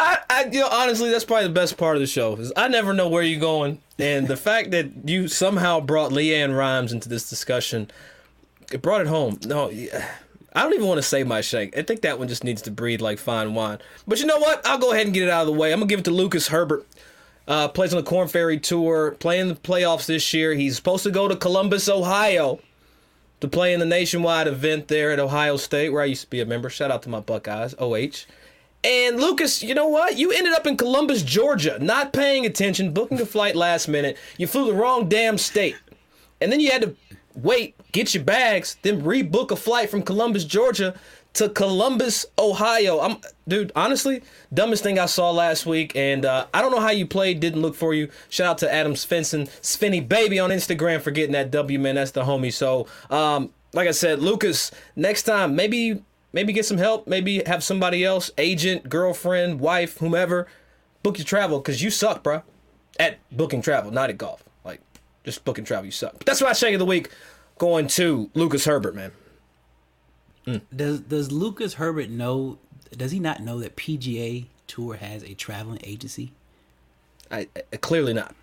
I, 0.00 0.18
I, 0.30 0.44
you 0.44 0.60
know, 0.60 0.68
honestly, 0.70 1.10
that's 1.10 1.26
probably 1.26 1.48
the 1.48 1.52
best 1.52 1.76
part 1.76 1.94
of 1.96 2.00
the 2.00 2.06
show. 2.06 2.34
Is 2.36 2.52
I 2.56 2.68
never 2.68 2.94
know 2.94 3.08
where 3.08 3.22
you're 3.22 3.38
going, 3.38 3.80
and 3.98 4.26
the 4.26 4.36
fact 4.48 4.70
that 4.70 5.08
you 5.08 5.28
somehow 5.28 5.80
brought 5.80 6.10
LeAnn 6.10 6.56
Rimes 6.56 6.92
into 6.92 7.08
this 7.08 7.28
discussion, 7.28 7.90
it 8.72 8.80
brought 8.80 9.02
it 9.02 9.06
home. 9.08 9.38
No, 9.44 9.70
I 10.52 10.62
don't 10.62 10.72
even 10.72 10.86
want 10.86 10.98
to 10.98 11.02
say 11.02 11.22
my 11.22 11.42
shank. 11.42 11.76
I 11.76 11.82
think 11.82 12.00
that 12.00 12.18
one 12.18 12.28
just 12.28 12.44
needs 12.44 12.62
to 12.62 12.70
breathe 12.70 13.02
like 13.02 13.18
fine 13.18 13.54
wine. 13.54 13.78
But 14.08 14.20
you 14.20 14.26
know 14.26 14.38
what? 14.38 14.66
I'll 14.66 14.78
go 14.78 14.92
ahead 14.92 15.04
and 15.04 15.14
get 15.14 15.24
it 15.24 15.28
out 15.28 15.42
of 15.42 15.46
the 15.48 15.52
way. 15.52 15.72
I'm 15.72 15.80
gonna 15.80 15.88
give 15.88 16.00
it 16.00 16.06
to 16.06 16.10
Lucas 16.10 16.48
Herbert. 16.48 16.86
Uh, 17.46 17.68
plays 17.68 17.92
on 17.92 18.02
the 18.02 18.08
Korn 18.08 18.28
Ferry 18.28 18.58
Tour, 18.58 19.12
playing 19.18 19.48
the 19.48 19.54
playoffs 19.54 20.06
this 20.06 20.32
year. 20.32 20.54
He's 20.54 20.76
supposed 20.76 21.02
to 21.02 21.10
go 21.10 21.28
to 21.28 21.36
Columbus, 21.36 21.88
Ohio, 21.88 22.60
to 23.40 23.48
play 23.48 23.74
in 23.74 23.80
the 23.80 23.86
nationwide 23.86 24.46
event 24.46 24.88
there 24.88 25.10
at 25.10 25.18
Ohio 25.18 25.56
State, 25.56 25.90
where 25.90 26.02
I 26.02 26.06
used 26.06 26.22
to 26.22 26.30
be 26.30 26.40
a 26.40 26.46
member. 26.46 26.70
Shout 26.70 26.90
out 26.90 27.02
to 27.02 27.08
my 27.08 27.20
Buckeyes, 27.20 27.74
OH. 27.78 28.26
And 28.82 29.20
Lucas, 29.20 29.62
you 29.62 29.74
know 29.74 29.88
what? 29.88 30.16
You 30.16 30.32
ended 30.32 30.54
up 30.54 30.66
in 30.66 30.76
Columbus, 30.76 31.22
Georgia, 31.22 31.78
not 31.80 32.12
paying 32.12 32.46
attention, 32.46 32.92
booking 32.92 33.20
a 33.20 33.26
flight 33.26 33.54
last 33.54 33.88
minute. 33.88 34.16
You 34.38 34.46
flew 34.46 34.66
the 34.66 34.74
wrong 34.74 35.08
damn 35.08 35.36
state. 35.36 35.76
And 36.40 36.50
then 36.50 36.60
you 36.60 36.70
had 36.70 36.82
to 36.82 36.96
wait, 37.34 37.74
get 37.92 38.14
your 38.14 38.24
bags, 38.24 38.76
then 38.82 39.02
rebook 39.02 39.50
a 39.50 39.56
flight 39.56 39.90
from 39.90 40.02
Columbus, 40.02 40.44
Georgia 40.44 40.94
to 41.34 41.48
Columbus, 41.48 42.26
Ohio. 42.38 43.00
I'm 43.00 43.18
dude, 43.46 43.70
honestly, 43.76 44.22
dumbest 44.52 44.82
thing 44.82 44.98
I 44.98 45.06
saw 45.06 45.30
last 45.30 45.66
week 45.66 45.94
and 45.94 46.24
uh, 46.24 46.46
I 46.52 46.62
don't 46.62 46.72
know 46.72 46.80
how 46.80 46.90
you 46.90 47.06
played, 47.06 47.40
didn't 47.40 47.62
look 47.62 47.74
for 47.74 47.94
you. 47.94 48.08
Shout 48.28 48.46
out 48.46 48.58
to 48.58 48.72
Adam 48.72 48.94
Svensson, 48.94 49.48
Svenny 49.60 50.06
baby 50.06 50.38
on 50.38 50.50
Instagram 50.50 51.00
for 51.00 51.10
getting 51.10 51.32
that 51.32 51.50
W, 51.50 51.78
man. 51.78 51.94
That's 51.94 52.10
the 52.12 52.22
homie. 52.22 52.52
So, 52.52 52.86
um, 53.10 53.50
like 53.72 53.86
I 53.86 53.92
said, 53.92 54.18
Lucas, 54.20 54.72
next 54.96 55.22
time 55.24 55.54
maybe 55.54 56.02
maybe 56.32 56.52
get 56.52 56.64
some 56.66 56.78
help, 56.78 57.06
maybe 57.06 57.42
have 57.46 57.62
somebody 57.64 58.04
else, 58.04 58.30
agent, 58.38 58.88
girlfriend, 58.88 59.60
wife, 59.60 59.98
whomever, 59.98 60.46
book 61.02 61.18
your 61.18 61.24
travel 61.24 61.58
because 61.58 61.82
you 61.82 61.90
suck, 61.90 62.22
bro. 62.22 62.42
At 62.98 63.18
booking 63.32 63.62
travel, 63.62 63.90
not 63.90 64.10
at 64.10 64.18
golf. 64.18 64.44
Like, 64.64 64.80
just 65.24 65.44
booking 65.44 65.64
travel, 65.64 65.86
you 65.86 65.90
suck. 65.92 66.12
But 66.18 66.26
that's 66.26 66.42
my 66.42 66.52
shake 66.52 66.74
of 66.74 66.78
the 66.80 66.86
week 66.86 67.10
going 67.58 67.86
to 67.88 68.30
Lucas 68.34 68.64
Herbert, 68.64 68.94
man. 68.94 69.12
Mm. 70.46 70.62
Does 70.74 71.00
Does 71.00 71.30
Lucas 71.32 71.74
Herbert 71.74 72.10
know? 72.10 72.58
Does 72.96 73.12
he 73.12 73.20
not 73.20 73.40
know 73.40 73.60
that 73.60 73.76
PGA 73.76 74.46
Tour 74.66 74.96
has 74.96 75.22
a 75.22 75.34
traveling 75.34 75.80
agency? 75.84 76.32
I, 77.30 77.46
I 77.72 77.76
clearly 77.76 78.12
not. 78.12 78.34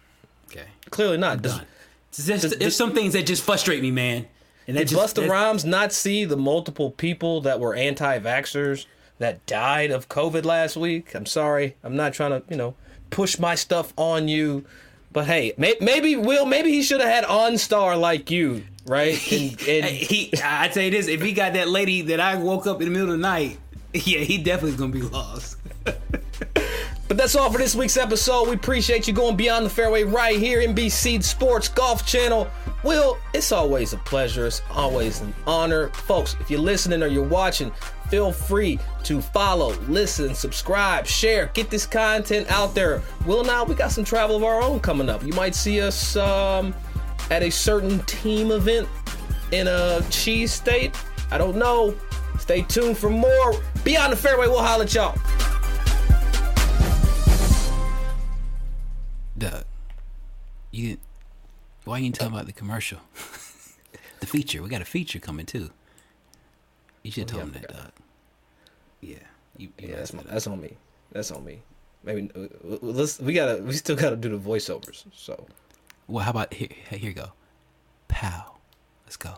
Okay, 0.49 0.65
Clearly 0.89 1.17
not. 1.17 1.41
Does, 1.41 1.57
done. 1.57 1.65
It's 2.09 2.25
does- 2.25 2.51
there's 2.57 2.75
some 2.75 2.93
things 2.93 3.13
that 3.13 3.25
just 3.25 3.43
frustrate 3.43 3.81
me, 3.81 3.91
man. 3.91 4.27
And 4.67 4.75
did 4.77 4.89
just 4.89 5.15
Busta 5.15 5.21
that- 5.21 5.29
Rhymes 5.29 5.65
not 5.65 5.93
see 5.93 6.25
the 6.25 6.37
multiple 6.37 6.91
people 6.91 7.41
that 7.41 7.59
were 7.59 7.73
anti-vaxxers 7.73 8.85
that 9.19 9.45
died 9.45 9.91
of 9.91 10.09
COVID 10.09 10.45
last 10.45 10.75
week? 10.75 11.15
I'm 11.15 11.25
sorry. 11.25 11.75
I'm 11.83 11.95
not 11.95 12.13
trying 12.13 12.31
to, 12.31 12.43
you 12.49 12.57
know, 12.57 12.75
push 13.09 13.39
my 13.39 13.55
stuff 13.55 13.93
on 13.97 14.27
you. 14.27 14.65
But 15.13 15.25
hey, 15.25 15.53
may, 15.57 15.75
maybe 15.79 16.15
Will, 16.15 16.45
maybe 16.45 16.69
he 16.71 16.83
should 16.83 16.99
have 16.99 17.09
had 17.09 17.23
OnStar 17.23 17.99
like 17.99 18.29
you, 18.29 18.63
right? 18.85 19.15
And, 19.31 19.61
and 19.67 19.85
he, 19.85 20.31
I 20.43 20.67
tell 20.67 20.83
you 20.83 20.91
this: 20.91 21.07
if 21.07 21.21
he 21.21 21.31
got 21.31 21.53
that 21.53 21.69
lady 21.69 22.01
that 22.03 22.19
I 22.19 22.35
woke 22.35 22.67
up 22.67 22.81
in 22.81 22.87
the 22.87 22.91
middle 22.91 23.11
of 23.13 23.17
the 23.17 23.21
night, 23.21 23.57
yeah, 23.93 24.19
he 24.19 24.37
definitely 24.37 24.71
is 24.71 24.75
gonna 24.75 24.91
be 24.91 25.01
lost. 25.01 25.57
But 27.07 27.15
that's 27.15 27.35
all 27.37 27.49
for 27.49 27.57
this 27.57 27.73
week's 27.73 27.95
episode. 27.95 28.49
We 28.49 28.55
appreciate 28.55 29.07
you 29.07 29.13
going 29.13 29.37
beyond 29.37 29.65
the 29.65 29.69
fairway 29.69 30.03
right 30.03 30.37
here, 30.37 30.59
NBC 30.59 31.23
Sports 31.23 31.69
Golf 31.69 32.05
Channel. 32.05 32.49
Will, 32.83 33.17
it's 33.33 33.51
always 33.51 33.93
a 33.93 33.97
pleasure. 33.97 34.45
It's 34.45 34.61
always 34.71 35.21
an 35.21 35.33
honor. 35.45 35.89
Folks, 35.89 36.35
if 36.39 36.51
you're 36.51 36.59
listening 36.59 37.01
or 37.01 37.07
you're 37.07 37.27
watching, 37.27 37.71
feel 38.09 38.31
free 38.31 38.79
to 39.03 39.19
follow, 39.19 39.73
listen, 39.87 40.33
subscribe, 40.35 41.05
share, 41.07 41.47
get 41.53 41.69
this 41.69 41.85
content 41.85 42.49
out 42.51 42.75
there. 42.75 43.01
Will 43.25 43.49
I, 43.49 43.63
we 43.63 43.75
got 43.75 43.91
some 43.91 44.03
travel 44.03 44.35
of 44.35 44.43
our 44.43 44.61
own 44.61 44.79
coming 44.79 45.09
up. 45.09 45.23
You 45.23 45.33
might 45.33 45.55
see 45.55 45.81
us 45.81 46.15
um, 46.15 46.73
at 47.31 47.43
a 47.43 47.49
certain 47.49 47.99
team 48.01 48.51
event 48.51 48.87
in 49.51 49.67
a 49.67 50.01
cheese 50.09 50.53
state. 50.53 50.95
I 51.31 51.37
don't 51.37 51.57
know. 51.57 51.95
Stay 52.39 52.61
tuned 52.61 52.97
for 52.97 53.09
more. 53.09 53.53
Beyond 53.83 54.13
the 54.13 54.17
fairway, 54.17 54.47
we'll 54.47 54.61
holler 54.61 54.83
at 54.83 54.93
y'all. 54.93 55.17
Doug, 59.37 59.65
you 60.71 60.87
didn't. 60.89 61.06
Why 61.87 61.99
you 61.99 62.03
didn't 62.03 62.15
tell 62.15 62.27
about 62.27 62.47
the 62.47 62.51
commercial? 62.51 62.99
the 64.19 64.25
feature. 64.25 64.61
We 64.61 64.67
got 64.67 64.81
a 64.81 64.85
feature 64.85 65.19
coming 65.19 65.45
too. 65.45 65.69
You 67.01 67.11
should 67.11 67.29
have 67.29 67.39
told 67.39 67.55
him 67.55 67.61
that, 67.61 67.69
Doug. 67.69 67.91
Yeah. 68.99 69.15
You, 69.55 69.69
you 69.79 69.87
Yeah, 69.87 69.95
that's, 69.95 70.11
messed 70.11 70.27
that's 70.27 70.47
on 70.47 70.59
me. 70.59 70.75
That's 71.13 71.31
on 71.31 71.45
me. 71.45 71.61
Maybe 72.03 72.29
uh, 72.35 72.47
let's. 72.81 73.21
We 73.21 73.33
gotta. 73.33 73.63
We 73.63 73.71
still 73.71 73.95
gotta 73.95 74.17
do 74.17 74.27
the 74.27 74.37
voiceovers. 74.37 75.05
So 75.13 75.47
Well, 76.07 76.25
how 76.25 76.31
about 76.31 76.53
here? 76.53 76.67
Here 76.89 76.99
you 76.99 77.13
go. 77.13 77.31
Pow. 78.09 78.57
Let's 79.05 79.15
go. 79.15 79.37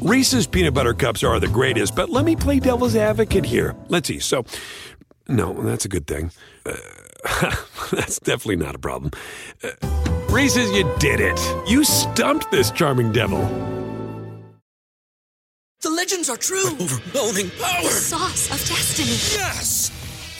Reese's 0.00 0.46
peanut 0.46 0.74
butter 0.74 0.94
cups 0.94 1.24
are 1.24 1.40
the 1.40 1.48
greatest, 1.48 1.96
but 1.96 2.08
let 2.08 2.24
me 2.24 2.36
play 2.36 2.60
devil's 2.60 2.94
advocate 2.94 3.44
here. 3.44 3.74
Let's 3.88 4.06
see. 4.06 4.20
So, 4.20 4.44
no, 5.28 5.52
that's 5.62 5.84
a 5.84 5.88
good 5.88 6.06
thing. 6.06 6.30
Uh, 6.64 6.72
that's 7.92 8.18
definitely 8.20 8.56
not 8.56 8.74
a 8.74 8.78
problem. 8.78 9.10
Uh, 9.62 9.70
Reese's, 10.28 10.70
you 10.72 10.90
did 10.98 11.20
it. 11.20 11.38
You 11.68 11.84
stumped 11.84 12.50
this 12.50 12.70
charming 12.70 13.12
devil. 13.12 13.40
The 15.82 15.90
legends 15.90 16.30
are 16.30 16.36
true. 16.36 16.68
Overwhelming 16.80 17.50
power! 17.60 17.82
The 17.82 17.90
Sauce 17.90 18.50
of 18.50 18.68
destiny. 18.68 19.10
Yes! 19.38 19.90